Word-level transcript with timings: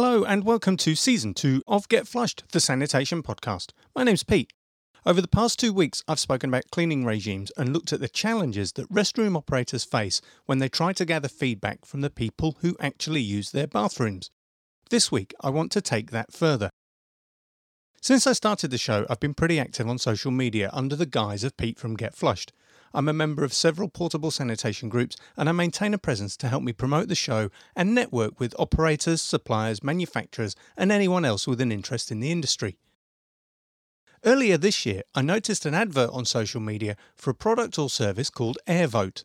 Hello 0.00 0.22
and 0.22 0.44
welcome 0.44 0.76
to 0.76 0.94
season 0.94 1.34
two 1.34 1.60
of 1.66 1.88
Get 1.88 2.06
Flushed, 2.06 2.44
the 2.52 2.60
sanitation 2.60 3.20
podcast. 3.20 3.72
My 3.96 4.04
name's 4.04 4.22
Pete. 4.22 4.52
Over 5.04 5.20
the 5.20 5.26
past 5.26 5.58
two 5.58 5.72
weeks, 5.72 6.04
I've 6.06 6.20
spoken 6.20 6.50
about 6.50 6.70
cleaning 6.70 7.04
regimes 7.04 7.50
and 7.56 7.72
looked 7.72 7.92
at 7.92 7.98
the 7.98 8.08
challenges 8.08 8.70
that 8.74 8.88
restroom 8.92 9.36
operators 9.36 9.82
face 9.82 10.20
when 10.46 10.60
they 10.60 10.68
try 10.68 10.92
to 10.92 11.04
gather 11.04 11.26
feedback 11.26 11.84
from 11.84 12.02
the 12.02 12.10
people 12.10 12.58
who 12.60 12.76
actually 12.78 13.22
use 13.22 13.50
their 13.50 13.66
bathrooms. 13.66 14.30
This 14.88 15.10
week, 15.10 15.34
I 15.40 15.50
want 15.50 15.72
to 15.72 15.80
take 15.80 16.12
that 16.12 16.32
further. 16.32 16.70
Since 18.00 18.24
I 18.28 18.34
started 18.34 18.70
the 18.70 18.78
show, 18.78 19.04
I've 19.10 19.18
been 19.18 19.34
pretty 19.34 19.58
active 19.58 19.88
on 19.88 19.98
social 19.98 20.30
media 20.30 20.70
under 20.72 20.94
the 20.94 21.06
guise 21.06 21.42
of 21.42 21.56
Pete 21.56 21.80
from 21.80 21.96
Get 21.96 22.14
Flushed. 22.14 22.52
I'm 22.94 23.08
a 23.08 23.12
member 23.12 23.44
of 23.44 23.52
several 23.52 23.88
portable 23.88 24.30
sanitation 24.30 24.88
groups 24.88 25.16
and 25.36 25.48
I 25.48 25.52
maintain 25.52 25.94
a 25.94 25.98
presence 25.98 26.36
to 26.38 26.48
help 26.48 26.62
me 26.62 26.72
promote 26.72 27.08
the 27.08 27.14
show 27.14 27.50
and 27.76 27.94
network 27.94 28.40
with 28.40 28.54
operators, 28.58 29.22
suppliers, 29.22 29.82
manufacturers, 29.82 30.56
and 30.76 30.90
anyone 30.90 31.24
else 31.24 31.46
with 31.46 31.60
an 31.60 31.72
interest 31.72 32.10
in 32.10 32.20
the 32.20 32.30
industry. 32.30 32.78
Earlier 34.24 34.56
this 34.56 34.84
year, 34.84 35.02
I 35.14 35.22
noticed 35.22 35.64
an 35.64 35.74
advert 35.74 36.10
on 36.10 36.24
social 36.24 36.60
media 36.60 36.96
for 37.14 37.30
a 37.30 37.34
product 37.34 37.78
or 37.78 37.88
service 37.88 38.30
called 38.30 38.58
AirVote. 38.66 39.24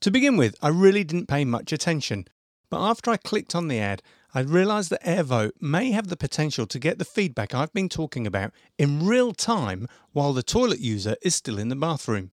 To 0.00 0.10
begin 0.10 0.36
with, 0.36 0.56
I 0.60 0.68
really 0.68 1.02
didn't 1.02 1.28
pay 1.28 1.44
much 1.46 1.72
attention, 1.72 2.26
but 2.68 2.80
after 2.80 3.10
I 3.10 3.16
clicked 3.16 3.54
on 3.54 3.68
the 3.68 3.78
ad, 3.78 4.02
I 4.34 4.40
realised 4.40 4.90
that 4.90 5.02
AirVote 5.02 5.52
may 5.62 5.92
have 5.92 6.08
the 6.08 6.16
potential 6.16 6.66
to 6.66 6.78
get 6.78 6.98
the 6.98 7.06
feedback 7.06 7.54
I've 7.54 7.72
been 7.72 7.88
talking 7.88 8.26
about 8.26 8.52
in 8.76 9.06
real 9.06 9.32
time 9.32 9.88
while 10.12 10.34
the 10.34 10.42
toilet 10.42 10.80
user 10.80 11.16
is 11.22 11.34
still 11.34 11.58
in 11.58 11.70
the 11.70 11.76
bathroom. 11.76 12.32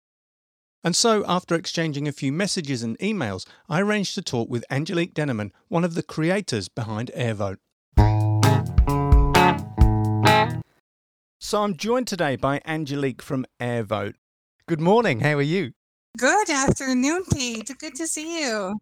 And 0.89 0.97
so, 0.97 1.22
after 1.28 1.55
exchanging 1.55 2.08
a 2.08 2.12
few 2.12 2.33
messages 2.33 2.83
and 2.83 2.98
emails, 2.98 3.47
I 3.69 3.83
arranged 3.83 4.14
to 4.14 4.22
talk 4.22 4.48
with 4.48 4.64
Angelique 4.70 5.12
Denneman, 5.12 5.53
one 5.69 5.84
of 5.84 5.92
the 5.92 6.03
creators 6.03 6.70
behind 6.70 7.11
AirVote. 7.14 7.58
So, 11.39 11.62
I'm 11.62 11.77
joined 11.77 12.06
today 12.06 12.36
by 12.36 12.62
Angelique 12.64 13.20
from 13.20 13.45
AirVote. 13.61 14.14
Good 14.67 14.80
morning, 14.80 15.20
how 15.20 15.34
are 15.34 15.42
you? 15.42 15.72
Good 16.17 16.48
afternoon, 16.48 17.25
Pete. 17.34 17.70
Good 17.78 17.95
to 17.97 18.06
see 18.06 18.41
you. 18.41 18.80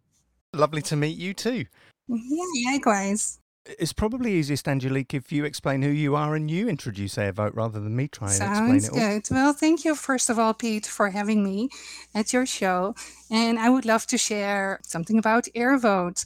Lovely 0.53 0.81
to 0.83 0.95
meet 0.95 1.17
you 1.17 1.33
too. 1.33 1.65
Yeah, 2.07 2.71
likewise. 2.71 3.41
It's 3.79 3.93
probably 3.93 4.33
easiest, 4.33 4.67
Angelique, 4.67 5.13
if 5.13 5.31
you 5.31 5.43
explain 5.45 5.81
who 5.81 5.89
you 5.89 6.15
are 6.15 6.35
and 6.35 6.49
you 6.49 6.69
introduce 6.69 7.15
AirVote 7.15 7.55
rather 7.55 7.79
than 7.79 7.95
me 7.95 8.07
try 8.07 8.27
to 8.29 8.33
explain 8.33 8.79
Sounds 8.79 8.85
it 8.85 8.91
all. 8.91 8.97
good. 8.97 9.27
Well, 9.29 9.53
thank 9.53 9.83
you, 9.83 9.95
first 9.95 10.29
of 10.29 10.39
all, 10.39 10.53
Pete, 10.53 10.85
for 10.85 11.09
having 11.09 11.43
me 11.43 11.69
at 12.15 12.31
your 12.33 12.45
show. 12.45 12.95
And 13.29 13.59
I 13.59 13.69
would 13.69 13.85
love 13.85 14.05
to 14.07 14.17
share 14.17 14.79
something 14.83 15.17
about 15.17 15.47
AirVote. 15.55 16.25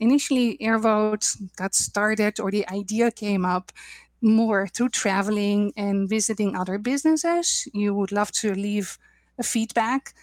Initially, 0.00 0.58
AirVote 0.58 1.54
got 1.56 1.74
started, 1.74 2.40
or 2.40 2.50
the 2.50 2.68
idea 2.68 3.10
came 3.10 3.44
up 3.44 3.70
more 4.20 4.66
through 4.66 4.88
traveling 4.88 5.72
and 5.76 6.08
visiting 6.08 6.56
other 6.56 6.78
businesses. 6.78 7.68
You 7.72 7.94
would 7.94 8.10
love 8.10 8.32
to 8.32 8.54
leave 8.54 8.98
a 9.38 9.42
feedback. 9.42 10.14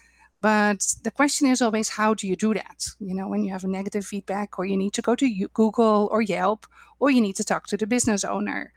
But 0.42 0.96
the 1.04 1.12
question 1.12 1.46
is 1.46 1.62
always, 1.62 1.88
how 1.88 2.14
do 2.14 2.26
you 2.26 2.34
do 2.34 2.52
that? 2.52 2.84
You 2.98 3.14
know, 3.14 3.28
when 3.28 3.44
you 3.44 3.52
have 3.52 3.62
a 3.62 3.68
negative 3.68 4.04
feedback, 4.04 4.58
or 4.58 4.64
you 4.66 4.76
need 4.76 4.92
to 4.94 5.02
go 5.02 5.14
to 5.14 5.48
Google 5.54 6.08
or 6.10 6.20
Yelp, 6.20 6.66
or 6.98 7.10
you 7.10 7.20
need 7.20 7.36
to 7.36 7.44
talk 7.44 7.68
to 7.68 7.76
the 7.76 7.86
business 7.86 8.24
owner. 8.24 8.72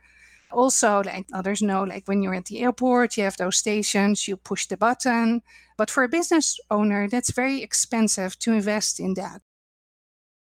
Also, 0.52 1.02
like 1.02 1.26
others 1.32 1.60
know, 1.60 1.82
like 1.82 2.06
when 2.06 2.22
you're 2.22 2.34
at 2.34 2.44
the 2.44 2.60
airport, 2.60 3.16
you 3.16 3.24
have 3.24 3.36
those 3.36 3.56
stations, 3.56 4.28
you 4.28 4.36
push 4.36 4.66
the 4.66 4.76
button. 4.76 5.42
But 5.76 5.90
for 5.90 6.04
a 6.04 6.08
business 6.08 6.58
owner, 6.70 7.08
that's 7.08 7.32
very 7.32 7.62
expensive 7.62 8.38
to 8.38 8.52
invest 8.52 9.00
in 9.00 9.14
that. 9.14 9.42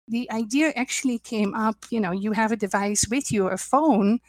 The 0.07 0.31
idea 0.31 0.73
actually 0.77 1.19
came 1.19 1.55
up, 1.55 1.87
you 1.91 1.99
know, 1.99 2.13
you 2.13 2.33
have 2.33 2.53
a 2.53 2.57
device 2.57 3.09
with 3.09 3.33
you, 3.33 3.49
a 3.49 3.57
phone, 3.57 4.21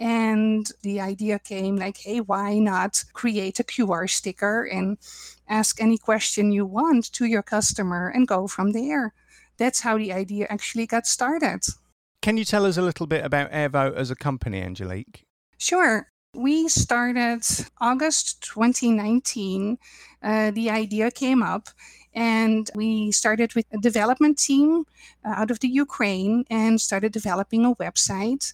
and 0.00 0.70
the 0.82 1.00
idea 1.00 1.38
came 1.38 1.76
like, 1.76 1.98
hey, 1.98 2.20
why 2.20 2.58
not 2.58 3.04
create 3.12 3.58
a 3.58 3.64
QR 3.64 4.08
sticker 4.08 4.64
and 4.64 4.98
ask 5.48 5.80
any 5.80 5.98
question 5.98 6.52
you 6.52 6.64
want 6.64 7.12
to 7.12 7.24
your 7.26 7.42
customer 7.42 8.08
and 8.08 8.28
go 8.28 8.46
from 8.46 8.72
there? 8.72 9.12
That's 9.56 9.80
how 9.80 9.98
the 9.98 10.12
idea 10.12 10.46
actually 10.48 10.86
got 10.86 11.06
started. 11.06 11.64
Can 12.22 12.36
you 12.36 12.44
tell 12.44 12.64
us 12.64 12.76
a 12.76 12.82
little 12.82 13.06
bit 13.06 13.24
about 13.24 13.50
AirVote 13.50 13.94
as 13.94 14.10
a 14.10 14.16
company, 14.16 14.60
Angelique? 14.60 15.24
Sure. 15.58 16.08
We 16.34 16.68
started 16.68 17.42
August 17.80 18.42
2019. 18.42 19.78
Uh, 20.22 20.50
the 20.52 20.70
idea 20.70 21.10
came 21.10 21.42
up, 21.42 21.68
and 22.14 22.70
we 22.74 23.10
started 23.10 23.54
with 23.54 23.66
a 23.72 23.78
development 23.78 24.38
team 24.38 24.84
uh, 25.24 25.30
out 25.30 25.50
of 25.50 25.60
the 25.60 25.68
Ukraine 25.68 26.44
and 26.50 26.80
started 26.80 27.12
developing 27.12 27.64
a 27.64 27.74
website. 27.76 28.52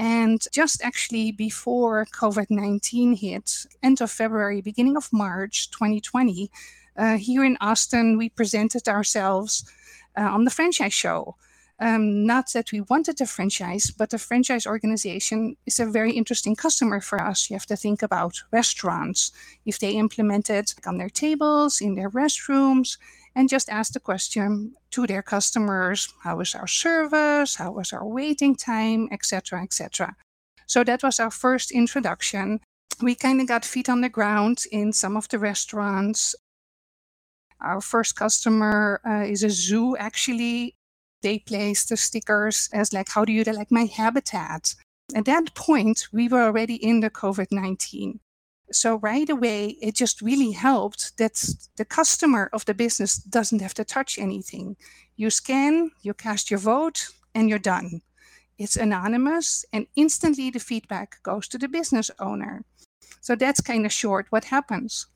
And 0.00 0.42
just 0.50 0.82
actually 0.82 1.30
before 1.30 2.06
COVID 2.06 2.46
19 2.48 3.16
hit, 3.16 3.66
end 3.82 4.00
of 4.00 4.10
February, 4.10 4.62
beginning 4.62 4.96
of 4.96 5.12
March 5.12 5.70
2020, 5.72 6.50
uh, 6.96 7.18
here 7.18 7.44
in 7.44 7.58
Austin, 7.60 8.16
we 8.16 8.30
presented 8.30 8.88
ourselves 8.88 9.70
uh, 10.16 10.22
on 10.22 10.44
the 10.44 10.50
franchise 10.50 10.94
show. 10.94 11.36
Um, 11.78 12.24
not 12.24 12.50
that 12.54 12.72
we 12.72 12.80
wanted 12.80 13.20
a 13.20 13.26
franchise, 13.26 13.90
but 13.90 14.08
the 14.08 14.18
franchise 14.18 14.66
organization 14.66 15.58
is 15.66 15.78
a 15.78 15.84
very 15.84 16.12
interesting 16.12 16.56
customer 16.56 17.02
for 17.02 17.20
us. 17.20 17.50
You 17.50 17.54
have 17.56 17.66
to 17.66 17.76
think 17.76 18.02
about 18.02 18.42
restaurants. 18.50 19.32
If 19.66 19.80
they 19.80 19.92
implement 19.92 20.48
it 20.48 20.74
on 20.86 20.96
their 20.96 21.10
tables, 21.10 21.82
in 21.82 21.94
their 21.94 22.10
restrooms, 22.10 22.96
and 23.34 23.48
just 23.48 23.68
ask 23.68 23.92
the 23.92 24.00
question 24.00 24.74
to 24.90 25.06
their 25.06 25.22
customers 25.22 26.12
how 26.22 26.40
is 26.40 26.54
our 26.54 26.66
service, 26.66 27.56
how 27.56 27.72
was 27.72 27.92
our 27.92 28.06
waiting 28.06 28.56
time, 28.56 29.08
etc., 29.12 29.62
etc. 29.62 30.16
So 30.66 30.84
that 30.84 31.02
was 31.02 31.20
our 31.20 31.30
first 31.30 31.70
introduction. 31.70 32.60
We 33.02 33.14
kind 33.14 33.40
of 33.40 33.48
got 33.48 33.64
feet 33.64 33.88
on 33.88 34.00
the 34.00 34.08
ground 34.08 34.64
in 34.70 34.92
some 34.92 35.16
of 35.16 35.28
the 35.28 35.38
restaurants. 35.38 36.34
Our 37.60 37.80
first 37.80 38.16
customer 38.16 39.00
uh, 39.06 39.24
is 39.24 39.42
a 39.42 39.50
zoo, 39.50 39.96
actually. 39.96 40.74
They 41.22 41.38
placed 41.38 41.90
the 41.90 41.96
stickers 41.96 42.68
as 42.72 42.92
like, 42.92 43.10
how 43.10 43.24
do 43.24 43.32
you 43.32 43.44
like 43.44 43.70
my 43.70 43.84
habitat? 43.84 44.74
At 45.14 45.24
that 45.26 45.54
point, 45.54 46.08
we 46.12 46.28
were 46.28 46.42
already 46.42 46.76
in 46.76 47.00
the 47.00 47.10
COVID 47.10 47.48
19. 47.50 48.20
So 48.72 48.96
right 48.96 49.28
away, 49.28 49.76
it 49.82 49.96
just 49.96 50.22
really 50.22 50.52
helped 50.52 51.16
that 51.18 51.42
the 51.76 51.84
customer 51.84 52.48
of 52.52 52.64
the 52.64 52.74
business 52.74 53.16
doesn't 53.16 53.60
have 53.60 53.74
to 53.74 53.84
touch 53.84 54.18
anything. 54.18 54.76
You 55.16 55.30
scan, 55.30 55.90
you 56.02 56.14
cast 56.14 56.50
your 56.50 56.60
vote, 56.60 57.08
and 57.34 57.48
you're 57.48 57.58
done. 57.58 58.02
It's 58.58 58.76
anonymous, 58.76 59.64
and 59.72 59.86
instantly 59.96 60.50
the 60.50 60.60
feedback 60.60 61.22
goes 61.22 61.48
to 61.48 61.58
the 61.58 61.68
business 61.68 62.10
owner. 62.18 62.64
So 63.20 63.34
that's 63.34 63.60
kind 63.60 63.86
of 63.86 63.92
short 63.92 64.26
what 64.30 64.44
happens. 64.44 65.06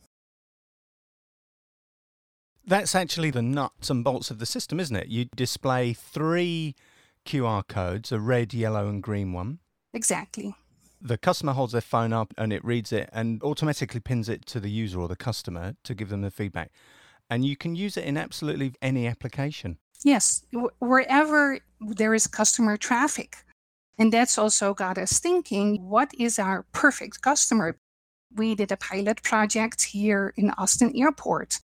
That's 2.66 2.94
actually 2.94 3.30
the 3.30 3.42
nuts 3.42 3.90
and 3.90 4.02
bolts 4.02 4.30
of 4.30 4.38
the 4.38 4.46
system, 4.46 4.80
isn't 4.80 4.96
it? 4.96 5.08
You 5.08 5.26
display 5.36 5.92
three 5.92 6.74
QR 7.26 7.66
codes 7.68 8.10
a 8.10 8.18
red, 8.18 8.54
yellow, 8.54 8.88
and 8.88 9.02
green 9.02 9.32
one. 9.32 9.58
Exactly. 9.92 10.54
The 11.06 11.18
customer 11.18 11.52
holds 11.52 11.72
their 11.72 11.82
phone 11.82 12.14
up 12.14 12.32
and 12.38 12.50
it 12.50 12.64
reads 12.64 12.90
it 12.90 13.10
and 13.12 13.42
automatically 13.42 14.00
pins 14.00 14.30
it 14.30 14.46
to 14.46 14.58
the 14.58 14.70
user 14.70 14.98
or 14.98 15.06
the 15.06 15.16
customer 15.16 15.76
to 15.84 15.94
give 15.94 16.08
them 16.08 16.22
the 16.22 16.30
feedback. 16.30 16.72
And 17.28 17.44
you 17.44 17.56
can 17.56 17.76
use 17.76 17.98
it 17.98 18.04
in 18.04 18.16
absolutely 18.16 18.72
any 18.80 19.06
application. 19.06 19.76
Yes, 20.02 20.46
wherever 20.78 21.58
there 21.78 22.14
is 22.14 22.26
customer 22.26 22.78
traffic. 22.78 23.36
And 23.98 24.12
that's 24.12 24.38
also 24.38 24.72
got 24.72 24.96
us 24.96 25.18
thinking 25.18 25.88
what 25.88 26.10
is 26.18 26.38
our 26.38 26.64
perfect 26.72 27.20
customer? 27.20 27.76
We 28.34 28.54
did 28.54 28.72
a 28.72 28.76
pilot 28.78 29.22
project 29.22 29.82
here 29.82 30.32
in 30.36 30.50
Austin 30.56 30.90
Airport. 30.96 31.60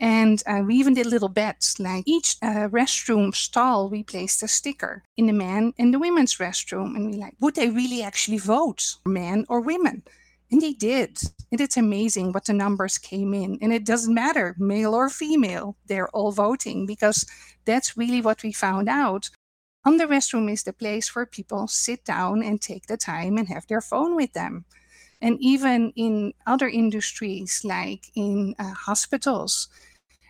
And 0.00 0.42
uh, 0.46 0.62
we 0.66 0.76
even 0.76 0.94
did 0.94 1.06
little 1.06 1.28
bets 1.28 1.78
like 1.78 2.04
each 2.06 2.36
uh, 2.42 2.68
restroom 2.68 3.34
stall, 3.34 3.90
we 3.90 4.02
placed 4.02 4.42
a 4.42 4.48
sticker 4.48 5.04
in 5.18 5.26
the 5.26 5.34
men 5.34 5.74
and 5.78 5.92
the 5.92 5.98
women's 5.98 6.36
restroom. 6.36 6.96
And 6.96 7.10
we 7.10 7.18
like, 7.18 7.34
would 7.40 7.54
they 7.54 7.68
really 7.68 8.02
actually 8.02 8.38
vote, 8.38 8.96
men 9.04 9.44
or 9.50 9.60
women? 9.60 10.02
And 10.50 10.62
they 10.62 10.72
did. 10.72 11.20
And 11.52 11.60
it's 11.60 11.76
amazing 11.76 12.32
what 12.32 12.46
the 12.46 12.54
numbers 12.54 12.96
came 12.96 13.34
in. 13.34 13.58
And 13.60 13.74
it 13.74 13.84
doesn't 13.84 14.14
matter, 14.14 14.56
male 14.58 14.94
or 14.94 15.10
female, 15.10 15.76
they're 15.86 16.08
all 16.08 16.32
voting 16.32 16.86
because 16.86 17.26
that's 17.66 17.96
really 17.96 18.22
what 18.22 18.42
we 18.42 18.52
found 18.52 18.88
out. 18.88 19.28
On 19.84 19.98
the 19.98 20.06
restroom 20.06 20.50
is 20.50 20.62
the 20.62 20.72
place 20.72 21.14
where 21.14 21.26
people 21.26 21.68
sit 21.68 22.04
down 22.04 22.42
and 22.42 22.60
take 22.60 22.86
the 22.86 22.96
time 22.96 23.36
and 23.36 23.48
have 23.48 23.66
their 23.66 23.80
phone 23.80 24.16
with 24.16 24.32
them. 24.32 24.64
And 25.20 25.36
even 25.40 25.92
in 25.96 26.32
other 26.46 26.68
industries, 26.68 27.62
like 27.64 28.06
in 28.14 28.54
uh, 28.58 28.72
hospitals, 28.72 29.68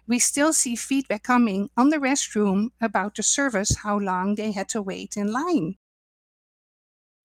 we 0.07 0.19
still 0.19 0.53
see 0.53 0.75
feedback 0.75 1.23
coming 1.23 1.71
on 1.77 1.91
the 1.91 1.99
restroom 1.99 2.71
about 2.81 3.15
the 3.15 3.23
service, 3.23 3.77
how 3.83 3.99
long 3.99 4.35
they 4.35 4.53
had 4.53 4.69
to 4.71 4.83
wait 4.83 5.17
in 5.17 5.33
line. 5.33 5.77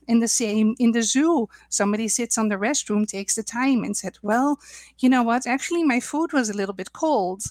And 0.08 0.22
the 0.22 0.28
same 0.28 0.76
in 0.78 0.92
the 0.92 1.02
zoo. 1.02 1.50
Somebody 1.70 2.08
sits 2.08 2.38
on 2.38 2.50
the 2.50 2.58
restroom, 2.58 3.08
takes 3.08 3.34
the 3.36 3.42
time, 3.42 3.84
and 3.84 3.98
said, 3.98 4.18
Well, 4.22 4.60
you 5.00 5.10
know 5.10 5.24
what? 5.24 5.48
Actually, 5.48 5.84
my 5.84 6.00
food 6.00 6.32
was 6.32 6.50
a 6.50 6.54
little 6.54 6.76
bit 6.76 6.94
cold 6.94 7.42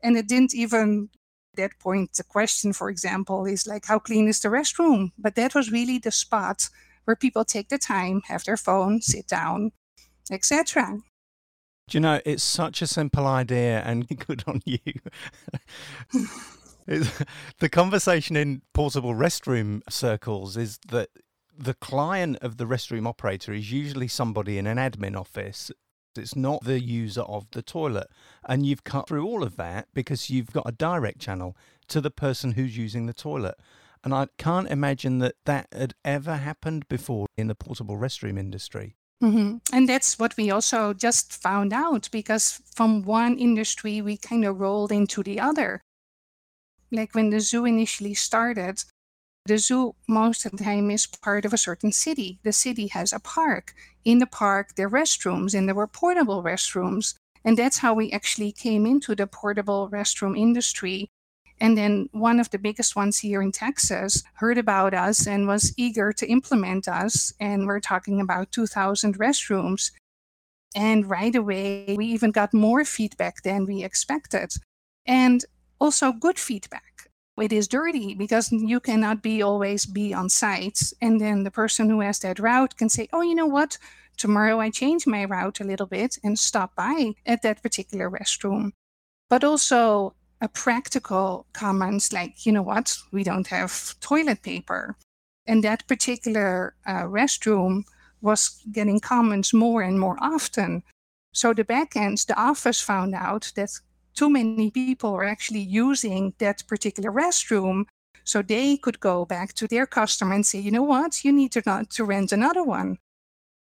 and 0.00 0.16
it 0.16 0.28
didn't 0.28 0.54
even 0.54 1.08
that 1.56 1.78
point, 1.78 2.12
the 2.14 2.24
question, 2.24 2.72
for 2.72 2.90
example, 2.90 3.46
is 3.46 3.66
like, 3.66 3.86
how 3.86 3.98
clean 3.98 4.28
is 4.28 4.40
the 4.40 4.48
restroom? 4.48 5.12
But 5.18 5.34
that 5.36 5.54
was 5.54 5.72
really 5.72 5.98
the 5.98 6.10
spot 6.10 6.68
where 7.04 7.16
people 7.16 7.44
take 7.44 7.68
the 7.68 7.78
time, 7.78 8.22
have 8.26 8.44
their 8.44 8.56
phone, 8.56 9.00
sit 9.00 9.26
down, 9.26 9.72
etc. 10.30 10.98
Do 11.88 11.98
you 11.98 12.00
know, 12.00 12.20
it's 12.24 12.42
such 12.42 12.80
a 12.82 12.86
simple 12.86 13.26
idea 13.26 13.82
and 13.84 14.08
good 14.26 14.44
on 14.46 14.62
you. 14.64 14.78
the 17.58 17.68
conversation 17.68 18.36
in 18.36 18.62
portable 18.72 19.14
restroom 19.14 19.82
circles 19.88 20.56
is 20.56 20.78
that 20.88 21.10
the 21.56 21.74
client 21.74 22.38
of 22.40 22.56
the 22.56 22.64
restroom 22.64 23.06
operator 23.06 23.52
is 23.52 23.70
usually 23.70 24.08
somebody 24.08 24.58
in 24.58 24.66
an 24.66 24.78
admin 24.78 25.16
office. 25.16 25.70
It's 26.16 26.36
not 26.36 26.64
the 26.64 26.80
user 26.80 27.22
of 27.22 27.46
the 27.52 27.62
toilet. 27.62 28.08
And 28.46 28.66
you've 28.66 28.84
cut 28.84 29.08
through 29.08 29.26
all 29.26 29.42
of 29.42 29.56
that 29.56 29.88
because 29.94 30.30
you've 30.30 30.52
got 30.52 30.68
a 30.68 30.72
direct 30.72 31.20
channel 31.20 31.56
to 31.88 32.00
the 32.00 32.10
person 32.10 32.52
who's 32.52 32.76
using 32.76 33.06
the 33.06 33.12
toilet. 33.12 33.56
And 34.04 34.14
I 34.14 34.28
can't 34.36 34.68
imagine 34.68 35.18
that 35.18 35.34
that 35.46 35.66
had 35.72 35.94
ever 36.04 36.36
happened 36.36 36.86
before 36.88 37.26
in 37.36 37.48
the 37.48 37.54
portable 37.54 37.96
restroom 37.96 38.38
industry. 38.38 38.96
Mm-hmm. 39.22 39.56
And 39.72 39.88
that's 39.88 40.18
what 40.18 40.36
we 40.36 40.50
also 40.50 40.92
just 40.92 41.32
found 41.32 41.72
out 41.72 42.10
because 42.12 42.60
from 42.74 43.02
one 43.02 43.38
industry, 43.38 44.02
we 44.02 44.18
kind 44.18 44.44
of 44.44 44.60
rolled 44.60 44.92
into 44.92 45.22
the 45.22 45.40
other. 45.40 45.80
Like 46.92 47.14
when 47.14 47.30
the 47.30 47.40
zoo 47.40 47.64
initially 47.64 48.12
started, 48.12 48.84
the 49.46 49.56
zoo 49.56 49.94
most 50.06 50.44
of 50.44 50.52
the 50.52 50.64
time 50.64 50.90
is 50.90 51.06
part 51.06 51.46
of 51.46 51.54
a 51.54 51.58
certain 51.58 51.92
city. 51.92 52.38
The 52.42 52.52
city 52.52 52.88
has 52.88 53.12
a 53.12 53.18
park. 53.18 53.74
In 54.04 54.18
the 54.18 54.26
park, 54.26 54.74
there 54.76 54.88
are 54.88 54.90
restrooms, 54.90 55.54
and 55.54 55.66
there 55.66 55.74
were 55.74 55.86
portable 55.86 56.42
restrooms. 56.42 57.14
And 57.44 57.56
that's 57.56 57.78
how 57.78 57.94
we 57.94 58.12
actually 58.12 58.52
came 58.52 58.84
into 58.86 59.14
the 59.14 59.26
portable 59.26 59.88
restroom 59.90 60.38
industry. 60.38 61.08
And 61.60 61.78
then 61.78 62.08
one 62.12 62.40
of 62.40 62.50
the 62.50 62.58
biggest 62.58 62.96
ones 62.96 63.18
here 63.18 63.40
in 63.40 63.52
Texas 63.52 64.22
heard 64.34 64.58
about 64.58 64.92
us 64.92 65.26
and 65.26 65.46
was 65.46 65.72
eager 65.76 66.12
to 66.12 66.26
implement 66.26 66.88
us. 66.88 67.32
And 67.40 67.66
we're 67.66 67.80
talking 67.80 68.20
about 68.20 68.52
2,000 68.52 69.18
restrooms. 69.18 69.92
And 70.74 71.08
right 71.08 71.34
away, 71.34 71.94
we 71.96 72.06
even 72.06 72.32
got 72.32 72.52
more 72.52 72.84
feedback 72.84 73.42
than 73.42 73.66
we 73.66 73.84
expected. 73.84 74.52
And 75.06 75.44
also 75.78 76.12
good 76.12 76.38
feedback. 76.38 77.08
It 77.40 77.52
is 77.52 77.68
dirty 77.68 78.14
because 78.14 78.52
you 78.52 78.80
cannot 78.80 79.22
be 79.22 79.42
always 79.42 79.86
be 79.86 80.14
on 80.14 80.28
site. 80.28 80.92
And 81.00 81.20
then 81.20 81.42
the 81.44 81.50
person 81.50 81.88
who 81.88 82.00
has 82.00 82.20
that 82.20 82.38
route 82.38 82.76
can 82.76 82.88
say, 82.88 83.08
oh, 83.12 83.22
you 83.22 83.34
know 83.34 83.46
what? 83.46 83.78
Tomorrow 84.16 84.60
I 84.60 84.70
change 84.70 85.06
my 85.06 85.24
route 85.24 85.60
a 85.60 85.64
little 85.64 85.86
bit 85.86 86.18
and 86.22 86.38
stop 86.38 86.76
by 86.76 87.12
at 87.26 87.42
that 87.42 87.62
particular 87.62 88.08
restroom. 88.08 88.72
But 89.28 89.42
also 89.42 90.14
a 90.40 90.48
practical 90.48 91.46
comments 91.52 92.12
like, 92.12 92.44
you 92.44 92.52
know 92.52 92.62
what? 92.62 92.96
We 93.12 93.24
don't 93.24 93.46
have 93.48 93.94
toilet 94.00 94.42
paper. 94.42 94.96
And 95.46 95.62
that 95.64 95.86
particular 95.86 96.74
uh, 96.86 97.04
restroom 97.04 97.84
was 98.20 98.62
getting 98.72 99.00
comments 99.00 99.52
more 99.52 99.82
and 99.82 100.00
more 100.00 100.16
often. 100.20 100.82
So 101.32 101.52
the 101.52 101.64
backends, 101.64 102.26
the 102.26 102.38
office 102.40 102.80
found 102.80 103.14
out 103.14 103.52
that 103.56 103.70
too 104.14 104.30
many 104.30 104.70
people 104.70 105.12
were 105.12 105.24
actually 105.24 105.60
using 105.60 106.34
that 106.38 106.66
particular 106.66 107.10
restroom. 107.10 107.84
So 108.24 108.40
they 108.40 108.78
could 108.78 109.00
go 109.00 109.26
back 109.26 109.52
to 109.54 109.66
their 109.66 109.86
customer 109.86 110.34
and 110.34 110.46
say, 110.46 110.60
you 110.60 110.70
know 110.70 110.82
what, 110.82 111.24
you 111.24 111.32
need 111.32 111.52
to, 111.52 111.62
not, 111.66 111.90
to 111.90 112.04
rent 112.04 112.32
another 112.32 112.64
one. 112.64 112.98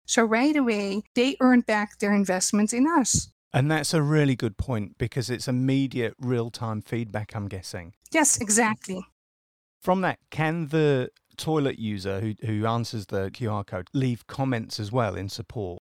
So 0.06 0.24
right 0.24 0.56
away, 0.56 1.02
they 1.14 1.36
earned 1.40 1.66
back 1.66 1.98
their 1.98 2.14
investment 2.14 2.72
in 2.72 2.86
us. 2.86 3.28
And 3.56 3.70
that's 3.70 3.94
a 3.94 4.02
really 4.02 4.36
good 4.36 4.58
point 4.58 4.98
because 4.98 5.30
it's 5.30 5.48
immediate 5.48 6.14
real 6.20 6.50
time 6.50 6.82
feedback, 6.82 7.34
I'm 7.34 7.48
guessing. 7.48 7.94
Yes, 8.12 8.38
exactly. 8.38 9.06
From 9.80 10.02
that, 10.02 10.18
can 10.30 10.66
the 10.66 11.08
toilet 11.38 11.78
user 11.78 12.20
who, 12.20 12.34
who 12.44 12.66
answers 12.66 13.06
the 13.06 13.30
QR 13.30 13.66
code 13.66 13.88
leave 13.94 14.26
comments 14.26 14.78
as 14.78 14.92
well 14.92 15.14
in 15.14 15.30
support? 15.30 15.80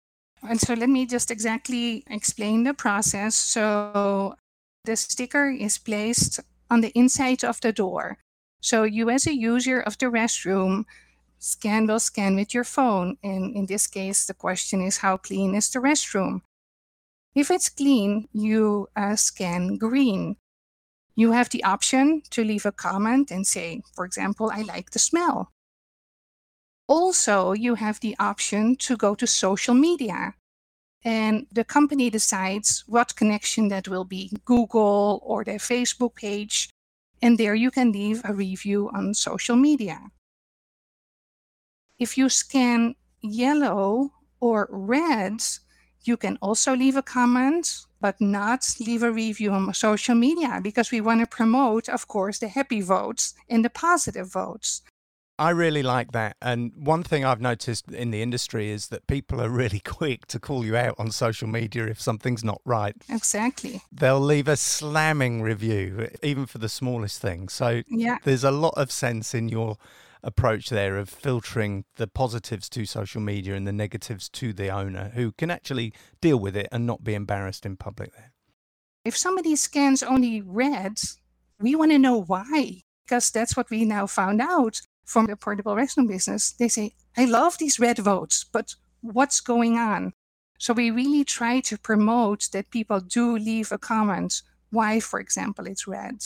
And 0.47 0.61
so 0.61 0.75
let 0.75 0.87
me 0.87 1.05
just 1.05 1.29
exactly 1.29 2.05
explain 2.09 2.63
the 2.63 2.73
process. 2.73 3.35
So 3.35 4.35
the 4.85 4.95
sticker 4.95 5.49
is 5.49 5.77
placed 5.77 6.39
on 6.69 6.79
the 6.79 6.97
inside 6.97 7.43
of 7.43 7.59
the 7.59 7.73
door. 7.73 8.17
So 8.61 8.83
you 8.83 9.09
as 9.09 9.27
a 9.27 9.35
user 9.35 9.81
of 9.81 9.97
the 9.97 10.05
restroom 10.05 10.85
scan 11.39 11.85
will 11.85 11.99
scan 11.99 12.37
with 12.37 12.53
your 12.53 12.63
phone. 12.63 13.17
And 13.21 13.53
in 13.53 13.65
this 13.65 13.87
case, 13.87 14.25
the 14.25 14.33
question 14.33 14.81
is 14.81 14.99
how 14.99 15.17
clean 15.17 15.53
is 15.53 15.69
the 15.69 15.79
restroom? 15.79 16.43
If 17.38 17.51
it's 17.51 17.69
clean, 17.69 18.28
you 18.34 18.89
uh, 18.95 19.16
scan 19.16 19.78
green. 19.78 20.38
You 21.16 21.34
have 21.34 21.50
the 21.50 21.63
option 21.63 22.24
to 22.31 22.44
leave 22.44 22.66
a 22.66 22.72
comment 22.72 23.30
and 23.30 23.45
say, 23.45 23.84
for 23.94 24.06
example, 24.06 24.50
I 24.51 24.63
like 24.63 24.89
the 24.89 24.98
smell. 24.98 25.51
Also, 26.88 27.51
you 27.51 27.75
have 27.75 28.00
the 28.00 28.16
option 28.18 28.75
to 28.78 28.98
go 28.98 29.13
to 29.13 29.28
social 29.28 29.75
media 29.75 30.34
and 31.04 31.45
the 31.51 31.63
company 31.63 32.10
decides 32.10 32.84
what 32.88 33.16
connection 33.16 33.68
that 33.68 33.88
will 33.88 34.04
be 34.04 34.31
Google 34.44 35.22
or 35.22 35.44
their 35.44 35.60
Facebook 35.60 36.16
page. 36.16 36.72
And 37.22 37.38
there 37.38 37.54
you 37.54 37.69
can 37.69 37.92
leave 37.92 38.22
a 38.24 38.34
review 38.34 38.89
on 38.95 39.13
social 39.13 39.56
media. 39.56 40.10
If 42.00 42.18
you 42.18 42.30
scan 42.30 42.95
yellow 43.22 44.13
or 44.39 44.68
red, 44.72 45.44
you 46.07 46.18
can 46.18 46.38
also 46.42 46.75
leave 46.75 46.95
a 46.95 47.01
comment, 47.01 47.86
but 48.00 48.19
not 48.19 48.75
leave 48.80 49.04
a 49.04 49.12
review 49.12 49.51
on 49.51 49.74
social 49.74 50.15
media 50.15 50.59
because 50.62 50.92
we 50.92 51.01
want 51.01 51.19
to 51.21 51.27
promote, 51.27 51.89
of 51.89 52.07
course, 52.07 52.39
the 52.39 52.48
happy 52.48 52.81
votes 52.81 53.33
and 53.50 53.63
the 53.63 53.69
positive 53.69 54.31
votes. 54.31 54.81
I 55.39 55.51
really 55.51 55.83
like 55.83 56.13
that. 56.13 56.36
And 56.42 56.71
one 56.75 57.04
thing 57.04 57.24
I've 57.24 57.42
noticed 57.42 57.92
in 57.92 58.09
the 58.09 58.24
industry 58.24 58.71
is 58.71 58.88
that 58.88 59.06
people 59.06 59.39
are 59.39 59.50
really 59.50 59.80
quick 59.86 60.25
to 60.27 60.39
call 60.39 60.65
you 60.65 60.75
out 60.75 60.95
on 60.98 61.12
social 61.12 61.48
media 61.48 61.86
if 61.86 62.01
something's 62.01 62.44
not 62.44 62.62
right. 62.65 62.95
Exactly. 63.10 63.81
They'll 63.92 64.19
leave 64.19 64.48
a 64.48 64.57
slamming 64.57 65.44
review, 65.44 66.10
even 66.24 66.48
for 66.48 66.57
the 66.57 66.69
smallest 66.69 67.21
thing. 67.21 67.50
So 67.50 67.83
yeah. 67.88 68.18
there's 68.24 68.44
a 68.44 68.51
lot 68.51 68.74
of 68.77 68.92
sense 68.92 69.36
in 69.36 69.50
your 69.50 69.77
approach 70.27 70.69
there 70.69 70.97
of 70.97 71.09
filtering 71.09 71.85
the 71.95 72.06
positives 72.06 72.69
to 72.69 72.86
social 72.86 73.22
media 73.22 73.55
and 73.55 73.65
the 73.65 73.74
negatives 73.74 74.29
to 74.29 74.53
the 74.53 74.69
owner 74.69 75.12
who 75.15 75.31
can 75.31 75.50
actually 75.50 75.93
deal 76.22 76.38
with 76.38 76.55
it 76.55 76.67
and 76.72 76.86
not 76.86 77.03
be 77.03 77.15
embarrassed 77.15 77.65
in 77.65 77.77
public 77.77 78.13
there. 78.13 78.34
If 79.05 79.17
somebody 79.17 79.55
scans 79.55 80.03
only 80.03 80.41
red, 80.41 81.00
we 81.60 81.75
want 81.75 81.91
to 81.91 81.98
know 81.98 82.22
why 82.22 82.81
because 83.07 83.31
that's 83.31 83.55
what 83.55 83.69
we 83.69 83.86
now 83.86 84.05
found 84.05 84.41
out 84.41 84.81
from 85.05 85.27
the 85.27 85.38
portable 85.38 85.75
restroom 85.75 86.10
business, 86.10 86.51
they 86.51 86.67
say, 86.67 86.91
I 87.15 87.24
love 87.24 87.57
these 87.57 87.79
red 87.79 88.00
votes, 88.00 88.43
but 88.51 88.75
what's 89.00 89.39
going 89.39 89.77
on? 89.77 90.12
So 90.60 90.74
we 90.74 90.91
really 90.91 91.24
try 91.24 91.62
to 91.62 91.77
promote 91.77 92.50
that 92.51 92.69
people 92.69 93.00
do 93.00 93.38
leave 93.38 93.72
a 93.72 93.77
comment 93.77 94.41
why, 94.72 95.00
for 95.00 95.22
example, 95.22 95.65
it's 95.65 95.88
red. 95.88 96.22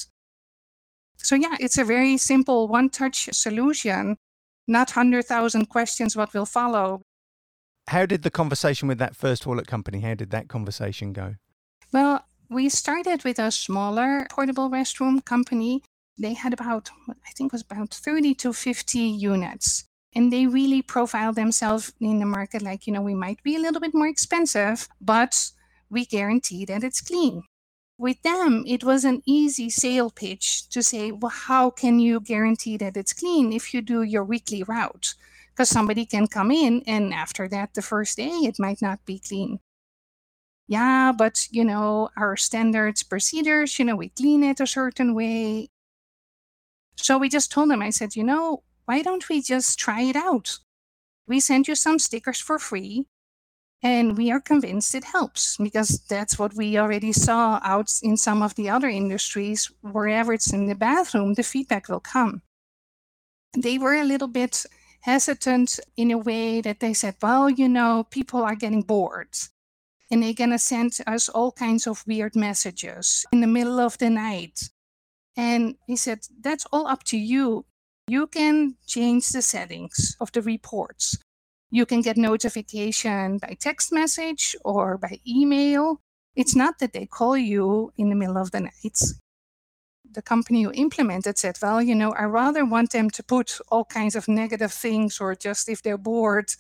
So 1.24 1.36
yeah, 1.36 1.56
it's 1.60 1.78
a 1.78 1.84
very 1.84 2.18
simple 2.18 2.68
one-touch 2.68 3.30
solution, 3.34 4.18
not 4.68 4.92
100,000 4.92 5.66
questions 5.68 6.16
what 6.16 6.34
will 6.34 6.46
follow. 6.46 7.02
How 7.88 8.06
did 8.06 8.24
the 8.24 8.32
conversation 8.32 8.88
with 8.88 9.00
that 9.00 9.16
first 9.16 9.46
wallet 9.46 9.68
company, 9.68 10.02
how 10.02 10.14
did 10.14 10.32
that 10.32 10.48
conversation 10.48 11.14
go? 11.14 11.36
Well, 11.92 12.26
we 12.50 12.70
started 12.70 13.24
with 13.24 13.40
a 13.40 13.52
smaller 13.52 14.28
portable 14.30 14.70
restroom 14.70 15.24
company 15.24 15.84
they 16.18 16.34
had 16.34 16.54
about, 16.54 16.90
I 17.10 17.32
think 17.36 17.52
was 17.52 17.62
about 17.62 17.94
30 17.94 18.36
to 18.36 18.54
50 18.54 19.00
units. 19.00 19.86
And 20.14 20.32
they 20.32 20.46
really 20.46 20.82
profiled 20.82 21.36
themselves 21.36 21.94
in 22.02 22.20
the 22.20 22.26
market 22.26 22.62
like, 22.62 22.86
you 22.86 22.94
know, 22.94 23.02
we 23.02 23.16
might 23.16 23.42
be 23.44 23.56
a 23.56 23.60
little 23.60 23.80
bit 23.80 23.94
more 23.94 24.08
expensive, 24.08 24.88
but 25.00 25.52
we 25.90 26.06
guarantee 26.06 26.66
that 26.66 26.84
it's 26.84 27.02
clean. 27.02 27.44
With 28.02 28.22
them, 28.24 28.64
it 28.68 28.84
was 28.84 29.06
an 29.06 29.22
easy 29.26 29.70
sale 29.70 30.10
pitch 30.10 30.68
to 30.70 30.82
say, 30.82 31.12
well, 31.12 31.30
how 31.30 31.70
can 31.70 32.00
you 32.00 32.20
guarantee 32.20 32.76
that 32.78 32.98
it's 32.98 33.14
clean 33.14 33.54
if 33.54 33.74
you 33.74 33.82
do 33.82 34.02
your 34.02 34.24
weekly 34.26 34.64
route? 34.64 35.14
Because 35.52 35.70
somebody 35.70 36.06
can 36.06 36.28
come 36.28 36.52
in 36.52 36.84
and 36.88 37.14
after 37.14 37.48
that, 37.50 37.74
the 37.76 37.82
first 37.82 38.18
day, 38.18 38.40
it 38.50 38.60
might 38.60 38.82
not 38.82 39.06
be 39.06 39.20
clean 39.20 39.60
yeah, 40.72 41.12
but 41.12 41.48
you 41.52 41.66
know, 41.66 42.10
our 42.16 42.38
standards 42.38 43.04
procedures, 43.04 43.78
you 43.78 43.84
know, 43.84 43.96
we 43.98 44.08
clean 44.10 44.42
it 44.42 44.62
a 44.62 44.66
certain 44.68 45.14
way. 45.14 45.70
So 46.96 47.18
we 47.18 47.28
just 47.28 47.52
told 47.52 47.70
them, 47.70 47.82
I 47.82 47.90
said, 47.90 48.16
you 48.16 48.24
know, 48.24 48.64
why 48.86 49.02
don't 49.02 49.28
we 49.28 49.42
just 49.42 49.78
try 49.78 50.02
it 50.04 50.16
out? 50.16 50.60
We 51.28 51.42
send 51.42 51.68
you 51.68 51.76
some 51.76 52.00
stickers 52.00 52.40
for 52.40 52.58
free. 52.58 53.06
And 53.84 54.18
we 54.18 54.32
are 54.32 54.40
convinced 54.40 54.96
it 54.96 55.04
helps 55.06 55.58
because 55.58 56.00
that's 56.08 56.38
what 56.40 56.54
we 56.56 56.78
already 56.78 57.12
saw 57.14 57.60
out 57.64 57.92
in 58.04 58.18
some 58.18 58.42
of 58.44 58.56
the 58.56 58.70
other 58.70 58.90
industries. 58.90 59.72
Wherever 59.82 60.34
it's 60.34 60.54
in 60.54 60.68
the 60.68 60.76
bathroom, 60.76 61.34
the 61.34 61.44
feedback 61.44 61.90
will 61.90 62.00
come. 62.00 62.42
They 63.58 63.78
were 63.78 63.96
a 63.96 64.04
little 64.04 64.28
bit 64.28 64.66
hesitant 65.02 65.80
in 65.98 66.12
a 66.12 66.18
way 66.18 66.62
that 66.62 66.80
they 66.80 66.94
said, 66.94 67.16
well, 67.22 67.50
you 67.50 67.68
know, 67.68 68.06
people 68.10 68.44
are 68.44 68.56
getting 68.56 68.84
bored 68.84 69.36
and 70.12 70.22
they're 70.22 70.34
going 70.34 70.52
to 70.52 70.60
send 70.60 70.98
us 71.08 71.30
all 71.30 71.52
kinds 71.52 71.88
of 71.88 72.06
weird 72.06 72.36
messages 72.36 73.26
in 73.32 73.42
the 73.42 73.48
middle 73.48 73.80
of 73.80 73.98
the 73.98 74.10
night 74.10 74.70
And 75.38 75.78
he 75.88 75.96
said, 75.98 76.20
That's 76.42 76.66
all 76.72 76.88
up 76.88 77.04
to 77.06 77.18
you. 77.18 77.66
You 78.08 78.28
can 78.28 78.76
change 78.88 79.30
the 79.30 79.42
settings 79.42 80.18
of 80.20 80.32
the 80.34 80.42
reports. 80.42 81.18
You 81.72 81.86
can 81.86 82.02
get 82.02 82.18
notification 82.18 83.38
by 83.38 83.56
text 83.60 83.94
message 83.94 84.56
or 84.66 84.98
by 84.98 85.20
email. 85.26 86.02
It's 86.36 86.56
not 86.56 86.80
that 86.80 86.92
they 86.92 87.06
call 87.06 87.38
you 87.38 87.94
in 87.98 88.10
the 88.10 88.16
middle 88.16 88.38
of 88.38 88.52
the 88.52 88.60
night. 88.60 89.00
The 90.14 90.22
company 90.22 90.64
who 90.64 90.74
implemented 90.74 91.38
said, 91.38 91.58
Well, 91.62 91.82
you 91.82 91.96
know, 91.96 92.12
I 92.12 92.24
rather 92.24 92.66
want 92.66 92.92
them 92.92 93.10
to 93.12 93.24
put 93.24 93.58
all 93.70 93.86
kinds 93.86 94.18
of 94.18 94.28
negative 94.28 94.74
things 94.74 95.22
or 95.22 95.34
just 95.34 95.70
if 95.70 95.82
they're 95.82 95.98
bored 95.98 96.52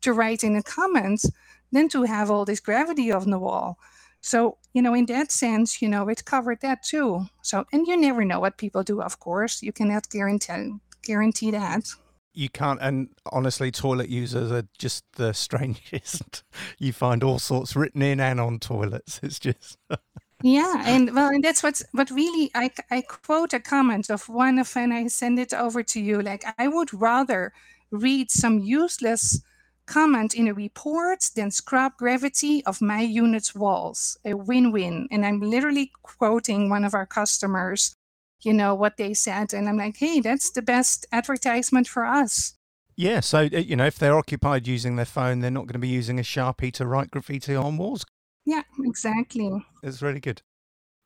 to 0.00 0.14
write 0.14 0.42
in 0.42 0.54
the 0.54 0.62
comments 0.62 1.30
than 1.70 1.90
to 1.90 2.04
have 2.04 2.30
all 2.30 2.46
this 2.46 2.60
gravity 2.60 3.12
on 3.12 3.30
the 3.30 3.38
wall. 3.38 3.78
So, 4.22 4.56
you 4.72 4.80
know, 4.80 4.94
in 4.94 5.04
that 5.06 5.30
sense, 5.30 5.82
you 5.82 5.88
know, 5.88 6.08
it 6.08 6.24
covered 6.24 6.62
that 6.62 6.82
too. 6.82 7.26
So, 7.42 7.66
and 7.70 7.86
you 7.86 7.98
never 7.98 8.24
know 8.24 8.40
what 8.40 8.56
people 8.56 8.82
do, 8.82 9.02
of 9.02 9.20
course. 9.20 9.62
You 9.62 9.72
cannot 9.72 10.08
guarantee 10.08 10.80
guarantee 11.02 11.50
that. 11.50 11.84
You 12.34 12.48
can't, 12.48 12.80
and 12.82 13.08
honestly, 13.32 13.70
toilet 13.70 14.08
users 14.08 14.50
are 14.50 14.64
just 14.78 15.04
the 15.14 15.32
strangest. 15.46 16.42
you 16.78 16.92
find 16.92 17.22
all 17.22 17.38
sorts 17.38 17.76
written 17.76 18.02
in 18.02 18.20
and 18.20 18.40
on 18.40 18.58
toilets. 18.58 19.20
It's 19.22 19.38
just. 19.38 19.78
yeah, 20.42 20.82
and 20.84 21.14
well, 21.14 21.28
and 21.28 21.42
that's 21.42 21.62
what's 21.62 21.84
what 21.92 22.10
really 22.10 22.50
I 22.54 22.70
I 22.90 23.02
quote 23.02 23.52
a 23.52 23.60
comment 23.60 24.10
of 24.10 24.28
one 24.28 24.58
of, 24.58 24.76
and 24.76 24.92
I 24.92 25.06
send 25.06 25.38
it 25.38 25.54
over 25.54 25.82
to 25.82 26.00
you. 26.00 26.20
Like 26.20 26.44
I 26.58 26.68
would 26.68 26.92
rather 26.92 27.52
read 27.90 28.30
some 28.30 28.58
useless 28.58 29.40
comment 29.86 30.34
in 30.34 30.48
a 30.48 30.54
report, 30.54 31.30
then 31.36 31.50
scrub 31.50 31.92
gravity 31.98 32.64
of 32.64 32.80
my 32.80 33.00
unit's 33.00 33.54
walls. 33.54 34.16
A 34.24 34.34
win-win. 34.34 35.08
And 35.10 35.24
I'm 35.24 35.40
literally 35.40 35.92
quoting 36.02 36.68
one 36.68 36.84
of 36.84 36.94
our 36.94 37.06
customers, 37.06 37.96
you 38.44 38.52
know, 38.52 38.74
what 38.74 38.96
they 38.96 39.14
said. 39.14 39.52
And 39.52 39.68
I'm 39.68 39.76
like, 39.76 39.96
hey, 39.96 40.20
that's 40.20 40.50
the 40.50 40.62
best 40.62 41.06
advertisement 41.12 41.88
for 41.88 42.04
us. 42.04 42.54
Yeah, 42.96 43.20
so 43.20 43.48
uh, 43.52 43.58
you 43.58 43.76
know, 43.76 43.86
if 43.86 43.98
they're 43.98 44.16
occupied 44.16 44.66
using 44.66 44.96
their 44.96 45.04
phone, 45.04 45.40
they're 45.40 45.50
not 45.50 45.66
going 45.66 45.74
to 45.74 45.78
be 45.78 45.88
using 45.88 46.18
a 46.18 46.22
sharpie 46.22 46.72
to 46.74 46.86
write 46.86 47.10
graffiti 47.10 47.54
on 47.54 47.76
walls. 47.76 48.04
Yeah, 48.44 48.62
exactly. 48.84 49.50
It's 49.82 50.02
really 50.02 50.20
good. 50.20 50.42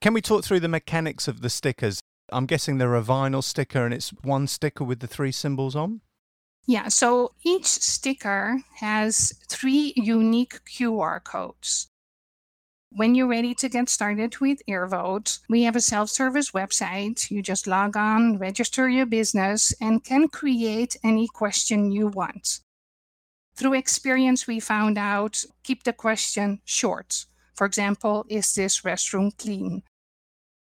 Can 0.01 0.13
we 0.13 0.21
talk 0.21 0.45
through 0.45 0.61
the 0.61 0.69
mechanics 0.69 1.29
of 1.29 1.41
the 1.41 1.51
stickers? 1.51 2.01
I'm 2.31 2.47
guessing 2.47 2.79
they're 2.79 2.95
a 2.95 3.03
vinyl 3.03 3.43
sticker 3.43 3.85
and 3.85 3.95
it's 3.95 4.11
one 4.23 4.47
sticker 4.47 4.85
with 4.85 5.01
the 5.01 5.07
three 5.07 5.33
symbols 5.33 5.75
on. 5.75 6.03
Yeah, 6.67 6.89
so 6.89 7.33
each 7.43 7.65
sticker 7.65 8.59
has 8.77 9.33
three 9.49 9.95
unique 9.97 10.61
QR 10.67 11.25
codes. 11.25 11.89
When 12.91 13.15
you're 13.15 13.29
ready 13.29 13.55
to 13.55 13.69
get 13.69 13.89
started 13.89 14.39
with 14.39 14.63
AirVote, 14.67 15.41
we 15.49 15.63
have 15.65 15.77
a 15.77 15.81
self 15.81 16.09
service 16.11 16.53
website. 16.53 17.31
You 17.31 17.43
just 17.43 17.67
log 17.67 17.97
on, 17.97 18.39
register 18.39 18.89
your 18.89 19.07
business, 19.07 19.75
and 19.81 20.03
can 20.03 20.29
create 20.29 20.97
any 21.05 21.29
question 21.29 21.93
you 21.93 22.09
want. 22.09 22.61
Through 23.57 23.75
experience, 23.75 24.47
we 24.47 24.61
found 24.61 24.97
out 24.97 25.45
keep 25.63 25.85
the 25.85 25.93
question 25.93 26.61
short. 26.65 27.27
For 27.55 27.67
example, 27.67 28.25
is 28.29 28.55
this 28.55 28.81
restroom 28.81 29.37
clean? 29.37 29.83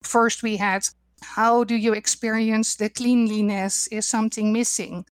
First, 0.03 0.43
we 0.43 0.57
had 0.57 0.83
how 1.21 1.63
do 1.63 1.75
you 1.75 1.93
experience 1.93 2.75
the 2.75 2.89
cleanliness? 2.89 3.87
Is 3.87 4.05
something 4.05 4.51
missing? 4.51 5.05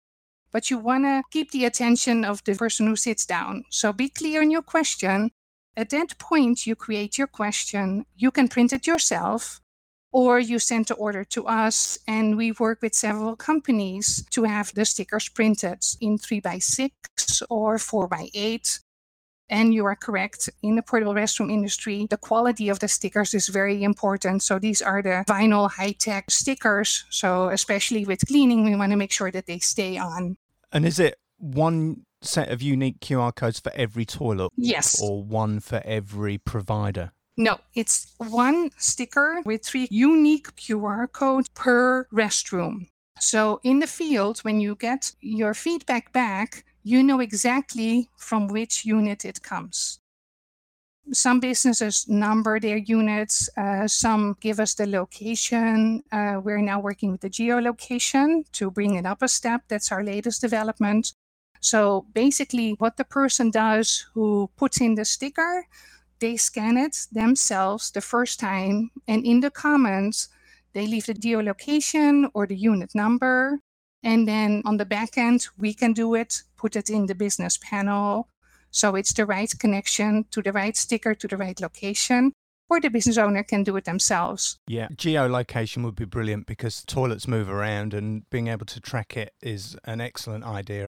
but 0.52 0.70
you 0.70 0.78
want 0.78 1.04
to 1.04 1.22
keep 1.30 1.50
the 1.50 1.64
attention 1.64 2.24
of 2.24 2.44
the 2.44 2.54
person 2.54 2.86
who 2.86 2.94
sits 2.94 3.24
down. 3.24 3.64
So 3.70 3.92
be 3.92 4.08
clear 4.08 4.42
in 4.42 4.50
your 4.50 4.62
question. 4.62 5.30
At 5.76 5.90
that 5.90 6.18
point, 6.18 6.66
you 6.66 6.74
create 6.74 7.16
your 7.18 7.26
question. 7.26 8.04
You 8.16 8.30
can 8.30 8.48
print 8.48 8.72
it 8.72 8.86
yourself, 8.86 9.60
or 10.12 10.38
you 10.38 10.58
send 10.58 10.86
the 10.86 10.94
order 10.94 11.24
to 11.24 11.46
us. 11.46 11.98
And 12.06 12.36
we 12.36 12.52
work 12.52 12.82
with 12.82 12.94
several 12.94 13.36
companies 13.36 14.24
to 14.30 14.44
have 14.44 14.74
the 14.74 14.84
stickers 14.84 15.28
printed 15.28 15.84
in 16.00 16.18
3 16.18 16.40
by 16.40 16.58
6 16.58 17.42
or 17.48 17.78
4 17.78 18.08
by 18.08 18.28
8 18.34 18.80
and 19.52 19.74
you 19.74 19.84
are 19.84 19.94
correct. 19.94 20.48
In 20.62 20.76
the 20.76 20.82
portable 20.82 21.12
restroom 21.12 21.52
industry, 21.52 22.06
the 22.08 22.16
quality 22.16 22.70
of 22.70 22.78
the 22.78 22.88
stickers 22.88 23.34
is 23.34 23.48
very 23.48 23.84
important. 23.84 24.42
So 24.42 24.58
these 24.58 24.80
are 24.80 25.02
the 25.02 25.24
vinyl 25.28 25.70
high 25.70 25.92
tech 25.92 26.30
stickers. 26.30 27.04
So, 27.10 27.50
especially 27.50 28.06
with 28.06 28.26
cleaning, 28.26 28.64
we 28.64 28.74
want 28.74 28.92
to 28.92 28.96
make 28.96 29.12
sure 29.12 29.30
that 29.30 29.46
they 29.46 29.58
stay 29.58 29.98
on. 29.98 30.38
And 30.72 30.86
is 30.86 30.98
it 30.98 31.18
one 31.36 32.06
set 32.22 32.50
of 32.50 32.62
unique 32.62 33.00
QR 33.00 33.34
codes 33.34 33.60
for 33.60 33.72
every 33.74 34.04
toilet? 34.04 34.52
Yes. 34.56 35.00
Or 35.02 35.22
one 35.22 35.60
for 35.60 35.82
every 35.84 36.38
provider? 36.38 37.12
No, 37.36 37.58
it's 37.74 38.12
one 38.18 38.70
sticker 38.76 39.42
with 39.44 39.64
three 39.64 39.88
unique 39.90 40.54
QR 40.56 41.10
codes 41.10 41.48
per 41.54 42.06
restroom. 42.12 42.88
So 43.20 43.60
in 43.62 43.78
the 43.78 43.86
field, 43.86 44.40
when 44.40 44.60
you 44.60 44.74
get 44.74 45.12
your 45.20 45.54
feedback 45.54 46.12
back, 46.12 46.64
you 46.82 47.02
know 47.02 47.20
exactly 47.20 48.08
from 48.16 48.48
which 48.48 48.84
unit 48.84 49.24
it 49.24 49.42
comes. 49.42 50.00
Some 51.12 51.40
businesses 51.40 52.06
number 52.08 52.60
their 52.60 52.76
units, 52.76 53.48
uh, 53.56 53.88
some 53.88 54.36
give 54.40 54.60
us 54.60 54.74
the 54.74 54.86
location. 54.86 56.02
Uh, 56.12 56.40
we're 56.42 56.60
now 56.60 56.80
working 56.80 57.10
with 57.12 57.22
the 57.22 57.30
geolocation 57.30 58.44
to 58.52 58.70
bring 58.70 58.94
it 58.94 59.06
up 59.06 59.22
a 59.22 59.28
step. 59.28 59.62
That's 59.68 59.90
our 59.90 60.04
latest 60.04 60.40
development. 60.40 61.12
So 61.62 62.06
basically, 62.12 62.72
what 62.78 62.96
the 62.96 63.04
person 63.04 63.50
does 63.50 64.04
who 64.14 64.50
puts 64.56 64.80
in 64.80 64.96
the 64.96 65.04
sticker, 65.04 65.64
they 66.18 66.36
scan 66.36 66.76
it 66.76 67.06
themselves 67.12 67.90
the 67.92 68.00
first 68.00 68.40
time, 68.40 68.90
and 69.06 69.24
in 69.24 69.40
the 69.40 69.50
comments, 69.50 70.28
they 70.72 70.86
leave 70.86 71.06
the 71.06 71.14
geolocation 71.14 72.28
or 72.34 72.46
the 72.46 72.56
unit 72.56 72.94
number. 72.94 73.60
And 74.02 74.26
then 74.26 74.62
on 74.64 74.76
the 74.76 74.84
back 74.84 75.16
end, 75.16 75.46
we 75.56 75.72
can 75.72 75.92
do 75.92 76.14
it, 76.14 76.42
put 76.56 76.74
it 76.74 76.90
in 76.90 77.06
the 77.06 77.14
business 77.14 77.58
panel. 77.58 78.28
So 78.70 78.96
it's 78.96 79.12
the 79.12 79.26
right 79.26 79.52
connection 79.58 80.24
to 80.32 80.42
the 80.42 80.52
right 80.52 80.76
sticker 80.76 81.14
to 81.14 81.28
the 81.28 81.36
right 81.36 81.60
location. 81.60 82.32
Or 82.68 82.80
the 82.80 82.88
business 82.88 83.18
owner 83.18 83.42
can 83.42 83.64
do 83.64 83.76
it 83.76 83.84
themselves. 83.84 84.56
Yeah, 84.66 84.88
geolocation 84.96 85.84
would 85.84 85.94
be 85.94 86.06
brilliant 86.06 86.46
because 86.46 86.82
toilets 86.86 87.28
move 87.28 87.50
around 87.50 87.92
and 87.92 88.28
being 88.30 88.48
able 88.48 88.64
to 88.66 88.80
track 88.80 89.14
it 89.14 89.34
is 89.42 89.76
an 89.84 90.00
excellent 90.00 90.44
idea. 90.44 90.86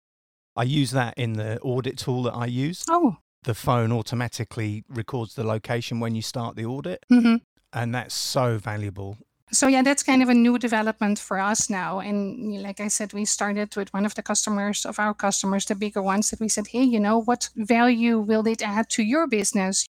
I 0.57 0.63
use 0.65 0.93
that 0.93 1.15
in 1.17 1.35
the 1.35 1.61
audit 1.61 1.99
tool 1.99 2.25
that 2.25 2.35
I 2.35 2.47
use. 2.47 2.85
Oh. 2.89 3.17
The 3.43 3.55
phone 3.55 3.93
automatically 3.93 4.85
records 4.89 5.35
the 5.35 5.45
location 5.45 6.01
when 6.01 6.15
you 6.15 6.23
start 6.23 6.57
the 6.57 6.65
audit. 6.65 7.05
Mm-hmm. 7.13 7.37
And 7.73 7.95
that's 7.95 8.15
so 8.15 8.59
valuable 8.59 9.19
so 9.53 9.67
yeah 9.67 9.83
that's 9.83 10.03
kind 10.03 10.23
of 10.23 10.29
a 10.29 10.35
new 10.35 10.59
development 10.59 11.19
for 11.19 11.39
us 11.39 11.71
now 11.71 12.01
and 12.01 12.63
like 12.63 12.81
i 12.81 12.89
said 12.89 13.13
we 13.13 13.25
started 13.25 13.75
with 13.77 13.93
one 13.93 14.05
of 14.05 14.15
the 14.15 14.23
customers 14.23 14.85
of 14.85 14.99
our 14.99 15.15
customers 15.15 15.67
the 15.67 15.75
bigger 15.75 16.03
ones 16.03 16.31
that 16.31 16.41
we 16.41 16.49
said 16.49 16.67
hey 16.69 16.83
you 16.83 16.99
know 16.99 17.21
what 17.21 17.49
value 17.55 18.19
will 18.19 18.47
it 18.47 18.63
add 18.63 18.89
to 18.89 19.03
your 19.03 19.27
business 19.27 19.87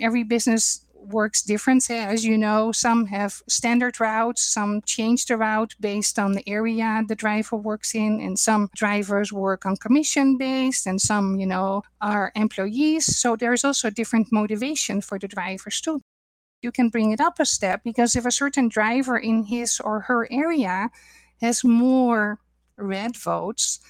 every 0.00 0.22
business 0.22 0.84
works 1.00 1.42
different 1.42 1.90
as 1.90 2.24
you 2.24 2.36
know 2.36 2.72
some 2.72 3.06
have 3.06 3.42
standard 3.48 3.98
routes 3.98 4.42
some 4.42 4.82
change 4.82 5.26
the 5.26 5.36
route 5.36 5.74
based 5.80 6.18
on 6.18 6.32
the 6.32 6.48
area 6.48 7.02
the 7.08 7.14
driver 7.14 7.56
works 7.56 7.94
in 7.94 8.20
and 8.20 8.38
some 8.38 8.68
drivers 8.74 9.32
work 9.32 9.64
on 9.64 9.76
commission 9.76 10.36
based 10.36 10.86
and 10.86 11.00
some 11.00 11.40
you 11.40 11.46
know 11.46 11.82
are 12.00 12.32
employees. 12.34 13.16
So 13.16 13.36
there's 13.36 13.64
also 13.64 13.90
different 13.90 14.32
motivation 14.32 15.00
for 15.00 15.18
the 15.18 15.28
drivers 15.28 15.80
too. 15.80 16.02
You 16.62 16.72
can 16.72 16.88
bring 16.88 17.12
it 17.12 17.20
up 17.20 17.40
a 17.40 17.46
step 17.46 17.82
because 17.84 18.16
if 18.16 18.26
a 18.26 18.30
certain 18.30 18.68
driver 18.68 19.16
in 19.18 19.44
his 19.44 19.80
or 19.80 20.00
her 20.00 20.28
area 20.30 20.90
has 21.40 21.64
more 21.64 22.38
red 22.76 23.16
votes, 23.16 23.80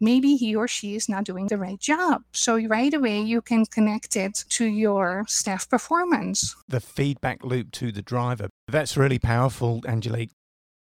maybe 0.00 0.36
he 0.36 0.54
or 0.54 0.68
she 0.68 0.94
is 0.94 1.08
not 1.08 1.24
doing 1.24 1.46
the 1.46 1.58
right 1.58 1.80
job. 1.80 2.22
So 2.32 2.58
right 2.66 2.92
away 2.92 3.20
you 3.20 3.40
can 3.40 3.66
connect 3.66 4.16
it 4.16 4.44
to 4.50 4.64
your 4.66 5.24
staff 5.28 5.68
performance. 5.68 6.54
The 6.68 6.80
feedback 6.80 7.44
loop 7.44 7.70
to 7.72 7.92
the 7.92 8.02
driver. 8.02 8.48
That's 8.68 8.96
really 8.96 9.18
powerful, 9.18 9.82
Angelique. 9.86 10.32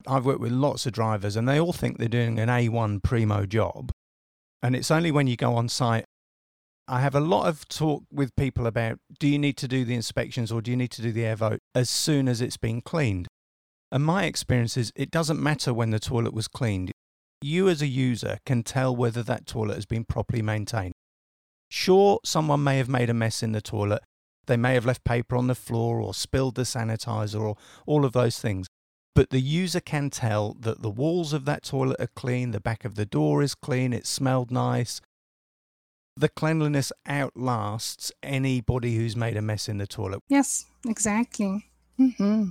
I've 0.08 0.26
worked 0.26 0.42
with 0.42 0.52
lots 0.52 0.86
of 0.86 0.94
drivers 0.94 1.36
and 1.36 1.48
they 1.50 1.60
all 1.60 1.74
think 1.74 1.98
they're 1.98 2.08
doing 2.08 2.40
an 2.40 2.50
A1 2.50 3.02
primo 3.04 3.46
job. 3.46 3.92
And 4.62 4.76
it's 4.76 4.92
only 4.92 5.12
when 5.12 5.28
you 5.28 5.36
go 5.36 5.56
on 5.56 5.70
site 5.70 6.06
I 6.88 7.02
have 7.02 7.16
a 7.16 7.20
lot 7.20 7.48
of 7.48 7.68
talk 7.68 8.04
with 8.12 8.36
people 8.36 8.68
about 8.68 9.00
do 9.20 9.28
you 9.28 9.40
need 9.40 9.58
to 9.58 9.68
do 9.68 9.86
the 9.86 9.96
inspections 9.96 10.52
or 10.52 10.62
do 10.62 10.70
you 10.70 10.78
need 10.78 10.92
to 10.92 11.02
do 11.02 11.12
the 11.12 11.22
AirVote 11.22 11.58
as 11.74 11.90
soon 11.90 12.28
as 12.28 12.42
it's 12.42 12.58
been 12.58 12.82
cleaned? 12.82 13.28
And 13.92 14.06
my 14.06 14.26
experience 14.26 14.78
is 14.78 14.92
it 14.96 15.10
doesn't 15.10 15.42
matter 15.42 15.74
when 15.74 15.90
the 15.90 16.00
toilet 16.00 16.34
was 16.34 16.48
cleaned. 16.48 16.92
You 17.46 17.70
as 17.70 17.84
a 17.84 17.88
user 17.88 18.40
can 18.44 18.64
tell 18.64 18.96
whether 18.96 19.22
that 19.22 19.46
toilet 19.46 19.76
has 19.76 19.86
been 19.86 20.04
properly 20.04 20.42
maintained. 20.42 20.96
Sure, 21.70 22.20
someone 22.26 22.64
may 22.64 22.80
have 22.80 22.90
made 22.90 23.08
a 23.08 23.14
mess 23.14 23.44
in 23.44 23.52
the 23.52 23.62
toilet. 23.62 24.02
They 24.48 24.58
may 24.58 24.74
have 24.74 24.88
left 24.88 25.04
paper 25.04 25.36
on 25.36 25.46
the 25.46 25.54
floor 25.54 26.02
or 26.02 26.16
spilled 26.16 26.56
the 26.56 26.64
sanitizer 26.64 27.40
or 27.40 27.56
all 27.86 28.04
of 28.04 28.14
those 28.14 28.40
things. 28.40 28.66
But 29.14 29.30
the 29.30 29.40
user 29.40 29.80
can 29.80 30.10
tell 30.10 30.56
that 30.60 30.82
the 30.82 30.90
walls 30.90 31.34
of 31.34 31.46
that 31.46 31.62
toilet 31.62 32.02
are 32.02 32.10
clean, 32.16 32.50
the 32.50 32.60
back 32.60 32.84
of 32.84 32.96
the 32.96 33.06
door 33.06 33.44
is 33.44 33.54
clean, 33.54 33.94
it 33.94 34.08
smelled 34.08 34.50
nice, 34.50 35.00
the 36.18 36.30
cleanliness 36.30 36.92
outlasts 37.06 38.12
anybody 38.24 38.96
who's 38.96 39.16
made 39.16 39.38
a 39.38 39.42
mess 39.44 39.70
in 39.70 39.78
the 39.78 39.86
toilet. 39.86 40.24
Yes, 40.30 40.66
exactly. 40.88 41.70
Mm-hmm. 42.00 42.50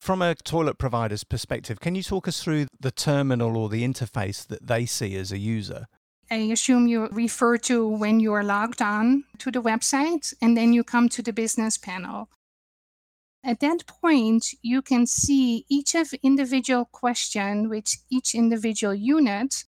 From 0.00 0.22
a 0.22 0.34
toilet 0.34 0.78
provider's 0.78 1.24
perspective, 1.24 1.78
can 1.78 1.94
you 1.94 2.02
talk 2.02 2.26
us 2.26 2.42
through 2.42 2.68
the 2.80 2.90
terminal 2.90 3.54
or 3.54 3.68
the 3.68 3.84
interface 3.84 4.46
that 4.46 4.66
they 4.66 4.86
see 4.86 5.14
as 5.14 5.30
a 5.30 5.38
user? 5.38 5.88
I 6.30 6.36
assume 6.36 6.86
you 6.86 7.08
refer 7.12 7.58
to 7.58 7.86
when 7.86 8.18
you 8.18 8.32
are 8.32 8.42
logged 8.42 8.80
on 8.80 9.24
to 9.38 9.50
the 9.50 9.60
website 9.60 10.32
and 10.40 10.56
then 10.56 10.72
you 10.72 10.84
come 10.84 11.10
to 11.10 11.22
the 11.22 11.34
business 11.34 11.76
panel. 11.76 12.30
At 13.44 13.60
that 13.60 13.86
point, 13.86 14.46
you 14.62 14.80
can 14.80 15.06
see 15.06 15.66
each 15.68 15.94
of 15.94 16.14
individual 16.22 16.86
question 16.86 17.68
with 17.68 17.86
each 18.10 18.34
individual 18.34 18.94
unit 18.94 19.64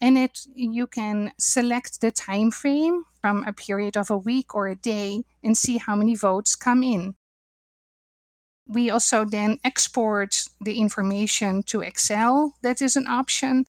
and 0.00 0.16
it 0.16 0.40
you 0.54 0.86
can 0.86 1.32
select 1.38 2.00
the 2.00 2.10
time 2.12 2.50
frame 2.50 3.04
from 3.20 3.44
a 3.44 3.52
period 3.52 3.96
of 3.96 4.10
a 4.10 4.18
week 4.18 4.54
or 4.54 4.68
a 4.68 4.76
day 4.76 5.24
and 5.42 5.56
see 5.56 5.78
how 5.78 5.96
many 5.96 6.14
votes 6.14 6.54
come 6.54 6.82
in. 6.84 7.14
We 8.68 8.90
also 8.90 9.24
then 9.24 9.58
export 9.64 10.44
the 10.60 10.78
information 10.78 11.62
to 11.64 11.80
Excel. 11.80 12.54
That 12.62 12.80
is 12.80 12.96
an 12.96 13.06
option. 13.06 13.66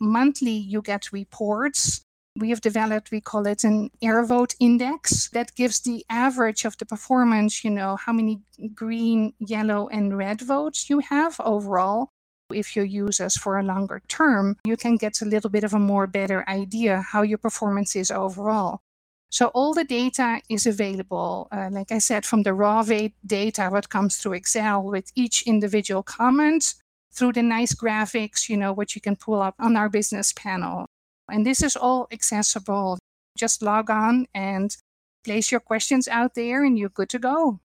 Monthly, 0.00 0.50
you 0.52 0.82
get 0.82 1.12
reports. 1.12 2.02
We 2.38 2.50
have 2.50 2.60
developed, 2.60 3.10
we 3.10 3.22
call 3.22 3.46
it 3.46 3.64
an 3.64 3.90
AirVote 4.04 4.56
index 4.60 5.30
that 5.30 5.54
gives 5.54 5.80
the 5.80 6.04
average 6.10 6.66
of 6.66 6.76
the 6.76 6.84
performance, 6.84 7.64
you 7.64 7.70
know, 7.70 7.96
how 7.96 8.12
many 8.12 8.42
green, 8.74 9.32
yellow, 9.38 9.88
and 9.88 10.16
red 10.18 10.42
votes 10.42 10.90
you 10.90 10.98
have 10.98 11.40
overall. 11.40 12.10
If 12.52 12.76
you 12.76 12.82
use 12.82 13.20
us 13.20 13.36
for 13.36 13.58
a 13.58 13.62
longer 13.62 14.02
term, 14.06 14.58
you 14.64 14.76
can 14.76 14.96
get 14.96 15.22
a 15.22 15.24
little 15.24 15.50
bit 15.50 15.64
of 15.64 15.72
a 15.72 15.78
more 15.78 16.06
better 16.06 16.44
idea 16.46 17.00
how 17.00 17.22
your 17.22 17.38
performance 17.38 17.96
is 17.96 18.10
overall. 18.10 18.80
So 19.30 19.48
all 19.48 19.74
the 19.74 19.84
data 19.84 20.40
is 20.48 20.66
available, 20.66 21.48
uh, 21.50 21.68
like 21.70 21.90
I 21.90 21.98
said, 21.98 22.24
from 22.24 22.42
the 22.42 22.54
raw 22.54 22.84
data, 23.26 23.68
what 23.70 23.88
comes 23.88 24.16
through 24.16 24.34
Excel 24.34 24.82
with 24.84 25.10
each 25.14 25.42
individual 25.42 26.02
comment 26.02 26.74
through 27.12 27.32
the 27.32 27.42
nice 27.42 27.74
graphics, 27.74 28.48
you 28.48 28.56
know, 28.56 28.72
what 28.72 28.94
you 28.94 29.00
can 29.00 29.16
pull 29.16 29.42
up 29.42 29.54
on 29.58 29.76
our 29.76 29.88
business 29.88 30.32
panel. 30.32 30.86
And 31.30 31.44
this 31.44 31.62
is 31.62 31.76
all 31.76 32.06
accessible. 32.12 32.98
Just 33.36 33.62
log 33.62 33.90
on 33.90 34.26
and 34.34 34.76
place 35.24 35.50
your 35.50 35.60
questions 35.60 36.06
out 36.08 36.34
there 36.34 36.64
and 36.64 36.78
you're 36.78 36.88
good 36.88 37.08
to 37.10 37.18
go. 37.18 37.60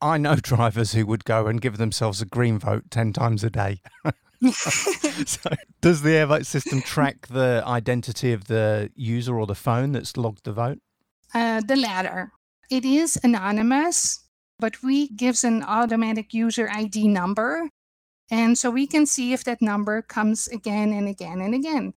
I 0.00 0.18
know 0.18 0.36
drivers 0.36 0.92
who 0.92 1.06
would 1.06 1.24
go 1.24 1.46
and 1.46 1.60
give 1.60 1.76
themselves 1.76 2.20
a 2.20 2.26
green 2.26 2.58
vote 2.58 2.84
10 2.90 3.12
times 3.12 3.42
a 3.42 3.50
day. 3.50 3.80
so, 4.52 5.50
does 5.80 6.02
the 6.02 6.10
AirVote 6.10 6.46
system 6.46 6.80
track 6.82 7.26
the 7.26 7.62
identity 7.66 8.32
of 8.32 8.44
the 8.44 8.90
user 8.94 9.38
or 9.38 9.46
the 9.46 9.54
phone 9.54 9.92
that's 9.92 10.16
logged 10.16 10.44
the 10.44 10.52
vote? 10.52 10.78
Uh, 11.34 11.60
the 11.60 11.76
latter. 11.76 12.32
It 12.70 12.84
is 12.84 13.18
anonymous, 13.24 14.24
but 14.58 14.82
we 14.82 15.08
gives 15.08 15.42
an 15.42 15.62
automatic 15.64 16.32
user 16.32 16.68
ID 16.70 17.08
number, 17.08 17.68
and 18.30 18.56
so 18.56 18.70
we 18.70 18.86
can 18.86 19.06
see 19.06 19.32
if 19.32 19.42
that 19.44 19.60
number 19.60 20.02
comes 20.02 20.46
again 20.48 20.92
and 20.92 21.08
again 21.08 21.40
and 21.40 21.54
again. 21.54 21.94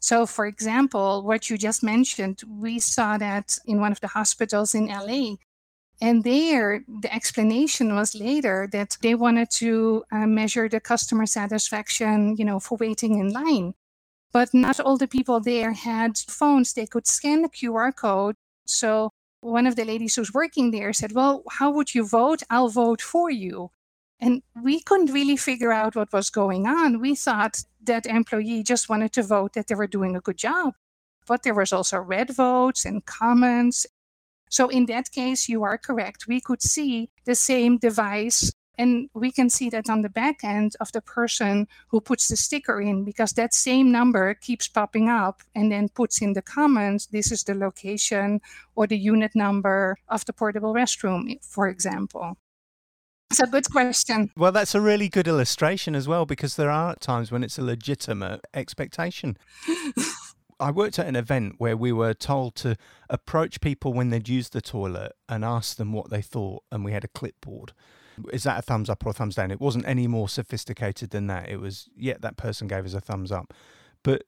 So, 0.00 0.24
for 0.24 0.46
example, 0.46 1.24
what 1.24 1.50
you 1.50 1.58
just 1.58 1.82
mentioned, 1.82 2.42
we 2.48 2.78
saw 2.78 3.18
that 3.18 3.58
in 3.66 3.80
one 3.80 3.92
of 3.92 4.00
the 4.00 4.08
hospitals 4.08 4.74
in 4.74 4.86
LA. 4.86 5.36
And 6.00 6.24
there, 6.24 6.84
the 6.86 7.12
explanation 7.12 7.94
was 7.94 8.14
later 8.14 8.68
that 8.72 8.98
they 9.00 9.14
wanted 9.14 9.50
to 9.52 10.04
uh, 10.12 10.26
measure 10.26 10.68
the 10.68 10.80
customer 10.80 11.24
satisfaction, 11.26 12.36
you 12.36 12.44
know, 12.44 12.60
for 12.60 12.76
waiting 12.76 13.18
in 13.18 13.32
line. 13.32 13.74
But 14.32 14.52
not 14.52 14.78
all 14.78 14.98
the 14.98 15.08
people 15.08 15.40
there 15.40 15.72
had 15.72 16.18
phones. 16.18 16.74
They 16.74 16.86
could 16.86 17.06
scan 17.06 17.42
the 17.42 17.48
QR 17.48 17.96
code. 17.96 18.36
So 18.66 19.10
one 19.40 19.66
of 19.66 19.76
the 19.76 19.84
ladies 19.84 20.16
who's 20.16 20.34
working 20.34 20.70
there 20.70 20.92
said, 20.92 21.12
Well, 21.12 21.42
how 21.50 21.70
would 21.70 21.94
you 21.94 22.06
vote? 22.06 22.42
I'll 22.50 22.68
vote 22.68 23.00
for 23.00 23.30
you. 23.30 23.70
And 24.20 24.42
we 24.62 24.80
couldn't 24.80 25.12
really 25.12 25.36
figure 25.36 25.72
out 25.72 25.96
what 25.96 26.12
was 26.12 26.30
going 26.30 26.66
on. 26.66 27.00
We 27.00 27.14
thought 27.14 27.62
that 27.82 28.06
employee 28.06 28.62
just 28.62 28.88
wanted 28.88 29.12
to 29.14 29.22
vote 29.22 29.54
that 29.54 29.68
they 29.68 29.74
were 29.74 29.86
doing 29.86 30.16
a 30.16 30.20
good 30.20 30.38
job. 30.38 30.74
But 31.26 31.42
there 31.42 31.54
was 31.54 31.72
also 31.72 31.98
red 31.98 32.30
votes 32.30 32.84
and 32.84 33.04
comments 33.04 33.86
so 34.48 34.68
in 34.68 34.86
that 34.86 35.10
case, 35.10 35.48
you 35.48 35.62
are 35.64 35.78
correct. 35.78 36.26
We 36.28 36.40
could 36.40 36.62
see 36.62 37.10
the 37.24 37.34
same 37.34 37.78
device 37.78 38.52
and 38.78 39.08
we 39.14 39.32
can 39.32 39.48
see 39.48 39.70
that 39.70 39.88
on 39.88 40.02
the 40.02 40.08
back 40.08 40.44
end 40.44 40.76
of 40.80 40.92
the 40.92 41.00
person 41.00 41.66
who 41.88 42.00
puts 42.00 42.28
the 42.28 42.36
sticker 42.36 42.80
in 42.80 43.04
because 43.04 43.32
that 43.32 43.54
same 43.54 43.90
number 43.90 44.34
keeps 44.34 44.68
popping 44.68 45.08
up 45.08 45.42
and 45.54 45.72
then 45.72 45.88
puts 45.88 46.20
in 46.20 46.34
the 46.34 46.42
comments 46.42 47.06
this 47.06 47.32
is 47.32 47.44
the 47.44 47.54
location 47.54 48.40
or 48.74 48.86
the 48.86 48.98
unit 48.98 49.34
number 49.34 49.96
of 50.08 50.24
the 50.26 50.32
portable 50.32 50.74
restroom, 50.74 51.42
for 51.42 51.68
example. 51.68 52.36
It's 53.30 53.40
a 53.40 53.46
good 53.46 53.68
question. 53.70 54.30
Well, 54.36 54.52
that's 54.52 54.74
a 54.74 54.80
really 54.80 55.08
good 55.08 55.26
illustration 55.26 55.96
as 55.96 56.06
well 56.06 56.26
because 56.26 56.54
there 56.54 56.70
are 56.70 56.94
times 56.96 57.32
when 57.32 57.42
it's 57.42 57.58
a 57.58 57.62
legitimate 57.62 58.40
expectation. 58.54 59.36
I 60.58 60.70
worked 60.70 60.98
at 60.98 61.06
an 61.06 61.16
event 61.16 61.56
where 61.58 61.76
we 61.76 61.92
were 61.92 62.14
told 62.14 62.54
to 62.56 62.76
approach 63.10 63.60
people 63.60 63.92
when 63.92 64.10
they'd 64.10 64.28
used 64.28 64.52
the 64.52 64.60
toilet 64.60 65.12
and 65.28 65.44
ask 65.44 65.76
them 65.76 65.92
what 65.92 66.10
they 66.10 66.22
thought, 66.22 66.62
and 66.72 66.84
we 66.84 66.92
had 66.92 67.04
a 67.04 67.08
clipboard. 67.08 67.72
Is 68.32 68.44
that 68.44 68.58
a 68.58 68.62
thumbs 68.62 68.88
up 68.88 69.04
or 69.04 69.10
a 69.10 69.12
thumbs 69.12 69.34
down? 69.34 69.50
It 69.50 69.60
wasn't 69.60 69.86
any 69.86 70.06
more 70.06 70.28
sophisticated 70.28 71.10
than 71.10 71.26
that. 71.26 71.50
It 71.50 71.60
was, 71.60 71.88
yeah, 71.96 72.14
that 72.20 72.38
person 72.38 72.66
gave 72.66 72.86
us 72.86 72.94
a 72.94 73.00
thumbs 73.00 73.30
up. 73.30 73.52
But 74.02 74.24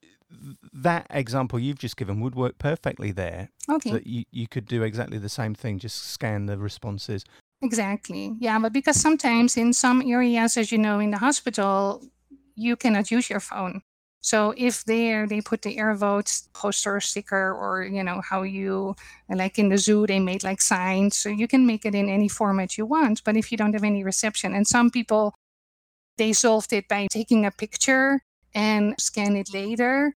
that 0.73 1.07
example 1.09 1.59
you've 1.59 1.79
just 1.79 1.97
given 1.97 2.21
would 2.21 2.35
work 2.35 2.59
perfectly 2.59 3.13
there. 3.13 3.49
Okay. 3.71 3.93
That 3.93 4.07
you, 4.07 4.25
you 4.31 4.47
could 4.47 4.67
do 4.67 4.83
exactly 4.83 5.17
the 5.17 5.31
same 5.31 5.55
thing, 5.55 5.79
just 5.79 6.05
scan 6.05 6.47
the 6.47 6.59
responses. 6.59 7.25
Exactly. 7.63 8.37
Yeah, 8.39 8.59
but 8.59 8.73
because 8.73 9.01
sometimes 9.01 9.57
in 9.57 9.73
some 9.73 10.03
areas, 10.03 10.57
as 10.57 10.71
you 10.71 10.79
know, 10.79 10.99
in 10.99 11.11
the 11.11 11.19
hospital, 11.19 12.05
you 12.55 12.77
cannot 12.77 13.11
use 13.11 13.31
your 13.31 13.41
phone. 13.41 13.83
So 14.21 14.53
if 14.57 14.85
there 14.85 15.27
they 15.27 15.41
put 15.41 15.63
the 15.63 15.79
air 15.79 15.95
votes 15.95 16.49
poster 16.53 17.01
sticker 17.01 17.53
or 17.55 17.85
you 17.85 18.03
know 18.03 18.21
how 18.21 18.43
you 18.43 18.97
like 19.29 19.59
in 19.59 19.69
the 19.69 19.79
zoo 19.79 20.07
they 20.07 20.19
made 20.21 20.43
like 20.45 20.61
signs. 20.61 21.17
So 21.17 21.29
you 21.29 21.47
can 21.49 21.67
make 21.67 21.85
it 21.87 21.95
in 21.95 22.09
any 22.09 22.29
format 22.29 22.77
you 22.77 22.87
want 22.87 23.23
but 23.25 23.37
if 23.37 23.53
you 23.53 23.59
don't 23.59 23.75
have 23.75 23.85
any 23.85 24.03
reception 24.05 24.55
and 24.55 24.67
some 24.67 24.91
people 24.91 25.35
they 26.17 26.33
solved 26.33 26.73
it 26.73 26.89
by 26.89 27.07
taking 27.11 27.47
a 27.47 27.51
picture 27.51 28.21
and 28.55 28.95
scan 28.99 29.37
it 29.37 29.55
later. 29.55 30.15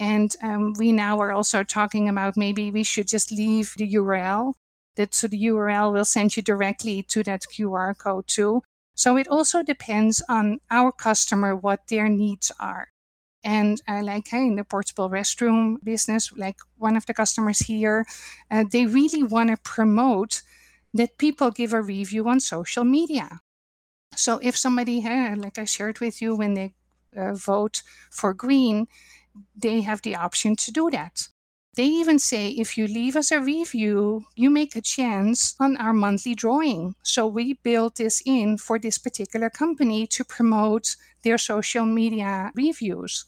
And 0.00 0.34
um, 0.42 0.74
we 0.76 0.90
now 0.90 1.20
are 1.20 1.32
also 1.32 1.62
talking 1.62 2.08
about 2.08 2.36
maybe 2.36 2.70
we 2.72 2.82
should 2.82 3.06
just 3.06 3.30
leave 3.30 3.74
the 3.76 3.94
URL 3.94 4.54
that 4.96 5.14
so 5.14 5.28
the 5.28 5.44
URL 5.44 5.92
will 5.92 6.04
send 6.04 6.36
you 6.36 6.42
directly 6.42 7.02
to 7.04 7.22
that 7.22 7.42
QR 7.42 7.96
code 7.96 8.26
too. 8.26 8.62
So 8.96 9.16
it 9.16 9.28
also 9.28 9.62
depends 9.62 10.22
on 10.28 10.58
our 10.70 10.92
customer 10.92 11.54
what 11.54 11.86
their 11.88 12.08
needs 12.08 12.50
are 12.60 12.88
and 13.44 13.80
uh, 13.88 14.02
like 14.02 14.28
hey, 14.28 14.46
in 14.46 14.56
the 14.56 14.64
portable 14.64 15.10
restroom 15.10 15.76
business, 15.84 16.32
like 16.36 16.58
one 16.78 16.96
of 16.96 17.06
the 17.06 17.14
customers 17.14 17.60
here, 17.60 18.06
uh, 18.50 18.64
they 18.70 18.86
really 18.86 19.22
want 19.22 19.50
to 19.50 19.56
promote 19.58 20.42
that 20.94 21.18
people 21.18 21.50
give 21.50 21.72
a 21.72 21.82
review 21.82 22.28
on 22.28 22.40
social 22.40 22.84
media. 22.84 23.40
So 24.16 24.38
if 24.42 24.56
somebody, 24.56 25.00
had, 25.00 25.38
like 25.38 25.58
I 25.58 25.64
shared 25.64 26.00
with 26.00 26.22
you, 26.22 26.36
when 26.36 26.54
they 26.54 26.74
uh, 27.16 27.34
vote 27.34 27.82
for 28.10 28.32
green, 28.32 28.86
they 29.56 29.80
have 29.82 30.02
the 30.02 30.16
option 30.16 30.56
to 30.56 30.72
do 30.72 30.90
that. 30.90 31.28
They 31.76 31.86
even 31.86 32.20
say 32.20 32.50
if 32.50 32.78
you 32.78 32.86
leave 32.86 33.16
us 33.16 33.32
a 33.32 33.40
review, 33.40 34.26
you 34.36 34.48
make 34.48 34.76
a 34.76 34.80
chance 34.80 35.56
on 35.58 35.76
our 35.76 35.92
monthly 35.92 36.36
drawing. 36.36 36.94
So 37.02 37.26
we 37.26 37.54
built 37.64 37.96
this 37.96 38.22
in 38.24 38.58
for 38.58 38.78
this 38.78 38.96
particular 38.96 39.50
company 39.50 40.06
to 40.08 40.24
promote 40.24 40.94
their 41.24 41.38
social 41.38 41.84
media 41.84 42.52
reviews. 42.54 43.26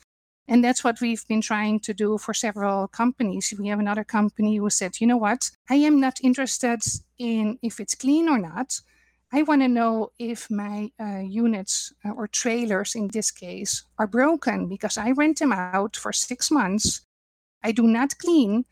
And 0.49 0.63
that's 0.63 0.85
what 0.85 1.01
we've 1.01 1.27
been 1.27 1.41
trying 1.41 1.81
to 1.81 1.95
do 1.95 2.19
for 2.19 2.33
several 2.33 2.87
companies. 2.89 3.53
We 3.59 3.69
have 3.69 3.81
another 3.81 4.05
company 4.05 4.57
who 4.57 4.71
said, 4.71 5.01
you 5.01 5.07
know 5.07 5.17
what? 5.17 5.51
I 5.69 5.77
am 5.77 6.01
not 6.01 6.21
interested 6.23 6.83
in 7.19 7.59
if 7.63 7.81
it's 7.81 7.97
clean 7.97 8.29
or 8.29 8.39
not. 8.39 8.81
I 9.33 9.43
want 9.43 9.63
to 9.63 9.69
know 9.69 10.13
if 10.21 10.49
my 10.49 10.93
uh, 11.01 11.19
units 11.19 11.93
uh, 12.05 12.11
or 12.11 12.29
trailers 12.29 12.95
in 12.95 13.09
this 13.09 13.33
case 13.33 13.83
are 13.99 14.07
broken 14.07 14.69
because 14.69 14.97
I 14.97 15.11
rent 15.11 15.41
them 15.41 15.53
out 15.53 15.97
for 15.97 16.13
six 16.13 16.51
months. 16.51 17.03
I 17.65 17.73
do 17.73 17.83
not 17.83 18.19
clean, 18.19 18.67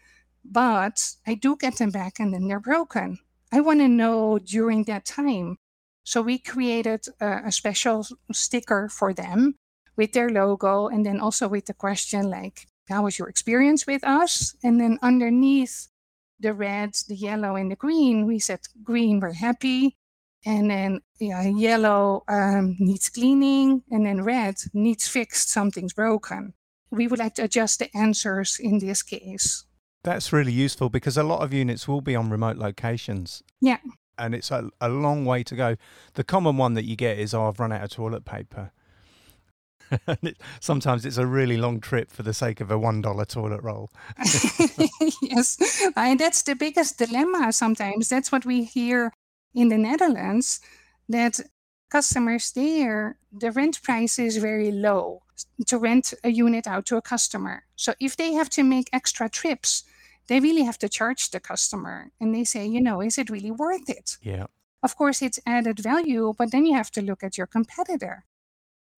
but 0.44 1.16
I 1.26 1.34
do 1.34 1.56
get 1.56 1.78
them 1.78 1.90
back 1.90 2.20
and 2.20 2.32
then 2.32 2.46
they're 2.46 2.60
broken. 2.60 3.18
I 3.52 3.60
want 3.60 3.80
to 3.80 3.88
know 3.88 4.38
during 4.38 4.84
that 4.84 5.04
time. 5.04 5.58
So 6.04 6.22
we 6.22 6.38
created 6.38 7.06
a, 7.20 7.46
a 7.46 7.52
special 7.52 8.06
sticker 8.32 8.88
for 8.88 9.12
them 9.12 9.56
with 9.96 10.12
their 10.12 10.28
logo 10.28 10.88
and 10.88 11.04
then 11.04 11.20
also 11.20 11.48
with 11.48 11.66
the 11.66 11.74
question 11.74 12.30
like 12.30 12.66
how 12.88 13.04
was 13.04 13.18
your 13.18 13.28
experience 13.28 13.87
with 13.87 14.04
us? 14.04 14.54
And 14.62 14.80
then 14.80 14.98
underneath 15.02 15.88
the 16.40 16.52
red 16.52 16.94
the 17.09 17.14
yellow 17.14 17.57
and 17.57 17.70
the 17.70 17.76
green 17.76 18.26
we 18.26 18.38
said 18.38 18.61
green 18.83 19.20
we're 19.20 19.33
happy. 19.33 19.96
And 20.46 20.70
then 20.70 21.00
yeah, 21.18 21.42
yellow 21.42 22.24
um, 22.28 22.76
needs 22.78 23.09
cleaning 23.09 23.83
and 23.90 24.04
then 24.04 24.22
red 24.22 24.57
needs 24.74 25.09
fixed 25.09 25.50
something's 25.50 25.94
broken. 25.94 26.52
We 26.90 27.09
would 27.09 27.18
like 27.18 27.35
to 27.37 27.44
adjust 27.44 27.78
the 27.78 27.96
answers 27.96 28.59
in 28.61 28.78
this 28.78 29.02
case. 29.02 29.64
That's 30.02 30.35
really 30.35 30.52
useful 30.52 30.90
because 30.90 31.16
a 31.16 31.22
lot 31.22 31.40
of 31.40 31.54
units 31.54 31.88
will 31.88 32.02
be 32.02 32.14
on 32.14 32.28
remote 32.28 32.59
locations. 32.59 33.42
Yeah. 33.62 33.78
And 34.18 34.35
it's 34.35 34.50
a, 34.50 34.68
a 34.80 34.90
long 34.90 35.24
way 35.24 35.42
to 35.44 35.57
go. 35.57 35.76
The 36.12 36.24
common 36.24 36.59
one 36.59 36.74
that 36.74 36.85
you 36.85 36.94
get 36.94 37.18
is, 37.18 37.35
"Oh, 37.35 37.48
I've 37.48 37.59
run 37.59 37.72
out 37.72 37.83
of 37.83 37.90
toilet 37.90 38.24
paper." 38.24 38.70
Sometimes 40.61 41.05
it's 41.05 41.16
a 41.16 41.27
really 41.27 41.57
long 41.57 41.81
trip 41.81 42.11
for 42.11 42.23
the 42.23 42.35
sake 42.35 42.61
of 42.61 42.70
a 42.70 42.79
one 42.79 43.01
dollar 43.01 43.25
toilet 43.25 43.62
roll. 43.62 43.90
yes, 45.23 45.59
and 45.97 46.20
that's 46.20 46.42
the 46.42 46.55
biggest 46.55 46.99
dilemma. 46.99 47.53
Sometimes 47.53 48.09
that's 48.09 48.33
what 48.33 48.44
we 48.44 48.64
hear 48.64 49.12
in 49.55 49.68
the 49.68 49.79
Netherlands. 49.79 50.61
That 51.09 51.40
customers 51.90 52.53
there, 52.53 53.18
the 53.31 53.53
rent 53.53 53.83
price 53.83 54.18
is 54.18 54.38
very 54.38 54.73
low 54.73 55.23
to 55.66 55.79
rent 55.79 56.14
a 56.25 56.31
unit 56.31 56.66
out 56.66 56.87
to 56.87 56.97
a 56.97 57.03
customer. 57.03 57.64
So 57.77 57.94
if 58.01 58.16
they 58.16 58.33
have 58.33 58.51
to 58.51 58.62
make 58.62 58.88
extra 58.92 59.29
trips, 59.29 59.85
they 60.29 60.40
really 60.40 60.62
have 60.62 60.79
to 60.79 60.88
charge 60.88 61.31
the 61.31 61.40
customer. 61.40 62.11
And 62.20 62.35
they 62.35 62.44
say, 62.44 62.66
you 62.66 62.81
know, 62.81 63.01
is 63.01 63.18
it 63.18 63.31
really 63.31 63.51
worth 63.51 63.88
it? 63.88 64.16
Yeah. 64.23 64.47
Of 64.83 64.97
course, 64.97 65.23
it's 65.23 65.40
added 65.47 65.79
value, 65.79 66.35
but 66.37 66.51
then 66.51 66.66
you 66.66 66.75
have 66.75 66.90
to 66.92 67.03
look 67.03 67.23
at 67.23 67.38
your 67.38 67.47
competitor. 67.47 68.25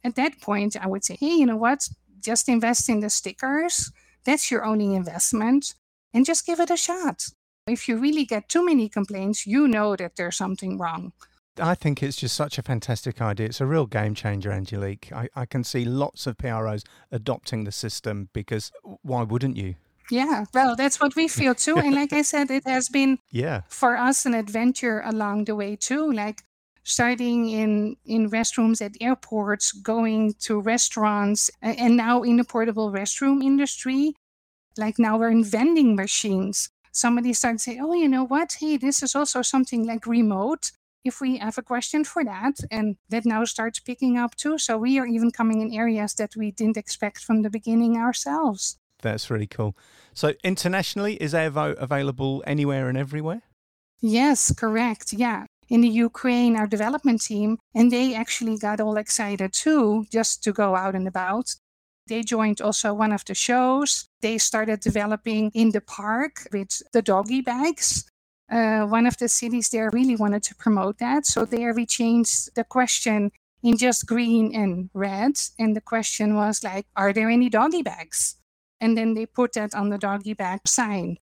At 0.04 0.16
that 0.16 0.40
point, 0.40 0.76
I 0.80 0.86
would 0.86 1.04
say, 1.04 1.16
hey, 1.18 1.34
you 1.34 1.46
know 1.46 1.56
what? 1.56 1.88
Just 2.20 2.48
invest 2.48 2.88
in 2.88 3.00
the 3.00 3.10
stickers. 3.10 3.90
That's 4.24 4.50
your 4.50 4.64
only 4.64 4.94
investment. 4.94 5.74
And 6.14 6.24
just 6.24 6.46
give 6.46 6.60
it 6.60 6.70
a 6.70 6.76
shot. 6.76 7.24
If 7.66 7.88
you 7.88 7.96
really 7.96 8.24
get 8.24 8.48
too 8.48 8.64
many 8.64 8.88
complaints, 8.88 9.46
you 9.46 9.66
know 9.66 9.96
that 9.96 10.16
there's 10.16 10.36
something 10.36 10.78
wrong. 10.78 11.12
I 11.58 11.74
think 11.74 12.02
it's 12.02 12.16
just 12.16 12.36
such 12.36 12.58
a 12.58 12.62
fantastic 12.62 13.20
idea. 13.20 13.46
It's 13.46 13.60
a 13.60 13.66
real 13.66 13.86
game 13.86 14.14
changer, 14.14 14.52
Angelique. 14.52 15.10
I, 15.12 15.28
I 15.34 15.46
can 15.46 15.64
see 15.64 15.84
lots 15.84 16.26
of 16.26 16.36
PROs 16.36 16.84
adopting 17.10 17.64
the 17.64 17.72
system 17.72 18.28
because 18.32 18.70
why 19.02 19.22
wouldn't 19.22 19.56
you? 19.56 19.76
Yeah, 20.10 20.44
well, 20.54 20.76
that's 20.76 21.00
what 21.00 21.16
we 21.16 21.28
feel 21.28 21.54
too. 21.54 21.78
and 21.78 21.94
like 21.94 22.12
I 22.12 22.22
said, 22.22 22.50
it 22.50 22.64
has 22.66 22.88
been 22.88 23.18
yeah 23.30 23.62
for 23.68 23.96
us 23.96 24.26
an 24.26 24.34
adventure 24.34 25.02
along 25.04 25.44
the 25.46 25.56
way 25.56 25.76
too. 25.76 26.12
Like 26.12 26.42
starting 26.86 27.50
in 27.50 27.96
in 28.06 28.30
restrooms 28.30 28.80
at 28.80 28.96
airports, 29.00 29.72
going 29.72 30.34
to 30.38 30.60
restaurants, 30.60 31.50
and 31.60 31.96
now 31.96 32.22
in 32.22 32.36
the 32.36 32.44
portable 32.44 32.90
restroom 32.90 33.42
industry. 33.42 34.14
Like 34.78 34.98
now 34.98 35.18
we're 35.18 35.30
in 35.30 35.44
vending 35.44 35.96
machines. 35.96 36.70
Somebody 36.92 37.32
started 37.32 37.60
saying, 37.60 37.80
"Oh, 37.82 37.92
you 37.92 38.08
know 38.08 38.24
what? 38.24 38.56
Hey, 38.60 38.76
this 38.76 39.02
is 39.02 39.14
also 39.14 39.42
something 39.42 39.84
like 39.86 40.06
remote." 40.06 40.70
If 41.04 41.20
we 41.20 41.38
have 41.38 41.58
a 41.58 41.62
question 41.62 42.02
for 42.04 42.24
that, 42.24 42.56
and 42.70 42.96
that 43.10 43.24
now 43.24 43.44
starts 43.44 43.78
picking 43.78 44.18
up 44.18 44.34
too. 44.34 44.58
So 44.58 44.76
we 44.76 44.98
are 44.98 45.06
even 45.06 45.30
coming 45.30 45.60
in 45.60 45.72
areas 45.72 46.14
that 46.14 46.34
we 46.36 46.50
didn't 46.50 46.76
expect 46.76 47.18
from 47.18 47.42
the 47.42 47.50
beginning 47.50 47.96
ourselves. 47.96 48.76
That's 49.02 49.30
really 49.30 49.46
cool. 49.46 49.76
So 50.14 50.34
internationally, 50.42 51.14
is 51.14 51.32
Airvote 51.32 51.76
available 51.78 52.42
anywhere 52.46 52.88
and 52.88 52.98
everywhere? 52.98 53.42
Yes, 54.00 54.52
correct. 54.52 55.12
Yeah. 55.12 55.46
In 55.68 55.80
the 55.80 55.88
Ukraine, 55.88 56.56
our 56.56 56.66
development 56.66 57.22
team, 57.22 57.58
and 57.74 57.90
they 57.90 58.14
actually 58.14 58.58
got 58.58 58.80
all 58.80 58.96
excited 58.96 59.52
too, 59.52 60.06
just 60.10 60.42
to 60.44 60.52
go 60.52 60.76
out 60.76 60.94
and 60.94 61.08
about. 61.08 61.54
They 62.06 62.22
joined 62.22 62.60
also 62.60 62.94
one 62.94 63.12
of 63.12 63.24
the 63.24 63.34
shows. 63.34 64.06
They 64.20 64.38
started 64.38 64.80
developing 64.80 65.50
in 65.54 65.72
the 65.72 65.80
park 65.80 66.46
with 66.52 66.82
the 66.92 67.02
doggy 67.02 67.40
bags. 67.40 68.08
Uh, 68.48 68.86
one 68.86 69.06
of 69.06 69.16
the 69.16 69.28
cities 69.28 69.70
there 69.70 69.90
really 69.92 70.14
wanted 70.14 70.44
to 70.44 70.54
promote 70.54 70.98
that. 70.98 71.26
So 71.26 71.44
there 71.44 71.74
we 71.74 71.84
changed 71.84 72.54
the 72.54 72.62
question 72.62 73.32
in 73.62 73.76
just 73.76 74.06
green 74.06 74.54
and 74.54 74.88
red. 74.94 75.32
And 75.58 75.74
the 75.74 75.80
question 75.80 76.36
was 76.36 76.62
like, 76.62 76.86
are 76.94 77.12
there 77.12 77.28
any 77.28 77.48
doggy 77.48 77.82
bags? 77.82 78.36
and 78.80 78.96
then 78.96 79.14
they 79.14 79.26
put 79.26 79.52
that 79.54 79.74
on 79.74 79.88
the 79.90 79.98
doggy 79.98 80.34
bag 80.34 80.60
sign. 80.66 81.16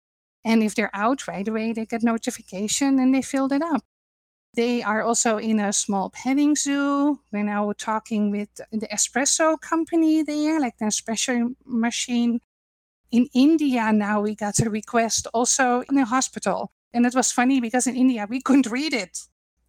And 0.45 0.63
if 0.63 0.75
they're 0.75 0.95
out 0.95 1.29
right 1.29 1.47
away, 1.47 1.73
they 1.73 1.87
get 1.87 2.03
notification 2.03 2.99
and 2.99 3.15
they 3.15 3.23
filled 3.23 3.53
it 3.53 3.63
up. 3.63 3.83
They 4.55 4.83
are 4.83 5.03
also 5.03 5.39
in 5.39 5.59
a 5.61 5.73
small 5.73 6.11
petting 6.11 6.57
zoo. 6.57 7.21
We're 7.33 7.45
now 7.45 7.73
talking 7.79 8.31
with 8.31 8.55
the 8.71 8.89
espresso 8.89 9.59
company 9.61 10.23
there, 10.23 10.61
like 10.61 10.77
the 10.79 10.87
espresso 10.87 11.55
machine. 11.65 12.41
In 13.11 13.29
India, 13.35 13.93
now 13.93 14.21
we 14.21 14.35
got 14.35 14.59
a 14.61 14.71
request 14.71 15.27
also 15.33 15.83
in 15.91 15.99
a 15.99 16.05
hospital. 16.05 16.73
And 16.93 17.07
it 17.07 17.15
was 17.15 17.33
funny 17.33 17.61
because 17.61 17.87
in 17.87 17.97
India, 17.97 18.27
we 18.29 18.41
couldn't 18.41 18.71
read 18.71 18.93
it 18.93 19.19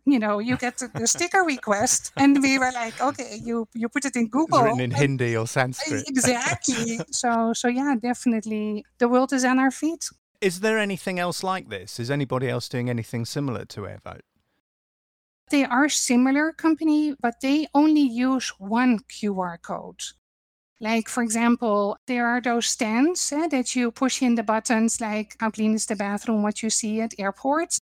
you 0.05 0.19
know, 0.19 0.39
you 0.39 0.57
get 0.57 0.77
the 0.77 1.07
sticker 1.07 1.43
request, 1.43 2.11
and 2.17 2.41
we 2.41 2.59
were 2.59 2.71
like, 2.73 2.99
okay, 3.01 3.39
you 3.41 3.67
you 3.73 3.87
put 3.87 4.05
it 4.05 4.15
in 4.15 4.27
Google, 4.27 4.59
it's 4.59 4.65
written 4.65 4.81
in 4.81 4.91
Hindi 4.91 5.37
or 5.37 5.47
Sanskrit. 5.47 6.07
Exactly. 6.07 6.99
so 7.11 7.53
so 7.53 7.67
yeah, 7.67 7.95
definitely, 8.01 8.85
the 8.97 9.07
world 9.07 9.31
is 9.31 9.45
on 9.45 9.59
our 9.59 9.71
feet. 9.71 10.09
Is 10.41 10.59
there 10.59 10.77
anything 10.77 11.19
else 11.19 11.41
like 11.41 11.69
this? 11.69 11.99
Is 11.99 12.11
anybody 12.11 12.49
else 12.49 12.67
doing 12.67 12.89
anything 12.89 13.23
similar 13.25 13.63
to 13.65 13.81
Airvote? 13.81 14.21
They 15.53 15.65
are 15.65 15.87
similar 15.87 16.51
company, 16.51 17.15
but 17.21 17.35
they 17.41 17.67
only 17.73 18.01
use 18.01 18.49
one 18.57 18.99
QR 19.13 19.61
code. 19.61 20.01
Like, 20.81 21.07
for 21.07 21.21
example, 21.21 21.95
there 22.07 22.27
are 22.27 22.41
those 22.41 22.65
stands 22.65 23.31
eh, 23.31 23.47
that 23.49 23.75
you 23.75 23.91
push 23.91 24.23
in 24.23 24.33
the 24.33 24.43
buttons, 24.43 24.99
like 24.99 25.35
how 25.39 25.51
clean 25.51 25.75
is 25.75 25.85
the 25.85 25.95
bathroom, 25.95 26.41
what 26.41 26.63
you 26.63 26.71
see 26.71 27.01
at 27.01 27.13
airports 27.19 27.79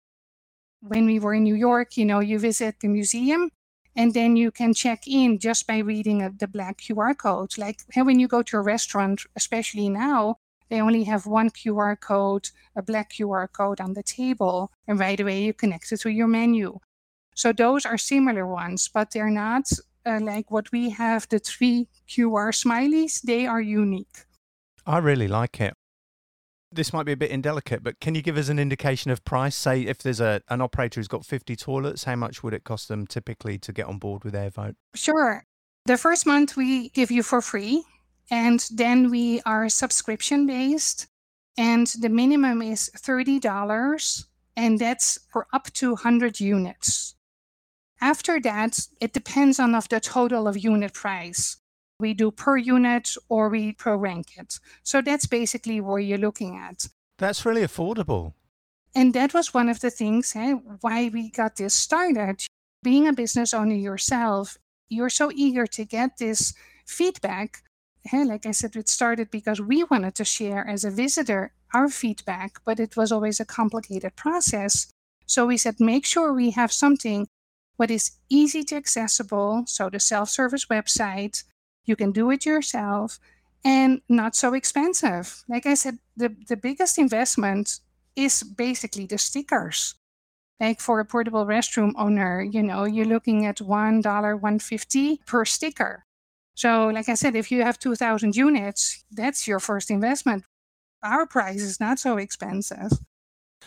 when 0.82 1.06
we 1.06 1.20
were 1.20 1.34
in 1.34 1.44
New 1.44 1.56
York, 1.56 1.98
you 1.98 2.06
know, 2.06 2.20
you 2.20 2.40
visit 2.40 2.76
the 2.80 2.88
museum 2.88 3.50
and 3.96 4.14
then 4.14 4.36
you 4.38 4.52
can 4.52 4.74
check 4.74 5.08
in 5.08 5.40
just 5.40 5.68
by 5.68 5.80
reading 5.80 6.22
a, 6.22 6.30
the 6.30 6.48
black 6.48 6.78
QR 6.80 7.18
code. 7.18 7.58
Like 7.58 7.82
when 7.96 8.20
you 8.20 8.28
go 8.28 8.44
to 8.44 8.58
a 8.58 8.62
restaurant, 8.62 9.24
especially 9.36 9.90
now, 9.90 10.38
they 10.70 10.82
only 10.82 11.04
have 11.06 11.26
one 11.26 11.50
QR 11.50 12.00
code, 12.00 12.50
a 12.76 12.82
black 12.82 13.12
QR 13.12 13.48
code 13.52 13.82
on 13.82 13.94
the 13.94 14.04
table, 14.04 14.72
and 14.88 15.00
right 15.00 15.20
away 15.20 15.44
you 15.44 15.54
connect 15.54 15.92
it 15.92 16.02
to 16.02 16.10
your 16.10 16.28
menu. 16.28 16.80
So 17.38 17.54
those 17.54 17.86
are 17.86 17.98
similar 17.98 18.46
ones, 18.48 18.90
but 18.94 19.12
they're 19.12 19.30
not 19.30 19.70
uh, 20.06 20.20
like 20.22 20.52
what 20.52 20.72
we 20.72 20.90
have 20.90 21.30
the 21.30 21.40
three 21.40 21.88
QR 22.10 22.52
smileys. 22.52 23.22
They 23.22 23.46
are 23.46 23.62
unique. 23.62 24.26
I 24.86 24.98
really 24.98 25.28
like 25.28 25.62
it 25.62 25.74
this 26.72 26.94
might 26.94 27.04
be 27.04 27.12
a 27.12 27.18
bit 27.18 27.32
indelicate, 27.32 27.84
but 27.84 28.00
can 28.00 28.16
you 28.16 28.22
give 28.22 28.38
us 28.38 28.50
an 28.50 28.60
indication 28.60 29.10
of 29.12 29.24
price? 29.24 29.56
Say 29.56 29.82
if 29.82 30.00
there's 30.00 30.20
a 30.20 30.42
an 30.50 30.62
operator 30.62 31.00
who's 31.00 31.08
got 31.08 31.26
50 31.26 31.56
toilets, 31.56 32.04
how 32.04 32.16
much 32.16 32.44
would 32.44 32.54
it 32.54 32.64
cost 32.64 32.88
them 32.88 33.08
typically 33.08 33.58
to 33.60 33.74
get 33.74 33.88
on 33.88 33.98
board 33.98 34.24
with 34.24 34.34
Airvote? 34.34 34.76
Sure. 34.96 35.44
The 35.86 35.98
first 35.98 36.26
month 36.26 36.58
we 36.58 36.90
give 36.90 37.12
you 37.12 37.24
for 37.24 37.42
free, 37.42 37.84
and 38.30 38.66
then 38.74 39.10
we 39.10 39.42
are 39.46 39.70
subscription 39.70 40.46
based, 40.46 41.08
and 41.58 41.88
the 42.00 42.10
minimum 42.10 42.62
is 42.62 42.92
$30, 42.98 44.26
and 44.58 44.80
that's 44.80 45.18
for 45.32 45.48
up 45.54 45.72
to 45.74 45.92
100 45.92 46.40
units. 46.40 47.16
After 48.00 48.40
that, 48.42 48.88
it 49.02 49.14
depends 49.14 49.60
on 49.60 49.74
of 49.76 49.90
the 49.90 50.00
total 50.00 50.48
of 50.48 50.58
unit 50.58 50.94
price 50.94 51.58
we 52.00 52.14
do 52.14 52.32
per 52.32 52.58
unit 52.58 53.16
or 53.30 53.50
we 53.50 53.74
pro 53.74 53.96
rank 53.96 54.38
it. 54.38 54.60
So 54.84 55.02
that's 55.02 55.26
basically 55.26 55.82
what 55.82 55.98
you're 55.98 56.18
looking 56.18 56.56
at. 56.56 56.88
That's 57.18 57.46
really 57.46 57.64
affordable. 57.64 58.34
And 58.96 59.14
that 59.14 59.34
was 59.34 59.54
one 59.54 59.70
of 59.70 59.80
the 59.80 59.90
things 59.90 60.36
eh, 60.36 60.54
why 60.82 61.10
we 61.12 61.30
got 61.30 61.56
this 61.56 61.74
started. 61.74 62.46
Being 62.84 63.08
a 63.08 63.14
business 63.14 63.54
owner 63.54 63.76
yourself, 63.76 64.58
you're 64.90 65.10
so 65.10 65.32
eager 65.34 65.66
to 65.68 65.86
get 65.86 66.18
this 66.18 66.54
feedback. 66.86 67.64
Eh, 68.14 68.24
like 68.24 68.46
I 68.46 68.52
said, 68.52 68.76
it 68.76 68.88
started 68.90 69.30
because 69.32 69.60
we 69.60 69.84
wanted 69.84 70.16
to 70.16 70.26
share 70.26 70.68
as 70.68 70.84
a 70.84 70.92
visitor 70.92 71.52
our 71.74 71.90
feedback, 71.90 72.60
but 72.64 72.80
it 72.80 72.96
was 72.96 73.12
always 73.12 73.40
a 73.40 73.46
complicated 73.46 74.16
process. 74.16 74.88
So 75.26 75.46
we 75.46 75.58
said, 75.58 75.80
make 75.80 76.06
sure 76.06 76.32
we 76.32 76.52
have 76.52 76.72
something 76.72 77.28
what 77.78 77.90
is 77.90 78.12
easy 78.30 78.64
to 78.66 78.76
accessible. 78.76 79.64
So 79.68 79.90
the 79.90 80.00
self-service 80.00 80.66
website, 80.66 81.44
you 81.86 81.96
can 81.96 82.12
do 82.12 82.30
it 82.32 82.46
yourself 82.46 83.20
and 83.64 84.02
not 84.10 84.36
so 84.36 84.54
expensive. 84.54 85.44
Like 85.48 85.66
I 85.66 85.76
said, 85.76 86.00
the, 86.16 86.36
the 86.48 86.58
biggest 86.58 86.98
investment 86.98 87.80
is 88.16 88.44
basically 88.44 89.06
the 89.06 89.18
stickers. 89.18 89.96
Like 90.60 90.80
for 90.80 91.00
a 91.00 91.06
portable 91.06 91.46
restroom 91.46 91.94
owner, 91.98 92.42
you 92.42 92.64
know, 92.64 92.86
you're 92.86 93.06
looking 93.06 93.46
at 93.46 93.58
$1, 93.58 93.68
150 93.68 95.22
per 95.26 95.46
sticker. 95.46 96.04
So, 96.56 96.88
like 96.88 97.08
I 97.08 97.14
said, 97.14 97.36
if 97.36 97.52
you 97.52 97.62
have 97.62 97.78
2,000 97.78 98.36
units, 98.36 99.06
that's 99.12 99.48
your 99.48 99.60
first 99.60 99.92
investment. 99.92 100.44
Our 101.04 101.28
price 101.28 101.62
is 101.62 101.80
not 101.80 102.00
so 102.00 102.18
expensive. 102.18 102.92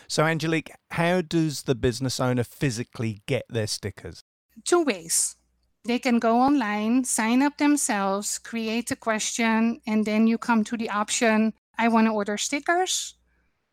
So, 0.07 0.25
Angelique, 0.25 0.71
how 0.91 1.21
does 1.21 1.63
the 1.63 1.75
business 1.75 2.19
owner 2.19 2.43
physically 2.43 3.21
get 3.27 3.45
their 3.49 3.67
stickers? 3.67 4.21
Two 4.65 4.83
ways 4.83 5.35
they 5.83 5.97
can 5.97 6.19
go 6.19 6.39
online, 6.39 7.03
sign 7.03 7.41
up 7.41 7.57
themselves, 7.57 8.37
create 8.37 8.91
a 8.91 8.95
question, 8.95 9.81
and 9.87 10.05
then 10.05 10.27
you 10.27 10.37
come 10.37 10.63
to 10.65 10.77
the 10.77 10.89
option 10.89 11.53
I 11.77 11.87
want 11.87 12.07
to 12.07 12.13
order 12.13 12.37
stickers, 12.37 13.15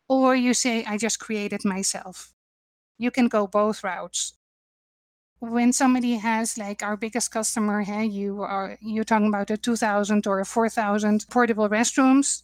or 0.07 0.35
you 0.35 0.53
say 0.53 0.83
I 0.85 0.97
just 0.97 1.19
created 1.19 1.63
myself. 1.63 2.33
You 2.97 3.11
can 3.11 3.27
go 3.27 3.45
both 3.45 3.83
routes. 3.83 4.33
When 5.39 5.71
somebody 5.71 6.15
has 6.15 6.57
like 6.57 6.81
our 6.83 6.97
biggest 6.97 7.31
customer, 7.31 7.81
hey, 7.81 8.05
you 8.05 8.41
are 8.41 8.77
you're 8.81 9.05
talking 9.05 9.27
about 9.27 9.51
a 9.51 9.57
2000 9.57 10.27
or 10.27 10.39
a 10.39 10.45
4000 10.45 11.25
portable 11.29 11.69
restrooms, 11.69 12.43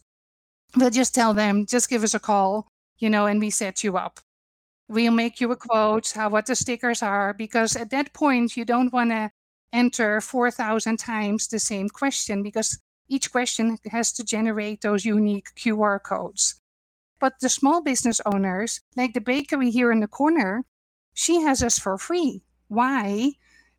we'll 0.76 0.90
just 0.90 1.14
tell 1.14 1.34
them, 1.34 1.66
just 1.66 1.90
give 1.90 2.04
us 2.04 2.14
a 2.14 2.20
call, 2.20 2.68
you 2.98 3.10
know, 3.10 3.26
and 3.26 3.40
we 3.40 3.50
set 3.50 3.84
you 3.84 3.96
up. 3.96 4.20
We'll 4.88 5.12
make 5.12 5.40
you 5.40 5.50
a 5.52 5.56
quote, 5.56 6.12
how 6.12 6.30
what 6.30 6.46
the 6.46 6.54
stickers 6.54 7.02
are, 7.02 7.34
because 7.34 7.76
at 7.76 7.90
that 7.90 8.12
point 8.12 8.56
you 8.56 8.64
don't 8.64 8.92
want 8.92 9.10
to 9.10 9.30
enter 9.72 10.20
4,000 10.20 10.96
times 10.96 11.48
the 11.48 11.58
same 11.58 11.88
question 11.88 12.42
because 12.42 12.78
each 13.08 13.30
question 13.30 13.78
has 13.90 14.12
to 14.12 14.24
generate 14.24 14.80
those 14.80 15.04
unique 15.04 15.48
QR 15.56 16.02
codes. 16.02 16.60
But 17.20 17.34
the 17.40 17.48
small 17.48 17.82
business 17.82 18.20
owners, 18.26 18.80
like 18.96 19.14
the 19.14 19.20
bakery 19.20 19.70
here 19.70 19.90
in 19.90 20.00
the 20.00 20.08
corner, 20.08 20.64
she 21.14 21.40
has 21.42 21.62
us 21.62 21.78
for 21.78 21.98
free. 21.98 22.42
Why? 22.68 23.32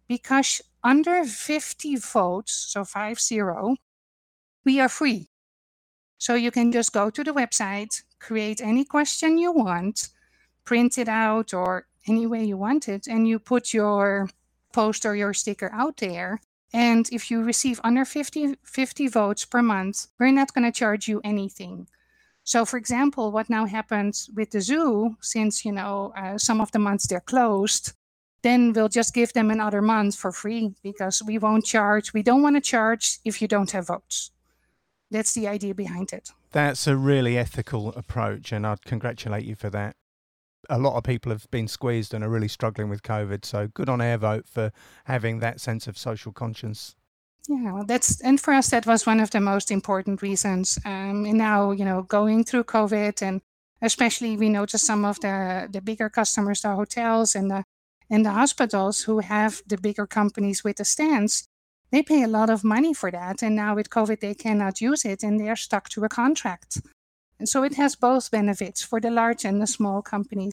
Because 0.07 0.61
under 0.83 1.23
50 1.23 1.97
votes, 1.97 2.53
so 2.53 2.83
5 2.83 3.19
0, 3.19 3.75
we 4.65 4.79
are 4.79 4.89
free. 4.89 5.29
So 6.17 6.33
you 6.33 6.51
can 6.51 6.71
just 6.71 6.93
go 6.93 7.09
to 7.09 7.23
the 7.23 7.33
website, 7.33 8.01
create 8.19 8.61
any 8.61 8.85
question 8.85 9.37
you 9.37 9.51
want, 9.51 10.09
print 10.63 10.97
it 10.97 11.07
out 11.07 11.53
or 11.53 11.87
any 12.07 12.25
way 12.25 12.43
you 12.43 12.57
want 12.57 12.87
it, 12.87 13.07
and 13.07 13.27
you 13.27 13.39
put 13.39 13.73
your 13.73 14.29
post 14.73 15.05
or 15.05 15.15
your 15.15 15.33
sticker 15.33 15.69
out 15.73 15.97
there. 15.97 16.39
And 16.73 17.07
if 17.11 17.31
you 17.31 17.41
receive 17.41 17.79
under 17.83 18.05
50, 18.05 18.55
50 18.63 19.07
votes 19.07 19.45
per 19.45 19.61
month, 19.61 20.07
we're 20.19 20.31
not 20.31 20.53
going 20.53 20.65
to 20.65 20.71
charge 20.71 21.07
you 21.07 21.21
anything. 21.23 21.87
So, 22.43 22.65
for 22.65 22.77
example, 22.77 23.31
what 23.31 23.49
now 23.49 23.65
happens 23.65 24.29
with 24.35 24.51
the 24.51 24.61
zoo, 24.61 25.17
since 25.21 25.65
you 25.65 25.73
know 25.73 26.13
uh, 26.15 26.37
some 26.37 26.61
of 26.61 26.71
the 26.71 26.79
months 26.79 27.07
they're 27.07 27.19
closed, 27.19 27.93
then 28.41 28.71
we'll 28.73 28.87
just 28.87 29.13
give 29.13 29.33
them 29.33 29.51
another 29.51 29.81
month 29.81 30.15
for 30.15 30.31
free 30.31 30.73
because 30.81 31.21
we 31.21 31.37
won't 31.37 31.65
charge. 31.65 32.13
We 32.13 32.23
don't 32.23 32.41
want 32.41 32.55
to 32.55 32.61
charge 32.61 33.19
if 33.25 33.41
you 33.41 33.47
don't 33.47 33.71
have 33.71 33.87
votes. 33.87 34.31
That's 35.11 35.33
the 35.33 35.47
idea 35.47 35.73
behind 35.73 36.13
it. 36.13 36.29
That's 36.51 36.87
a 36.87 36.95
really 36.95 37.37
ethical 37.37 37.89
approach, 37.89 38.51
and 38.51 38.65
I'd 38.65 38.85
congratulate 38.85 39.45
you 39.45 39.55
for 39.55 39.69
that. 39.71 39.95
A 40.69 40.77
lot 40.77 40.95
of 40.95 41.03
people 41.03 41.31
have 41.31 41.49
been 41.51 41.67
squeezed 41.67 42.13
and 42.13 42.23
are 42.23 42.29
really 42.29 42.47
struggling 42.47 42.89
with 42.89 43.03
COVID. 43.03 43.45
So 43.45 43.67
good 43.67 43.89
on 43.89 43.99
Airvote 43.99 44.47
for 44.47 44.71
having 45.05 45.39
that 45.39 45.61
sense 45.61 45.87
of 45.87 45.97
social 45.97 46.31
conscience. 46.31 46.95
Yeah, 47.47 47.71
well, 47.71 47.85
that's 47.85 48.19
and 48.21 48.41
for 48.41 48.53
us 48.53 48.69
that 48.71 48.85
was 48.85 49.05
one 49.05 49.21
of 49.21 49.31
the 49.31 49.39
most 49.39 49.71
important 49.71 50.21
reasons. 50.21 50.77
Um, 50.85 51.25
and 51.25 51.37
now 51.37 51.71
you 51.71 51.85
know 51.85 52.01
going 52.01 52.43
through 52.43 52.65
COVID 52.65 53.21
and 53.21 53.41
especially 53.81 54.35
we 54.35 54.49
noticed 54.49 54.85
some 54.85 55.05
of 55.05 55.19
the 55.21 55.69
the 55.71 55.81
bigger 55.81 56.09
customers, 56.09 56.61
the 56.61 56.75
hotels 56.75 57.35
and 57.35 57.49
the 57.49 57.63
and 58.09 58.25
the 58.25 58.31
hospitals 58.31 59.03
who 59.03 59.19
have 59.19 59.61
the 59.67 59.77
bigger 59.77 60.07
companies 60.07 60.63
with 60.63 60.77
the 60.77 60.85
stands, 60.85 61.47
they 61.91 62.03
pay 62.03 62.23
a 62.23 62.27
lot 62.27 62.49
of 62.49 62.63
money 62.63 62.93
for 62.93 63.11
that. 63.11 63.41
And 63.41 63.55
now 63.55 63.75
with 63.75 63.89
COVID, 63.89 64.19
they 64.19 64.33
cannot 64.33 64.81
use 64.81 65.05
it 65.05 65.23
and 65.23 65.39
they 65.39 65.49
are 65.49 65.55
stuck 65.55 65.89
to 65.89 66.03
a 66.03 66.09
contract. 66.09 66.81
And 67.39 67.47
so 67.47 67.63
it 67.63 67.75
has 67.75 67.95
both 67.95 68.31
benefits 68.31 68.81
for 68.81 68.99
the 68.99 69.11
large 69.11 69.45
and 69.45 69.61
the 69.61 69.67
small 69.67 70.01
companies. 70.01 70.51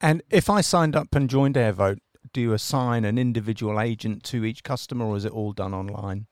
And 0.00 0.22
if 0.30 0.50
I 0.50 0.60
signed 0.60 0.96
up 0.96 1.14
and 1.14 1.30
joined 1.30 1.54
Airvote, 1.54 1.98
do 2.32 2.40
you 2.40 2.52
assign 2.52 3.04
an 3.04 3.18
individual 3.18 3.80
agent 3.80 4.24
to 4.24 4.44
each 4.44 4.64
customer 4.64 5.06
or 5.06 5.16
is 5.16 5.24
it 5.24 5.32
all 5.32 5.52
done 5.52 5.74
online? 5.74 6.26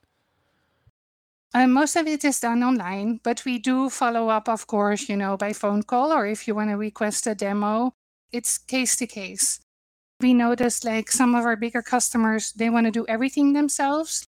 Uh, 1.53 1.67
most 1.67 1.97
of 1.97 2.07
it 2.07 2.25
is 2.25 2.39
done 2.39 2.63
online, 2.63 3.19
but 3.25 3.45
we 3.45 3.59
do 3.59 3.91
follow 3.91 4.29
up, 4.29 4.49
of 4.49 4.67
course, 4.69 5.09
you 5.09 5.17
know, 5.17 5.37
by 5.37 5.53
phone 5.53 5.83
call 5.83 6.13
or 6.13 6.27
if 6.27 6.47
you 6.47 6.55
want 6.55 6.71
to 6.71 6.77
request 6.77 7.27
a 7.27 7.35
demo, 7.35 7.93
it's 8.33 8.57
case 8.57 8.97
to 8.97 9.07
case. 9.07 9.61
We 10.21 10.33
noticed 10.33 10.85
like 10.85 11.11
some 11.11 11.35
of 11.35 11.45
our 11.45 11.57
bigger 11.57 11.83
customers, 11.83 12.53
they 12.53 12.71
want 12.71 12.87
to 12.87 12.93
do 12.93 13.07
everything 13.09 13.53
themselves. 13.53 14.27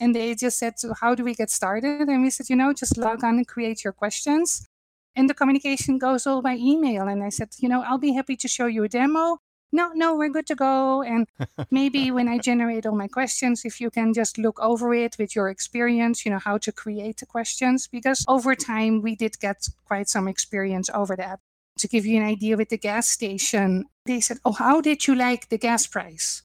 And 0.00 0.14
they 0.14 0.34
just 0.34 0.58
said, 0.58 0.78
so 0.78 0.94
How 1.00 1.14
do 1.14 1.24
we 1.24 1.34
get 1.34 1.50
started? 1.50 2.08
And 2.08 2.22
we 2.22 2.30
said, 2.30 2.48
You 2.48 2.56
know, 2.56 2.72
just 2.72 2.96
log 2.96 3.24
on 3.24 3.36
and 3.36 3.46
create 3.46 3.84
your 3.84 3.92
questions. 3.92 4.66
And 5.14 5.28
the 5.28 5.34
communication 5.34 5.98
goes 5.98 6.26
all 6.26 6.42
by 6.42 6.56
email. 6.56 7.06
And 7.08 7.22
I 7.22 7.28
said, 7.28 7.50
You 7.58 7.68
know, 7.68 7.82
I'll 7.82 7.98
be 7.98 8.14
happy 8.14 8.36
to 8.36 8.48
show 8.48 8.66
you 8.66 8.84
a 8.84 8.88
demo 8.88 9.38
no, 9.72 9.90
no, 9.94 10.14
we're 10.14 10.28
good 10.28 10.46
to 10.48 10.54
go. 10.54 11.02
And 11.02 11.26
maybe 11.70 12.10
when 12.16 12.28
I 12.28 12.38
generate 12.38 12.86
all 12.86 12.94
my 12.94 13.08
questions, 13.08 13.64
if 13.64 13.80
you 13.80 13.90
can 13.90 14.12
just 14.12 14.38
look 14.38 14.60
over 14.60 14.94
it 14.94 15.16
with 15.18 15.34
your 15.34 15.48
experience, 15.48 16.24
you 16.24 16.30
know, 16.30 16.38
how 16.38 16.58
to 16.58 16.72
create 16.72 17.18
the 17.18 17.26
questions, 17.26 17.88
because 17.88 18.24
over 18.28 18.54
time 18.54 19.00
we 19.00 19.16
did 19.16 19.40
get 19.40 19.66
quite 19.86 20.08
some 20.08 20.28
experience 20.28 20.90
over 20.92 21.16
that. 21.16 21.40
To 21.78 21.88
give 21.88 22.04
you 22.04 22.20
an 22.20 22.26
idea 22.26 22.56
with 22.58 22.68
the 22.68 22.76
gas 22.76 23.08
station, 23.08 23.86
they 24.04 24.20
said, 24.20 24.38
Oh, 24.44 24.52
how 24.52 24.82
did 24.82 25.06
you 25.06 25.14
like 25.14 25.48
the 25.48 25.56
gas 25.56 25.86
price? 25.86 26.42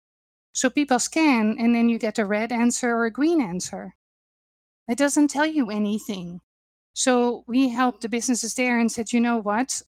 So 0.57 0.71
people 0.71 0.97
scan 0.97 1.55
and 1.59 1.75
then 1.75 1.87
you 1.87 1.99
get 1.99 2.17
a 2.17 2.25
red 2.25 2.51
answer 2.51 2.89
or 2.89 3.05
a 3.05 3.11
green 3.11 3.41
answer. 3.41 3.93
It 4.87 4.97
doesn't 4.97 5.27
tell 5.27 5.45
you 5.45 5.69
anything. 5.69 6.41
So 6.93 7.43
we 7.45 7.69
helped 7.69 8.01
the 8.01 8.09
businesses 8.09 8.55
there 8.55 8.79
and 8.79 8.91
said, 8.91 9.13
you 9.13 9.21
know 9.21 9.37
what? 9.37 9.83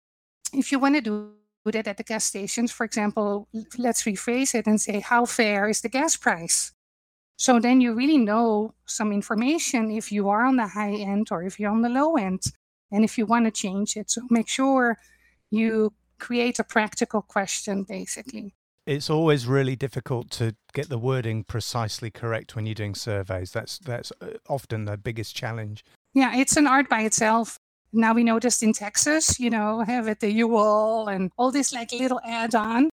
If 0.53 0.71
you 0.71 0.77
want 0.77 0.93
to 0.93 1.01
do 1.01 1.31
that 1.65 1.87
at 1.87 1.97
the 1.97 2.03
gas 2.03 2.25
stations. 2.25 2.71
For 2.71 2.83
example, 2.83 3.47
let's 3.79 4.03
rephrase 4.03 4.53
it 4.53 4.67
and 4.67 4.79
say, 4.79 4.99
how 4.99 5.25
fair 5.25 5.69
is 5.69 5.81
the 5.81 5.89
gas 5.89 6.15
price? 6.15 6.71
So 7.35 7.59
then 7.59 7.81
you 7.81 7.95
really 7.95 8.19
know 8.19 8.75
some 8.85 9.11
information 9.11 9.89
if 9.89 10.11
you 10.11 10.29
are 10.29 10.45
on 10.45 10.57
the 10.57 10.67
high 10.67 10.93
end 10.93 11.29
or 11.31 11.41
if 11.41 11.59
you're 11.59 11.71
on 11.71 11.81
the 11.81 11.89
low 11.89 12.15
end, 12.15 12.43
and 12.91 13.03
if 13.03 13.17
you 13.17 13.25
want 13.25 13.45
to 13.45 13.51
change 13.51 13.97
it. 13.97 14.11
So 14.11 14.21
make 14.29 14.47
sure 14.47 14.99
you 15.49 15.93
create 16.19 16.59
a 16.59 16.63
practical 16.63 17.23
question, 17.23 17.85
basically. 17.89 18.53
It's 18.89 19.07
always 19.07 19.45
really 19.45 19.75
difficult 19.75 20.31
to 20.31 20.55
get 20.73 20.89
the 20.89 20.97
wording 20.97 21.43
precisely 21.43 22.09
correct 22.09 22.55
when 22.55 22.65
you're 22.65 22.73
doing 22.73 22.95
surveys. 22.95 23.51
That's 23.51 23.77
that's 23.77 24.11
uh, 24.19 24.29
often 24.47 24.85
the 24.85 24.97
biggest 24.97 25.35
challenge. 25.35 25.85
Yeah, 26.15 26.35
it's 26.35 26.57
an 26.57 26.65
art 26.65 26.89
by 26.89 27.01
itself. 27.01 27.59
Now 27.93 28.15
we 28.15 28.23
noticed 28.23 28.63
in 28.63 28.73
Texas, 28.73 29.39
you 29.39 29.51
know, 29.51 29.81
have 29.81 30.07
it 30.07 30.21
the 30.21 30.41
UL 30.41 31.07
and 31.07 31.29
all 31.37 31.51
this 31.51 31.71
like 31.71 31.91
little 31.91 32.19
add 32.25 32.55
on. 32.55 32.89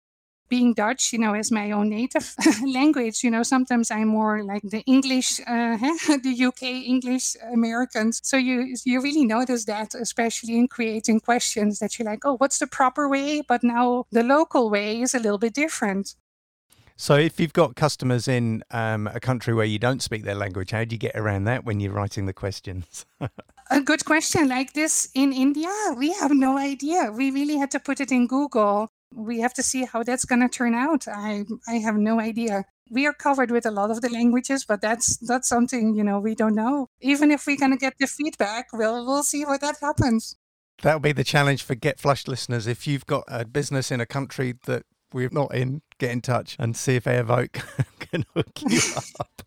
Being 0.53 0.75
Dutch, 0.75 1.03
you 1.13 1.19
know, 1.23 1.33
as 1.33 1.49
my 1.51 1.71
own 1.71 1.89
native 1.89 2.27
language, 2.79 3.23
you 3.23 3.31
know, 3.31 3.43
sometimes 3.43 3.89
I'm 3.89 4.09
more 4.19 4.43
like 4.43 4.61
the 4.75 4.81
English, 4.95 5.39
uh, 5.41 5.77
the 6.27 6.35
UK 6.49 6.63
English 6.93 7.35
Americans. 7.57 8.21
So 8.23 8.37
you 8.37 8.75
you 8.85 9.01
really 9.01 9.25
notice 9.37 9.65
that, 9.65 9.89
especially 9.95 10.55
in 10.61 10.67
creating 10.67 11.21
questions, 11.21 11.79
that 11.79 11.91
you're 11.97 12.11
like, 12.13 12.23
oh, 12.27 12.35
what's 12.41 12.59
the 12.59 12.67
proper 12.67 13.03
way? 13.15 13.41
But 13.51 13.61
now 13.63 14.05
the 14.11 14.23
local 14.35 14.69
way 14.69 15.01
is 15.01 15.15
a 15.15 15.23
little 15.25 15.39
bit 15.45 15.53
different. 15.53 16.15
So, 16.95 17.15
if 17.15 17.39
you've 17.39 17.53
got 17.53 17.75
customers 17.75 18.27
in 18.27 18.63
um, 18.69 19.07
a 19.07 19.19
country 19.19 19.53
where 19.53 19.65
you 19.65 19.79
don't 19.79 20.01
speak 20.01 20.23
their 20.23 20.35
language, 20.35 20.71
how 20.71 20.83
do 20.85 20.93
you 20.93 20.99
get 20.99 21.15
around 21.15 21.45
that 21.45 21.65
when 21.65 21.79
you're 21.79 21.91
writing 21.91 22.27
the 22.27 22.33
questions? 22.33 23.05
a 23.71 23.81
good 23.81 24.05
question 24.05 24.47
like 24.47 24.73
this 24.73 25.09
in 25.15 25.33
India, 25.33 25.71
we 25.97 26.13
have 26.13 26.31
no 26.31 26.57
idea. 26.57 27.11
We 27.11 27.31
really 27.31 27.57
had 27.57 27.71
to 27.71 27.79
put 27.79 27.99
it 27.99 28.11
in 28.11 28.27
Google. 28.27 28.91
We 29.15 29.39
have 29.39 29.53
to 29.55 29.63
see 29.63 29.85
how 29.85 30.03
that's 30.03 30.25
going 30.25 30.41
to 30.41 30.49
turn 30.49 30.73
out. 30.73 31.07
I 31.07 31.45
I 31.67 31.75
have 31.75 31.95
no 31.95 32.19
idea. 32.19 32.65
We 32.89 33.07
are 33.07 33.13
covered 33.13 33.51
with 33.51 33.65
a 33.65 33.71
lot 33.71 33.91
of 33.91 34.01
the 34.01 34.09
languages, 34.09 34.65
but 34.65 34.81
that's 34.81 35.17
that's 35.17 35.47
something 35.47 35.95
you 35.95 36.03
know 36.03 36.19
we 36.19 36.35
don't 36.35 36.55
know. 36.55 36.87
Even 37.01 37.31
if 37.31 37.45
we're 37.47 37.57
going 37.57 37.71
to 37.71 37.77
get 37.77 37.95
the 37.99 38.07
feedback, 38.07 38.67
we'll 38.73 39.05
we'll 39.05 39.23
see 39.23 39.45
what 39.45 39.61
that 39.61 39.75
happens. 39.81 40.35
That'll 40.81 40.99
be 40.99 41.13
the 41.13 41.23
challenge 41.23 41.63
for 41.63 41.75
Get 41.75 41.99
Flushed 41.99 42.27
listeners. 42.27 42.67
If 42.67 42.87
you've 42.87 43.05
got 43.05 43.23
a 43.27 43.45
business 43.45 43.91
in 43.91 44.01
a 44.01 44.05
country 44.05 44.55
that 44.65 44.83
we're 45.13 45.29
not 45.31 45.53
in, 45.53 45.81
get 45.99 46.11
in 46.11 46.21
touch 46.21 46.55
and 46.59 46.75
see 46.75 46.95
if 46.95 47.05
Airvote 47.05 47.53
can 47.99 48.25
hook 48.33 48.61
you 48.67 48.79
up. 49.17 49.43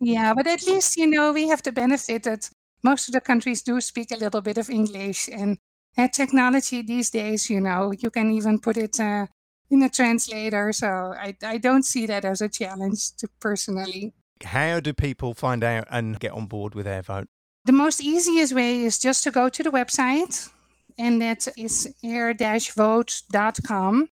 Yeah, 0.00 0.34
but 0.34 0.46
at 0.46 0.66
least, 0.66 0.96
you 0.96 1.06
know, 1.06 1.32
we 1.32 1.48
have 1.48 1.62
the 1.62 1.72
benefit 1.72 2.24
that 2.24 2.50
most 2.82 3.08
of 3.08 3.12
the 3.12 3.20
countries 3.20 3.62
do 3.62 3.80
speak 3.80 4.10
a 4.12 4.16
little 4.16 4.40
bit 4.40 4.58
of 4.58 4.70
English. 4.70 5.28
And 5.28 5.58
technology 6.06 6.82
these 6.82 7.10
days, 7.10 7.50
you 7.50 7.60
know, 7.60 7.92
you 7.98 8.10
can 8.10 8.30
even 8.30 8.60
put 8.60 8.76
it 8.76 9.00
uh, 9.00 9.26
in 9.70 9.82
a 9.82 9.88
translator. 9.88 10.72
So 10.72 10.86
I, 10.86 11.34
I 11.42 11.58
don't 11.58 11.84
see 11.84 12.06
that 12.06 12.24
as 12.24 12.40
a 12.40 12.48
challenge 12.48 13.16
to 13.16 13.28
personally. 13.40 14.14
How 14.44 14.78
do 14.78 14.92
people 14.92 15.34
find 15.34 15.64
out 15.64 15.88
and 15.90 16.20
get 16.20 16.32
on 16.32 16.46
board 16.46 16.76
with 16.76 16.86
Airvote? 16.86 17.26
The 17.64 17.72
most 17.72 18.00
easiest 18.00 18.54
way 18.54 18.84
is 18.84 18.98
just 18.98 19.24
to 19.24 19.30
go 19.30 19.48
to 19.48 19.62
the 19.62 19.70
website, 19.70 20.48
and 20.96 21.20
that 21.20 21.48
is 21.58 21.92
air-vote.com 22.02 24.08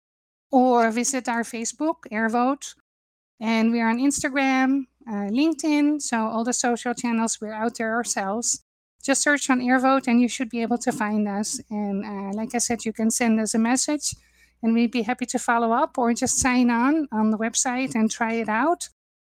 or 0.51 0.91
visit 0.91 1.29
our 1.29 1.43
Facebook, 1.43 1.97
Airvote. 2.11 2.75
And 3.41 3.73
we're 3.73 3.89
on 3.89 3.99
Instagram, 3.99 4.87
uh, 5.09 5.29
LinkedIn, 5.31 6.01
so 6.01 6.29
all 6.29 6.45
the 6.45 6.53
social 6.53 6.95
channels, 6.95 7.39
we're 7.41 7.53
out 7.53 7.77
there 7.77 7.95
ourselves. 7.95 8.63
Just 9.03 9.23
search 9.23 9.51
on 9.51 9.61
Airvote 9.61 10.07
and 10.07 10.21
you 10.21 10.29
should 10.29 10.49
be 10.49 10.63
able 10.63 10.79
to 10.79 10.93
find 10.93 11.27
us. 11.29 11.61
And 11.71 12.05
uh, 12.05 12.37
like 12.37 12.55
I 12.55 12.59
said, 12.59 12.85
you 12.85 12.93
can 12.93 13.11
send 13.11 13.41
us 13.41 13.55
a 13.55 13.59
message 13.59 14.15
and 14.63 14.75
we'd 14.75 14.93
be 14.93 15.03
happy 15.03 15.27
to 15.27 15.39
follow 15.39 15.73
up 15.73 15.99
or 15.99 16.15
just 16.15 16.39
sign 16.39 16.71
on 16.71 17.09
on 17.13 17.31
the 17.31 17.39
website 17.39 17.95
and 17.95 18.11
try 18.11 18.35
it 18.35 18.49
out 18.49 18.89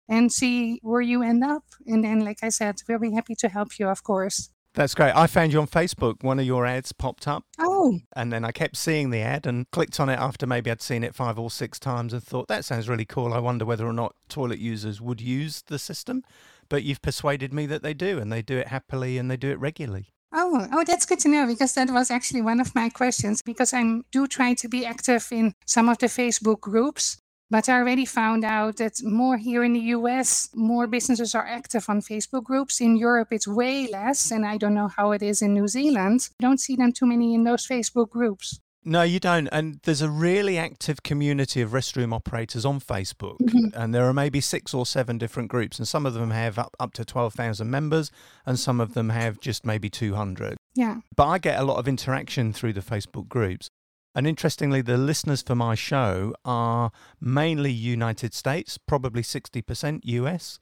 and 0.08 0.32
see 0.32 0.80
where 0.82 1.02
you 1.02 1.22
end 1.22 1.44
up. 1.44 1.64
And 1.86 2.04
then, 2.04 2.22
like 2.22 2.40
I 2.42 2.50
said, 2.50 2.82
we'll 2.88 3.00
be 3.00 3.14
happy 3.14 3.36
to 3.36 3.48
help 3.48 3.78
you, 3.78 3.88
of 3.88 4.04
course. 4.04 4.50
That's 4.74 4.96
great. 4.96 5.16
I 5.16 5.28
found 5.28 5.52
you 5.52 5.60
on 5.60 5.68
Facebook. 5.68 6.24
One 6.24 6.40
of 6.40 6.46
your 6.46 6.66
ads 6.66 6.92
popped 6.92 7.28
up. 7.28 7.44
Oh. 7.60 8.00
And 8.16 8.32
then 8.32 8.46
I 8.46 8.52
kept 8.52 8.78
seeing 8.78 9.10
the 9.10 9.20
ad 9.20 9.46
and 9.48 9.70
clicked 9.72 10.00
on 10.00 10.10
it 10.10 10.20
after 10.20 10.46
maybe 10.46 10.70
I'd 10.70 10.82
seen 10.82 11.04
it 11.04 11.16
five 11.16 11.40
or 11.40 11.50
six 11.50 11.80
times 11.80 12.14
and 12.14 12.24
thought, 12.24 12.48
that 12.48 12.66
sounds 12.66 12.88
really 12.88 13.06
cool. 13.06 13.34
I 13.34 13.40
wonder 13.40 13.66
whether 13.66 13.88
or 13.88 13.94
not 13.94 14.16
toilet 14.30 14.60
users 14.60 15.02
would 15.02 15.22
use 15.22 15.64
the 15.64 15.80
system. 15.80 16.24
But 16.70 16.84
you've 16.84 17.02
persuaded 17.02 17.54
me 17.54 17.66
that 17.66 17.84
they 17.84 17.94
do 17.94 18.20
and 18.20 18.32
they 18.32 18.42
do 18.42 18.58
it 18.58 18.68
happily 18.68 19.18
and 19.18 19.30
they 19.30 19.38
do 19.38 19.50
it 19.50 19.60
regularly. 19.60 20.14
Oh, 20.32 20.68
oh, 20.72 20.84
that's 20.84 21.08
good 21.08 21.20
to 21.20 21.30
know 21.30 21.48
because 21.48 21.74
that 21.74 21.90
was 21.90 22.12
actually 22.12 22.44
one 22.44 22.60
of 22.60 22.76
my 22.76 22.90
questions. 22.90 23.42
Because 23.42 23.74
I 23.74 24.02
do 24.12 24.28
try 24.28 24.54
to 24.54 24.68
be 24.68 24.86
active 24.86 25.28
in 25.32 25.54
some 25.66 25.90
of 25.90 25.98
the 25.98 26.06
Facebook 26.06 26.60
groups, 26.60 27.18
but 27.50 27.68
I 27.68 27.74
already 27.74 28.06
found 28.06 28.46
out 28.46 28.78
that 28.78 29.02
more 29.04 29.38
here 29.38 29.64
in 29.64 29.74
the 29.74 29.80
US, 29.98 30.50
more 30.54 30.86
businesses 30.86 31.34
are 31.34 31.48
active 31.48 31.90
on 31.90 32.02
Facebook 32.02 32.44
groups. 32.44 32.80
In 32.80 32.96
Europe, 32.96 33.30
it's 33.32 33.48
way 33.48 33.88
less, 33.88 34.30
and 34.30 34.46
I 34.46 34.58
don't 34.58 34.76
know 34.76 34.88
how 34.88 35.12
it 35.14 35.24
is 35.24 35.42
in 35.42 35.56
New 35.56 35.68
Zealand. 35.68 36.30
I 36.40 36.44
don't 36.44 36.60
see 36.60 36.76
them 36.76 36.92
too 36.92 37.08
many 37.08 37.34
in 37.34 37.44
those 37.44 37.66
Facebook 37.66 38.12
groups. 38.12 38.60
No, 38.90 39.04
you 39.04 39.20
don't. 39.20 39.48
And 39.52 39.80
there's 39.84 40.02
a 40.02 40.10
really 40.10 40.58
active 40.58 41.04
community 41.04 41.62
of 41.62 41.70
restroom 41.70 42.12
operators 42.12 42.66
on 42.66 42.80
Facebook. 42.80 43.38
Mm-hmm. 43.38 43.80
And 43.80 43.94
there 43.94 44.06
are 44.06 44.14
maybe 44.14 44.42
six 44.42 44.74
or 44.74 44.84
seven 44.84 45.20
different 45.20 45.48
groups. 45.48 45.78
And 45.78 45.88
some 45.88 46.08
of 46.08 46.16
them 46.16 46.32
have 46.32 46.58
up, 46.58 46.76
up 46.80 46.94
to 46.94 47.06
12,000 47.06 47.70
members, 47.70 48.10
and 48.48 48.60
some 48.60 48.82
of 48.82 48.96
them 48.96 49.10
have 49.10 49.40
just 49.40 49.64
maybe 49.64 49.92
200. 49.92 50.58
Yeah. 50.74 51.02
But 51.16 51.28
I 51.28 51.38
get 51.38 51.60
a 51.60 51.64
lot 51.64 51.78
of 51.78 51.88
interaction 51.88 52.52
through 52.52 52.74
the 52.74 52.82
Facebook 52.82 53.30
groups. 53.30 53.70
And 54.16 54.26
interestingly, 54.26 54.82
the 54.82 54.98
listeners 54.98 55.44
for 55.44 55.54
my 55.54 55.76
show 55.76 56.34
are 56.44 56.92
mainly 57.22 57.72
United 57.72 58.34
States, 58.34 58.80
probably 58.80 59.22
60% 59.22 60.00
US. 60.04 60.58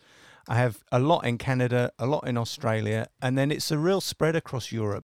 I 0.50 0.56
have 0.56 0.84
a 0.92 1.00
lot 1.00 1.26
in 1.26 1.38
Canada, 1.38 1.92
a 1.98 2.06
lot 2.06 2.28
in 2.28 2.38
Australia, 2.38 3.08
and 3.22 3.38
then 3.38 3.52
it's 3.52 3.72
a 3.72 3.78
real 3.78 4.02
spread 4.02 4.36
across 4.36 4.74
Europe. 4.74 5.06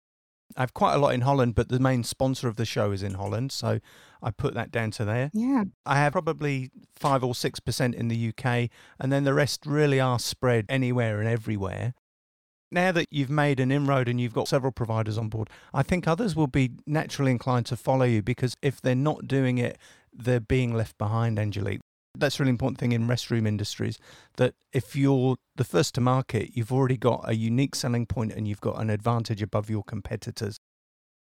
I 0.55 0.61
have 0.61 0.73
quite 0.73 0.93
a 0.93 0.97
lot 0.97 1.13
in 1.13 1.21
Holland, 1.21 1.55
but 1.55 1.69
the 1.69 1.79
main 1.79 2.03
sponsor 2.03 2.47
of 2.47 2.55
the 2.55 2.65
show 2.65 2.91
is 2.91 3.01
in 3.01 3.15
Holland, 3.15 3.51
so 3.51 3.79
I 4.21 4.31
put 4.31 4.53
that 4.53 4.71
down 4.71 4.91
to 4.91 5.05
there. 5.05 5.31
Yeah. 5.33 5.65
I 5.85 5.95
have 5.97 6.13
probably 6.13 6.71
five 6.95 7.23
or 7.23 7.33
six 7.33 7.59
percent 7.59 7.95
in 7.95 8.07
the 8.07 8.29
UK, 8.29 8.69
and 8.99 9.11
then 9.11 9.23
the 9.23 9.33
rest 9.33 9.65
really 9.65 9.99
are 9.99 10.19
spread 10.19 10.65
anywhere 10.69 11.19
and 11.19 11.27
everywhere. 11.27 11.93
Now 12.71 12.91
that 12.91 13.07
you've 13.11 13.29
made 13.29 13.59
an 13.59 13.71
inroad 13.71 14.09
and 14.09 14.19
you've 14.19 14.33
got 14.33 14.47
several 14.47 14.71
providers 14.71 15.17
on 15.17 15.29
board, 15.29 15.49
I 15.73 15.83
think 15.83 16.07
others 16.07 16.35
will 16.35 16.47
be 16.47 16.71
naturally 16.87 17.31
inclined 17.31 17.67
to 17.67 17.77
follow 17.77 18.05
you 18.05 18.23
because 18.23 18.55
if 18.63 18.81
they're 18.81 18.95
not 18.95 19.27
doing 19.27 19.59
it, 19.59 19.77
they're 20.11 20.39
being 20.39 20.73
left 20.73 20.97
behind, 20.97 21.37
Angelique 21.37 21.81
that's 22.15 22.39
a 22.39 22.43
really 22.43 22.51
important 22.51 22.79
thing 22.79 22.91
in 22.91 23.07
restroom 23.07 23.47
industries 23.47 23.97
that 24.37 24.53
if 24.71 24.95
you're 24.95 25.37
the 25.55 25.63
first 25.63 25.95
to 25.95 26.01
market, 26.01 26.51
you've 26.55 26.71
already 26.71 26.97
got 26.97 27.27
a 27.27 27.35
unique 27.35 27.75
selling 27.75 28.05
point 28.05 28.31
and 28.31 28.47
you've 28.47 28.61
got 28.61 28.79
an 28.79 28.89
advantage 28.89 29.41
above 29.41 29.69
your 29.69 29.83
competitors. 29.83 30.59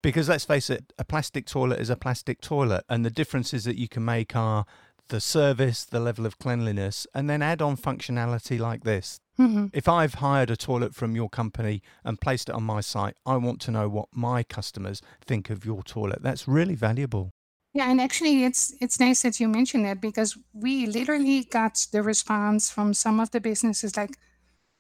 Because 0.02 0.28
let's 0.28 0.44
face 0.44 0.70
it, 0.70 0.92
a 0.98 1.06
plastic 1.06 1.46
toilet 1.46 1.80
is 1.80 1.90
a 1.90 1.96
plastic 1.96 2.42
toilet, 2.42 2.84
and 2.90 3.06
the 3.06 3.10
differences 3.10 3.64
that 3.64 3.78
you 3.78 3.88
can 3.88 4.04
make 4.04 4.36
are 4.36 4.66
the 5.08 5.22
service, 5.22 5.86
the 5.86 6.00
level 6.00 6.26
of 6.26 6.38
cleanliness, 6.40 7.08
and 7.14 7.30
then 7.30 7.42
add 7.42 7.62
on 7.62 7.78
functionality 7.78 8.60
like 8.60 8.84
this. 8.84 9.18
Mm-hmm. 9.40 9.68
If 9.74 9.88
I've 9.88 10.16
hired 10.16 10.52
a 10.52 10.58
toilet 10.58 10.94
from 10.94 11.16
your 11.16 11.30
company 11.30 11.82
and 12.04 12.20
placed 12.20 12.50
it 12.50 12.56
on 12.56 12.64
my 12.64 12.82
site, 12.82 13.16
I 13.26 13.38
want 13.38 13.62
to 13.62 13.72
know 13.72 13.88
what 13.88 14.10
my 14.14 14.44
customers 14.44 15.02
think 15.26 15.50
of 15.50 15.66
your 15.66 15.84
toilet. 15.84 16.22
That's 16.22 16.48
really 16.48 16.76
valuable. 16.76 17.32
Yeah, 17.74 17.90
and 17.90 18.00
actually, 18.00 18.44
it's 18.44 18.76
it's 18.80 19.00
nice 19.00 19.24
that 19.24 19.40
you 19.40 19.48
mentioned 19.48 19.86
that 19.86 20.00
because 20.00 20.38
we 20.54 20.86
literally 20.86 21.44
got 21.46 21.88
the 21.92 22.04
response 22.04 22.70
from 22.70 22.94
some 22.94 23.20
of 23.20 23.32
the 23.32 23.42
businesses 23.42 23.98
like, 23.98 24.16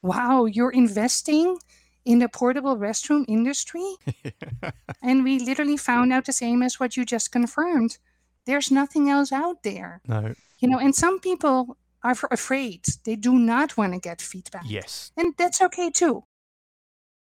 "Wow, 0.03 0.45
you're 0.45 0.71
investing 0.71 1.57
in 2.05 2.19
the 2.19 2.29
portable 2.29 2.77
restroom 2.77 3.25
industry," 3.27 3.95
and 5.01 5.23
we 5.23 5.39
literally 5.39 5.77
found 5.77 6.13
out 6.13 6.25
the 6.25 6.33
same 6.33 6.61
as 6.61 6.79
what 6.79 6.95
you 6.95 7.03
just 7.03 7.31
confirmed. 7.31 7.97
There's 8.45 8.69
nothing 8.69 9.09
else 9.09 9.31
out 9.31 9.63
there. 9.63 10.01
No. 10.07 10.35
You 10.59 10.67
know, 10.69 10.77
and 10.77 10.93
some 10.93 11.19
people 11.19 11.77
are 12.03 12.15
afraid. 12.29 12.85
They 13.05 13.15
do 13.15 13.33
not 13.33 13.75
want 13.75 13.93
to 13.93 13.99
get 13.99 14.21
feedback. 14.21 14.65
Yes. 14.67 15.11
And 15.17 15.33
that's 15.37 15.61
okay 15.61 15.89
too. 15.89 16.25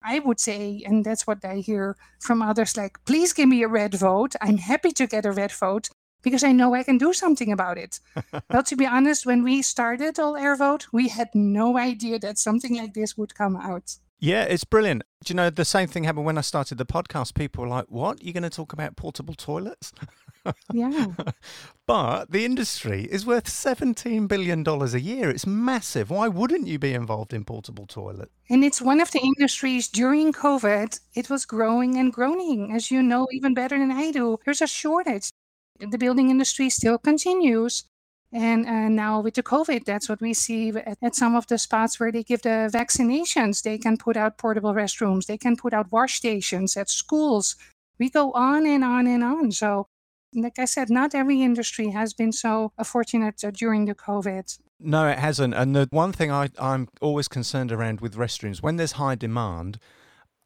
I 0.02 0.20
would 0.20 0.40
say, 0.40 0.82
and 0.86 1.04
that's 1.04 1.26
what 1.26 1.44
I 1.44 1.56
hear 1.56 1.96
from 2.20 2.42
others 2.42 2.76
like, 2.76 2.98
please 3.04 3.32
give 3.32 3.48
me 3.48 3.62
a 3.62 3.68
red 3.68 3.94
vote. 3.94 4.34
I'm 4.40 4.58
happy 4.58 4.92
to 4.92 5.06
get 5.06 5.26
a 5.26 5.32
red 5.32 5.52
vote 5.52 5.88
because 6.22 6.44
I 6.44 6.52
know 6.52 6.74
I 6.74 6.82
can 6.82 6.98
do 6.98 7.12
something 7.12 7.52
about 7.52 7.78
it. 7.78 8.00
well, 8.50 8.62
to 8.62 8.76
be 8.76 8.86
honest, 8.86 9.26
when 9.26 9.42
we 9.42 9.62
started 9.62 10.18
All 10.18 10.34
AirVote, 10.34 10.86
we 10.92 11.08
had 11.08 11.28
no 11.34 11.78
idea 11.78 12.18
that 12.20 12.38
something 12.38 12.76
like 12.76 12.94
this 12.94 13.16
would 13.16 13.34
come 13.34 13.56
out. 13.56 13.96
Yeah, 14.20 14.42
it's 14.42 14.64
brilliant. 14.64 15.04
Do 15.24 15.32
you 15.32 15.36
know 15.36 15.50
the 15.50 15.64
same 15.64 15.88
thing 15.88 16.04
happened 16.04 16.26
when 16.26 16.38
I 16.38 16.42
started 16.42 16.78
the 16.78 16.86
podcast? 16.86 17.34
People 17.34 17.62
were 17.62 17.70
like, 17.70 17.86
"What? 17.88 18.22
You're 18.22 18.32
going 18.32 18.42
to 18.42 18.50
talk 18.50 18.72
about 18.72 18.96
portable 18.96 19.34
toilets?" 19.34 19.92
Yeah. 20.72 21.06
but 21.86 22.30
the 22.30 22.44
industry 22.44 23.04
is 23.04 23.24
worth 23.24 23.44
$17 23.44 24.28
billion 24.28 24.66
a 24.66 24.98
year. 24.98 25.30
It's 25.30 25.46
massive. 25.46 26.10
Why 26.10 26.28
wouldn't 26.28 26.66
you 26.66 26.78
be 26.78 26.94
involved 26.94 27.32
in 27.32 27.44
portable 27.44 27.86
toilet? 27.86 28.30
And 28.50 28.64
it's 28.64 28.82
one 28.82 29.00
of 29.00 29.10
the 29.10 29.20
industries 29.20 29.88
during 29.88 30.32
COVID, 30.32 31.00
it 31.14 31.30
was 31.30 31.44
growing 31.44 31.96
and 31.96 32.12
growing, 32.12 32.72
as 32.72 32.90
you 32.90 33.02
know 33.02 33.26
even 33.32 33.54
better 33.54 33.78
than 33.78 33.92
I 33.92 34.10
do. 34.10 34.38
There's 34.44 34.62
a 34.62 34.66
shortage. 34.66 35.30
The 35.78 35.98
building 35.98 36.30
industry 36.30 36.70
still 36.70 36.98
continues. 36.98 37.84
And 38.32 38.66
uh, 38.66 38.88
now 38.88 39.20
with 39.20 39.34
the 39.34 39.42
COVID, 39.42 39.84
that's 39.84 40.08
what 40.08 40.20
we 40.20 40.34
see 40.34 40.68
at, 40.68 40.98
at, 41.00 41.14
some 41.14 41.34
of 41.34 41.46
the 41.46 41.56
spots 41.56 41.98
where 41.98 42.12
they 42.12 42.22
give 42.22 42.42
the 42.42 42.70
vaccinations. 42.72 43.62
They 43.62 43.78
can 43.78 43.96
put 43.96 44.16
out 44.16 44.36
portable 44.36 44.74
restrooms, 44.74 45.26
they 45.26 45.38
can 45.38 45.56
put 45.56 45.72
out 45.72 45.90
wash 45.90 46.16
stations 46.16 46.76
at 46.76 46.90
schools. 46.90 47.56
We 47.98 48.10
go 48.10 48.32
on 48.32 48.66
and 48.66 48.84
on 48.84 49.06
and 49.06 49.24
on. 49.24 49.50
So 49.52 49.88
like 50.34 50.58
I 50.58 50.64
said, 50.64 50.90
not 50.90 51.14
every 51.14 51.42
industry 51.42 51.90
has 51.90 52.14
been 52.14 52.32
so 52.32 52.72
fortunate 52.84 53.42
during 53.54 53.84
the 53.86 53.94
COVID. 53.94 54.58
No, 54.80 55.08
it 55.08 55.18
hasn't. 55.18 55.54
And 55.54 55.74
the 55.74 55.88
one 55.90 56.12
thing 56.12 56.30
I, 56.30 56.50
I'm 56.58 56.88
always 57.00 57.28
concerned 57.28 57.72
around 57.72 58.00
with 58.00 58.14
restrooms, 58.14 58.62
when 58.62 58.76
there's 58.76 58.92
high 58.92 59.16
demand, 59.16 59.78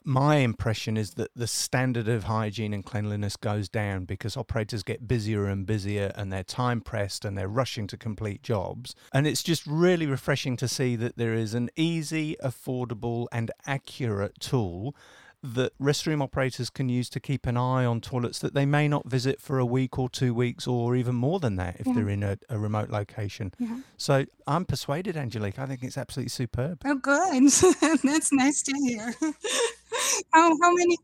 my 0.04 0.36
impression 0.36 0.96
is 0.96 1.12
that 1.12 1.30
the 1.36 1.46
standard 1.46 2.08
of 2.08 2.24
hygiene 2.24 2.72
and 2.72 2.84
cleanliness 2.84 3.36
goes 3.36 3.68
down 3.68 4.04
because 4.04 4.36
operators 4.36 4.82
get 4.82 5.06
busier 5.06 5.46
and 5.46 5.66
busier 5.66 6.12
and 6.16 6.32
they're 6.32 6.42
time 6.42 6.80
pressed 6.80 7.24
and 7.24 7.36
they're 7.36 7.48
rushing 7.48 7.86
to 7.88 7.96
complete 7.96 8.42
jobs. 8.42 8.94
And 9.12 9.26
it's 9.26 9.42
just 9.42 9.66
really 9.66 10.06
refreshing 10.06 10.56
to 10.56 10.68
see 10.68 10.96
that 10.96 11.16
there 11.16 11.34
is 11.34 11.54
an 11.54 11.70
easy, 11.76 12.36
affordable, 12.42 13.26
and 13.32 13.50
accurate 13.66 14.40
tool 14.40 14.96
that 15.42 15.76
restroom 15.78 16.22
operators 16.22 16.70
can 16.70 16.88
use 16.88 17.08
to 17.10 17.18
keep 17.18 17.46
an 17.46 17.56
eye 17.56 17.84
on 17.84 18.00
toilets 18.00 18.38
that 18.38 18.54
they 18.54 18.64
may 18.64 18.86
not 18.86 19.08
visit 19.08 19.40
for 19.40 19.58
a 19.58 19.66
week 19.66 19.98
or 19.98 20.08
two 20.08 20.32
weeks 20.32 20.66
or 20.66 20.94
even 20.94 21.14
more 21.14 21.40
than 21.40 21.56
that 21.56 21.80
if 21.80 21.86
yeah. 21.86 21.92
they're 21.94 22.08
in 22.08 22.22
a, 22.22 22.38
a 22.48 22.58
remote 22.58 22.90
location. 22.90 23.52
Yeah. 23.58 23.80
So 23.96 24.26
I'm 24.46 24.64
persuaded, 24.64 25.16
Angelique. 25.16 25.58
I 25.58 25.66
think 25.66 25.82
it's 25.82 25.98
absolutely 25.98 26.30
superb. 26.30 26.82
Oh, 26.84 26.94
good. 26.94 27.42
That's 28.04 28.32
nice 28.32 28.62
to 28.62 28.72
hear. 28.72 29.14
how, 30.32 30.56
how 30.60 30.72
many 30.74 30.96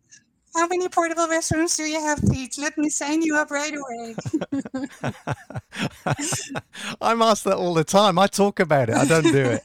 how 0.55 0.67
many 0.67 0.89
portable 0.89 1.27
restrooms 1.27 1.77
do 1.77 1.85
you 1.85 2.01
have, 2.01 2.21
Pete? 2.31 2.57
Let 2.59 2.77
me 2.79 2.89
sign 2.89 3.23
you 3.23 3.37
up 3.37 3.51
right 3.51 3.75
away. 3.75 4.15
I'm 7.01 7.23
asked 7.23 7.45
that 7.45 7.57
all 7.57 7.75
the 7.75 7.85
time. 7.85 8.19
I 8.19 8.27
talk 8.27 8.61
about 8.61 8.89
it. 8.89 8.97
I 8.97 9.05
don't 9.05 9.23
do 9.23 9.59
it. 9.59 9.63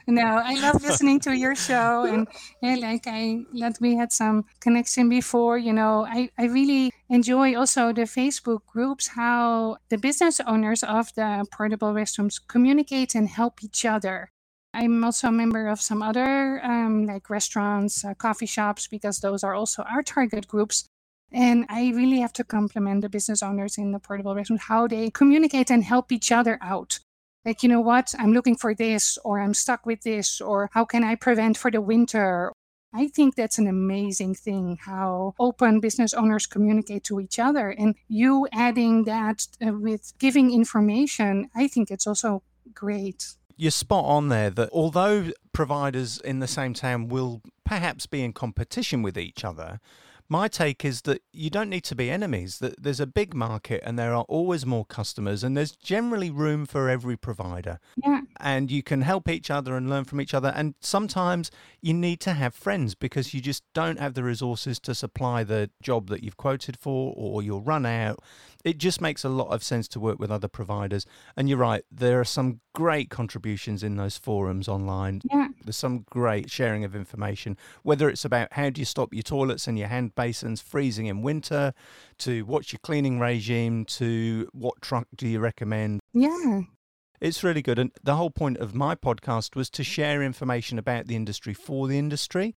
no, 0.06 0.22
I 0.22 0.54
love 0.60 0.82
listening 0.82 1.20
to 1.20 1.36
your 1.36 1.54
show, 1.54 2.04
and 2.04 2.28
yeah, 2.62 2.76
like 2.76 3.06
I 3.06 3.44
that 3.60 3.78
we 3.80 3.96
had 3.96 4.12
some 4.12 4.44
connection 4.60 5.08
before. 5.08 5.58
You 5.58 5.72
know, 5.72 6.06
I 6.06 6.30
I 6.38 6.44
really 6.46 6.92
enjoy 7.08 7.56
also 7.56 7.92
the 7.92 8.02
Facebook 8.02 8.60
groups 8.66 9.08
how 9.08 9.78
the 9.88 9.98
business 9.98 10.40
owners 10.46 10.82
of 10.82 11.14
the 11.14 11.44
portable 11.52 11.92
restrooms 11.92 12.40
communicate 12.46 13.14
and 13.14 13.28
help 13.28 13.62
each 13.62 13.84
other. 13.84 14.30
I'm 14.78 15.02
also 15.02 15.26
a 15.26 15.32
member 15.32 15.66
of 15.66 15.80
some 15.80 16.02
other 16.02 16.64
um, 16.64 17.04
like 17.04 17.28
restaurants, 17.28 18.04
uh, 18.04 18.14
coffee 18.14 18.46
shops, 18.46 18.86
because 18.86 19.18
those 19.18 19.42
are 19.42 19.52
also 19.52 19.82
our 19.82 20.04
target 20.04 20.46
groups. 20.46 20.86
And 21.32 21.66
I 21.68 21.90
really 21.90 22.20
have 22.20 22.32
to 22.34 22.44
compliment 22.44 23.02
the 23.02 23.08
business 23.08 23.42
owners 23.42 23.76
in 23.76 23.90
the 23.90 23.98
portable 23.98 24.36
restaurant 24.36 24.62
how 24.62 24.86
they 24.86 25.10
communicate 25.10 25.68
and 25.72 25.82
help 25.82 26.12
each 26.12 26.30
other 26.30 26.60
out. 26.62 27.00
Like, 27.44 27.64
you 27.64 27.68
know 27.68 27.80
what, 27.80 28.14
I'm 28.20 28.32
looking 28.32 28.56
for 28.56 28.72
this, 28.72 29.18
or 29.24 29.40
I'm 29.40 29.52
stuck 29.52 29.84
with 29.84 30.02
this, 30.02 30.40
or 30.40 30.70
how 30.72 30.84
can 30.84 31.02
I 31.02 31.16
prevent 31.16 31.58
for 31.58 31.72
the 31.72 31.80
winter? 31.80 32.52
I 32.94 33.08
think 33.08 33.34
that's 33.34 33.58
an 33.58 33.66
amazing 33.66 34.36
thing 34.36 34.78
how 34.80 35.34
open 35.40 35.80
business 35.80 36.14
owners 36.14 36.46
communicate 36.46 37.02
to 37.04 37.18
each 37.18 37.40
other. 37.40 37.70
And 37.70 37.96
you 38.06 38.46
adding 38.52 39.04
that 39.04 39.48
uh, 39.60 39.72
with 39.72 40.12
giving 40.20 40.52
information, 40.52 41.50
I 41.56 41.66
think 41.66 41.90
it's 41.90 42.06
also 42.06 42.44
great 42.72 43.34
you're 43.58 43.70
spot 43.70 44.06
on 44.06 44.28
there 44.28 44.48
that 44.50 44.70
although 44.72 45.30
providers 45.52 46.18
in 46.24 46.38
the 46.38 46.46
same 46.46 46.72
town 46.72 47.08
will 47.08 47.42
perhaps 47.64 48.06
be 48.06 48.22
in 48.22 48.32
competition 48.32 49.02
with 49.02 49.18
each 49.18 49.44
other, 49.44 49.80
My 50.30 50.46
take 50.46 50.84
is 50.84 51.02
that 51.02 51.22
you 51.32 51.48
don't 51.48 51.70
need 51.70 51.84
to 51.84 51.94
be 51.94 52.10
enemies, 52.10 52.58
that 52.58 52.82
there's 52.82 53.00
a 53.00 53.06
big 53.06 53.34
market 53.34 53.82
and 53.84 53.98
there 53.98 54.14
are 54.14 54.24
always 54.24 54.66
more 54.66 54.84
customers, 54.84 55.42
and 55.42 55.56
there's 55.56 55.72
generally 55.72 56.30
room 56.30 56.66
for 56.66 56.90
every 56.90 57.16
provider. 57.16 57.80
Yeah. 58.04 58.20
And 58.38 58.70
you 58.70 58.82
can 58.82 59.00
help 59.02 59.26
each 59.28 59.50
other 59.50 59.74
and 59.74 59.88
learn 59.88 60.04
from 60.04 60.20
each 60.20 60.34
other. 60.34 60.52
And 60.54 60.74
sometimes 60.80 61.50
you 61.80 61.94
need 61.94 62.20
to 62.20 62.34
have 62.34 62.54
friends 62.54 62.94
because 62.94 63.32
you 63.32 63.40
just 63.40 63.64
don't 63.72 63.98
have 63.98 64.12
the 64.12 64.22
resources 64.22 64.78
to 64.80 64.94
supply 64.94 65.44
the 65.44 65.70
job 65.80 66.08
that 66.08 66.22
you've 66.22 66.36
quoted 66.36 66.76
for, 66.76 67.14
or 67.16 67.42
you'll 67.42 67.62
run 67.62 67.86
out. 67.86 68.22
It 68.64 68.78
just 68.78 69.00
makes 69.00 69.24
a 69.24 69.28
lot 69.28 69.48
of 69.48 69.62
sense 69.62 69.86
to 69.88 70.00
work 70.00 70.18
with 70.18 70.30
other 70.30 70.48
providers. 70.48 71.06
And 71.36 71.48
you're 71.48 71.58
right, 71.58 71.84
there 71.90 72.20
are 72.20 72.24
some 72.24 72.60
great 72.74 73.08
contributions 73.08 73.82
in 73.82 73.96
those 73.96 74.18
forums 74.18 74.68
online. 74.68 75.20
Yeah. 75.30 75.48
There's 75.64 75.76
some 75.76 76.04
great 76.10 76.50
sharing 76.50 76.84
of 76.84 76.96
information, 76.96 77.56
whether 77.82 78.08
it's 78.08 78.24
about 78.24 78.52
how 78.52 78.70
do 78.70 78.80
you 78.80 78.84
stop 78.84 79.14
your 79.14 79.22
toilets 79.22 79.68
and 79.68 79.78
your 79.78 79.88
hand 79.88 80.14
basins 80.14 80.60
freezing 80.60 81.06
in 81.06 81.22
winter, 81.22 81.72
to 82.18 82.44
what's 82.46 82.72
your 82.72 82.80
cleaning 82.82 83.20
regime, 83.20 83.84
to 83.84 84.48
what 84.52 84.80
truck 84.80 85.06
do 85.14 85.28
you 85.28 85.38
recommend. 85.38 86.00
Yeah. 86.12 86.62
It's 87.20 87.42
really 87.42 87.62
good. 87.62 87.78
And 87.78 87.92
the 88.02 88.16
whole 88.16 88.30
point 88.30 88.58
of 88.58 88.74
my 88.74 88.94
podcast 88.94 89.56
was 89.56 89.70
to 89.70 89.84
share 89.84 90.22
information 90.22 90.78
about 90.78 91.06
the 91.06 91.16
industry 91.16 91.54
for 91.54 91.88
the 91.88 91.98
industry. 91.98 92.54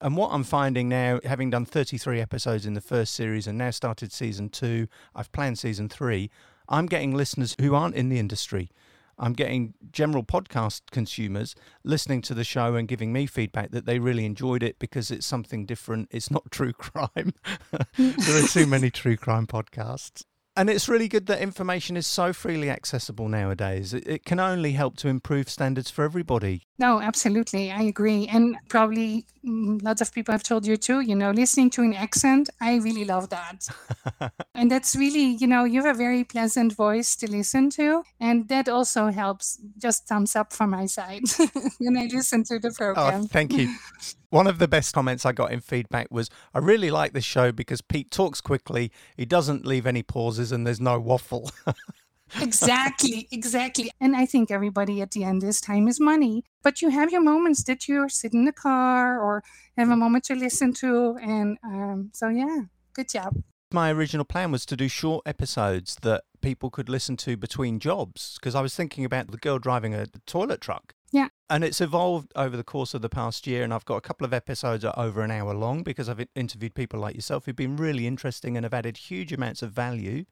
And 0.00 0.16
what 0.16 0.30
I'm 0.32 0.44
finding 0.44 0.88
now, 0.88 1.18
having 1.24 1.50
done 1.50 1.64
33 1.64 2.20
episodes 2.20 2.66
in 2.66 2.74
the 2.74 2.80
first 2.80 3.14
series 3.14 3.46
and 3.46 3.58
now 3.58 3.70
started 3.70 4.12
season 4.12 4.48
two, 4.48 4.86
I've 5.14 5.32
planned 5.32 5.58
season 5.58 5.88
three, 5.88 6.30
I'm 6.68 6.86
getting 6.86 7.14
listeners 7.14 7.56
who 7.60 7.74
aren't 7.74 7.96
in 7.96 8.08
the 8.08 8.18
industry. 8.18 8.70
I'm 9.18 9.32
getting 9.32 9.74
general 9.90 10.22
podcast 10.22 10.82
consumers 10.92 11.56
listening 11.82 12.22
to 12.22 12.34
the 12.34 12.44
show 12.44 12.76
and 12.76 12.86
giving 12.86 13.12
me 13.12 13.26
feedback 13.26 13.72
that 13.72 13.84
they 13.84 13.98
really 13.98 14.24
enjoyed 14.24 14.62
it 14.62 14.78
because 14.78 15.10
it's 15.10 15.26
something 15.26 15.66
different. 15.66 16.08
It's 16.12 16.30
not 16.30 16.50
true 16.52 16.72
crime. 16.78 17.34
there 17.96 18.44
are 18.44 18.46
too 18.46 18.66
many 18.66 18.90
true 18.90 19.16
crime 19.16 19.48
podcasts. 19.48 20.24
And 20.58 20.68
it's 20.68 20.88
really 20.88 21.06
good 21.06 21.26
that 21.26 21.40
information 21.40 21.96
is 21.96 22.04
so 22.04 22.32
freely 22.32 22.68
accessible 22.68 23.28
nowadays. 23.28 23.94
It, 23.94 24.08
it 24.08 24.24
can 24.24 24.40
only 24.40 24.72
help 24.72 24.96
to 24.96 25.08
improve 25.08 25.48
standards 25.48 25.88
for 25.88 26.02
everybody. 26.02 26.66
No, 26.80 27.00
absolutely. 27.00 27.70
I 27.70 27.82
agree. 27.82 28.26
And 28.26 28.56
probably 28.68 29.24
mm, 29.46 29.80
lots 29.84 30.00
of 30.00 30.12
people 30.12 30.32
have 30.32 30.42
told 30.42 30.66
you 30.66 30.76
too, 30.76 31.00
you 31.00 31.14
know, 31.14 31.30
listening 31.30 31.70
to 31.70 31.82
an 31.82 31.94
accent, 31.94 32.50
I 32.60 32.76
really 32.76 33.04
love 33.04 33.28
that. 33.30 33.68
and 34.54 34.68
that's 34.68 34.96
really, 34.96 35.26
you 35.26 35.46
know, 35.46 35.62
you 35.62 35.82
have 35.84 35.94
a 35.94 35.98
very 35.98 36.24
pleasant 36.24 36.72
voice 36.72 37.14
to 37.16 37.30
listen 37.30 37.70
to. 37.70 38.02
And 38.20 38.48
that 38.48 38.68
also 38.68 39.08
helps. 39.08 39.60
Just 39.78 40.08
thumbs 40.08 40.34
up 40.34 40.52
from 40.52 40.70
my 40.70 40.86
side 40.86 41.22
when 41.78 41.96
I 41.96 42.08
listen 42.12 42.42
to 42.44 42.58
the 42.58 42.72
program. 42.72 43.22
Oh, 43.22 43.26
thank 43.26 43.52
you. 43.52 43.72
One 44.30 44.46
of 44.46 44.58
the 44.58 44.68
best 44.68 44.92
comments 44.92 45.24
I 45.24 45.32
got 45.32 45.52
in 45.52 45.60
feedback 45.60 46.08
was 46.10 46.28
I 46.52 46.58
really 46.58 46.90
like 46.90 47.14
this 47.14 47.24
show 47.24 47.50
because 47.50 47.80
Pete 47.80 48.10
talks 48.10 48.42
quickly, 48.42 48.92
he 49.16 49.24
doesn't 49.24 49.64
leave 49.64 49.86
any 49.86 50.02
pauses, 50.02 50.47
and 50.52 50.66
there's 50.66 50.80
no 50.80 50.98
waffle. 50.98 51.50
exactly, 52.40 53.28
exactly. 53.30 53.90
And 54.00 54.16
I 54.16 54.26
think 54.26 54.50
everybody 54.50 55.00
at 55.00 55.12
the 55.12 55.24
end 55.24 55.42
is 55.44 55.60
time 55.60 55.88
is 55.88 56.00
money. 56.00 56.44
But 56.62 56.82
you 56.82 56.90
have 56.90 57.10
your 57.10 57.22
moments 57.22 57.64
that 57.64 57.88
you 57.88 58.08
sit 58.08 58.34
in 58.34 58.44
the 58.44 58.52
car 58.52 59.20
or 59.20 59.42
have 59.76 59.90
a 59.90 59.96
moment 59.96 60.24
to 60.24 60.34
listen 60.34 60.72
to. 60.74 61.16
And 61.20 61.58
um, 61.64 62.10
so, 62.12 62.28
yeah, 62.28 62.62
good 62.94 63.08
job. 63.08 63.34
My 63.70 63.92
original 63.92 64.24
plan 64.24 64.50
was 64.50 64.64
to 64.66 64.76
do 64.76 64.88
short 64.88 65.26
episodes 65.26 65.96
that 66.02 66.24
people 66.40 66.70
could 66.70 66.88
listen 66.88 67.16
to 67.18 67.36
between 67.36 67.80
jobs 67.80 68.38
because 68.40 68.54
I 68.54 68.62
was 68.62 68.74
thinking 68.74 69.04
about 69.04 69.30
the 69.30 69.36
girl 69.36 69.58
driving 69.58 69.94
a 69.94 70.06
toilet 70.26 70.60
truck. 70.60 70.94
Yeah. 71.10 71.28
And 71.48 71.64
it's 71.64 71.80
evolved 71.80 72.32
over 72.36 72.56
the 72.56 72.64
course 72.64 72.94
of 72.94 73.02
the 73.02 73.08
past 73.08 73.46
year. 73.46 73.62
And 73.62 73.72
I've 73.72 73.84
got 73.84 73.96
a 73.96 74.02
couple 74.02 74.24
of 74.24 74.34
episodes 74.34 74.84
over 74.84 75.22
an 75.22 75.30
hour 75.30 75.54
long 75.54 75.82
because 75.82 76.08
I've 76.08 76.26
interviewed 76.34 76.74
people 76.74 77.00
like 77.00 77.14
yourself 77.14 77.46
who've 77.46 77.56
been 77.56 77.76
really 77.76 78.06
interesting 78.06 78.56
and 78.56 78.64
have 78.64 78.74
added 78.74 78.96
huge 78.96 79.32
amounts 79.32 79.62
of 79.62 79.72
value. 79.72 80.24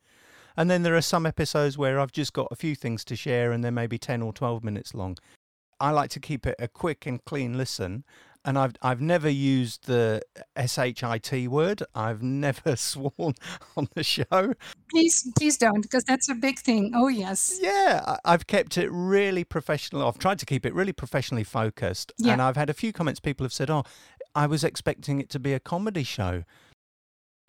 And 0.56 0.70
then 0.70 0.82
there 0.82 0.96
are 0.96 1.02
some 1.02 1.26
episodes 1.26 1.76
where 1.76 2.00
I've 2.00 2.12
just 2.12 2.32
got 2.32 2.48
a 2.50 2.56
few 2.56 2.74
things 2.74 3.04
to 3.06 3.16
share 3.16 3.52
and 3.52 3.62
they're 3.62 3.72
maybe 3.72 3.98
10 3.98 4.22
or 4.22 4.32
12 4.32 4.64
minutes 4.64 4.94
long. 4.94 5.16
I 5.78 5.90
like 5.90 6.10
to 6.10 6.20
keep 6.20 6.46
it 6.46 6.56
a 6.58 6.68
quick 6.68 7.06
and 7.06 7.22
clean 7.24 7.58
listen. 7.58 8.04
And 8.46 8.56
I've 8.56 8.74
I've 8.80 9.00
never 9.00 9.28
used 9.28 9.86
the 9.86 10.22
shit 10.56 11.48
word. 11.48 11.82
I've 11.94 12.22
never 12.22 12.76
sworn 12.76 13.34
on 13.76 13.88
the 13.94 14.04
show. 14.04 14.54
Please, 14.90 15.28
please 15.36 15.58
don't, 15.58 15.82
because 15.82 16.04
that's 16.04 16.30
a 16.30 16.34
big 16.34 16.60
thing. 16.60 16.92
Oh 16.94 17.08
yes. 17.08 17.58
Yeah, 17.60 18.16
I've 18.24 18.46
kept 18.46 18.78
it 18.78 18.88
really 18.90 19.42
professional. 19.42 20.06
I've 20.06 20.18
tried 20.18 20.38
to 20.38 20.46
keep 20.46 20.64
it 20.64 20.72
really 20.72 20.92
professionally 20.92 21.44
focused. 21.44 22.12
Yeah. 22.18 22.32
And 22.32 22.40
I've 22.40 22.56
had 22.56 22.70
a 22.70 22.74
few 22.74 22.92
comments. 22.92 23.18
People 23.18 23.44
have 23.44 23.52
said, 23.52 23.68
"Oh, 23.68 23.82
I 24.34 24.46
was 24.46 24.62
expecting 24.62 25.20
it 25.20 25.28
to 25.30 25.40
be 25.40 25.52
a 25.52 25.60
comedy 25.60 26.04
show." 26.04 26.44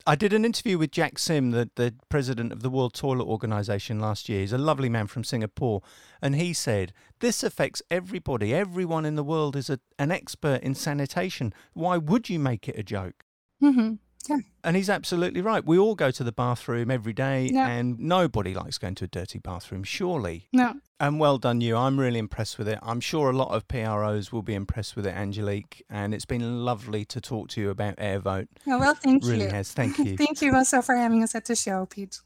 I 0.05 0.15
did 0.15 0.31
an 0.31 0.45
interview 0.45 0.77
with 0.77 0.91
Jack 0.91 1.19
Sim, 1.19 1.51
the, 1.51 1.69
the 1.75 1.93
president 2.07 2.53
of 2.53 2.61
the 2.61 2.69
World 2.69 2.93
Toilet 2.93 3.25
Organization 3.25 3.99
last 3.99 4.29
year. 4.29 4.39
He's 4.41 4.53
a 4.53 4.57
lovely 4.57 4.89
man 4.89 5.07
from 5.07 5.23
Singapore. 5.23 5.81
And 6.21 6.35
he 6.35 6.53
said, 6.53 6.93
This 7.19 7.43
affects 7.43 7.81
everybody. 7.91 8.53
Everyone 8.53 9.05
in 9.05 9.15
the 9.15 9.23
world 9.23 9.55
is 9.55 9.69
a, 9.69 9.79
an 9.99 10.11
expert 10.11 10.61
in 10.61 10.75
sanitation. 10.75 11.53
Why 11.73 11.97
would 11.97 12.29
you 12.29 12.39
make 12.39 12.69
it 12.69 12.79
a 12.79 12.83
joke? 12.83 13.25
hmm 13.59 13.95
Yeah. 14.30 14.38
And 14.63 14.76
he's 14.76 14.89
absolutely 14.89 15.41
right. 15.41 15.65
We 15.65 15.78
all 15.80 15.95
go 15.95 16.11
to 16.11 16.24
the 16.24 16.32
bathroom 16.34 16.91
every 16.91 17.13
day, 17.13 17.49
Yeah. 17.51 17.68
and 17.68 17.97
nobody 17.99 18.53
likes 18.53 18.78
going 18.78 18.95
to 18.95 19.05
a 19.05 19.07
dirty 19.07 19.39
bathroom, 19.39 19.84
surely. 19.84 20.49
No. 20.51 20.76
And 20.99 21.20
well 21.20 21.38
done, 21.38 21.61
you. 21.61 21.78
I'm 21.78 21.97
really 21.99 22.20
impressed 22.20 22.57
with 22.57 22.68
it. 22.68 22.80
I'm 22.82 22.99
sure 22.99 23.30
a 23.30 23.34
lot 23.34 23.51
of 23.55 23.68
PROs 23.68 24.32
will 24.34 24.41
be 24.41 24.53
impressed 24.55 24.95
with 24.97 25.05
it, 25.07 25.15
Angelique. 25.15 25.84
And 25.89 26.13
it's 26.13 26.26
been 26.26 26.65
lovely 26.65 27.05
to 27.05 27.22
talk 27.22 27.47
to 27.49 27.61
you 27.61 27.70
about 27.70 27.95
Airvote. 27.97 28.47
Oh, 28.68 28.80
well, 28.80 28.95
thank 28.95 29.24
Really 29.24 29.36
you. 29.38 29.43
Really 29.43 29.55
has. 29.55 29.72
Thank 29.72 29.97
you. 30.05 30.18
thank 30.18 30.41
you 30.41 30.53
also 30.55 30.82
for 30.82 30.95
having 30.95 31.24
us 31.24 31.34
at 31.36 31.45
the 31.45 31.55
show, 31.55 31.86
Pete. 31.86 32.20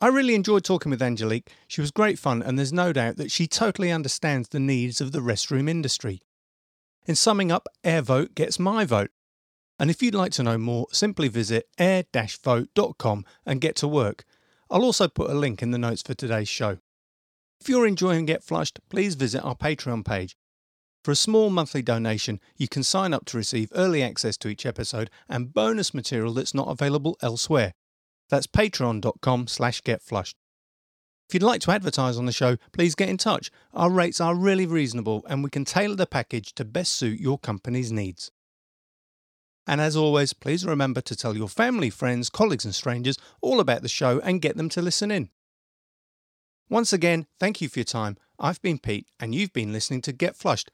I 0.00 0.06
really 0.06 0.34
enjoyed 0.36 0.62
talking 0.64 0.90
with 0.90 1.02
Angelique. 1.02 1.50
She 1.66 1.80
was 1.80 1.90
great 1.90 2.18
fun, 2.20 2.40
and 2.42 2.56
there's 2.58 2.72
no 2.72 2.92
doubt 2.92 3.16
that 3.16 3.32
she 3.32 3.48
totally 3.48 3.90
understands 3.90 4.48
the 4.48 4.60
needs 4.60 5.00
of 5.00 5.10
the 5.12 5.18
restroom 5.18 5.68
industry. 5.68 6.20
In 7.08 7.14
summing 7.14 7.50
up, 7.50 7.66
Airvote 7.82 8.34
gets 8.34 8.58
my 8.58 8.84
vote. 8.84 9.10
And 9.78 9.88
if 9.90 10.02
you'd 10.02 10.14
like 10.14 10.30
to 10.32 10.42
know 10.42 10.58
more, 10.58 10.88
simply 10.92 11.28
visit 11.28 11.66
air-vote.com 11.78 13.24
and 13.46 13.60
get 13.62 13.76
to 13.76 13.88
work. 13.88 14.24
I'll 14.70 14.84
also 14.84 15.08
put 15.08 15.30
a 15.30 15.34
link 15.34 15.62
in 15.62 15.70
the 15.70 15.78
notes 15.78 16.02
for 16.02 16.12
today's 16.12 16.50
show. 16.50 16.76
If 17.62 17.68
you're 17.70 17.86
enjoying 17.86 18.26
Get 18.26 18.44
Flushed, 18.44 18.80
please 18.90 19.14
visit 19.14 19.42
our 19.42 19.56
Patreon 19.56 20.04
page. 20.04 20.36
For 21.02 21.12
a 21.12 21.16
small 21.16 21.48
monthly 21.48 21.80
donation, 21.80 22.40
you 22.58 22.68
can 22.68 22.82
sign 22.82 23.14
up 23.14 23.24
to 23.26 23.38
receive 23.38 23.72
early 23.74 24.02
access 24.02 24.36
to 24.38 24.48
each 24.48 24.66
episode 24.66 25.08
and 25.30 25.54
bonus 25.54 25.94
material 25.94 26.34
that's 26.34 26.54
not 26.54 26.68
available 26.68 27.16
elsewhere. 27.22 27.72
That's 28.28 28.46
patreon.com 28.46 29.46
slash 29.46 29.80
getflushed. 29.80 30.34
If 31.28 31.34
you'd 31.34 31.42
like 31.42 31.60
to 31.62 31.72
advertise 31.72 32.16
on 32.16 32.24
the 32.24 32.32
show, 32.32 32.56
please 32.72 32.94
get 32.94 33.10
in 33.10 33.18
touch. 33.18 33.50
Our 33.74 33.90
rates 33.90 34.18
are 34.18 34.34
really 34.34 34.64
reasonable 34.64 35.26
and 35.28 35.44
we 35.44 35.50
can 35.50 35.66
tailor 35.66 35.94
the 35.94 36.06
package 36.06 36.54
to 36.54 36.64
best 36.64 36.94
suit 36.94 37.20
your 37.20 37.38
company's 37.38 37.92
needs. 37.92 38.30
And 39.66 39.78
as 39.78 39.94
always, 39.94 40.32
please 40.32 40.64
remember 40.64 41.02
to 41.02 41.14
tell 41.14 41.36
your 41.36 41.50
family, 41.50 41.90
friends, 41.90 42.30
colleagues, 42.30 42.64
and 42.64 42.74
strangers 42.74 43.18
all 43.42 43.60
about 43.60 43.82
the 43.82 43.88
show 43.88 44.20
and 44.20 44.40
get 44.40 44.56
them 44.56 44.70
to 44.70 44.80
listen 44.80 45.10
in. 45.10 45.28
Once 46.70 46.94
again, 46.94 47.26
thank 47.38 47.60
you 47.60 47.68
for 47.68 47.80
your 47.80 47.84
time. 47.84 48.16
I've 48.38 48.62
been 48.62 48.78
Pete, 48.78 49.06
and 49.20 49.34
you've 49.34 49.52
been 49.52 49.72
listening 49.72 50.00
to 50.02 50.12
Get 50.12 50.34
Flushed. 50.34 50.70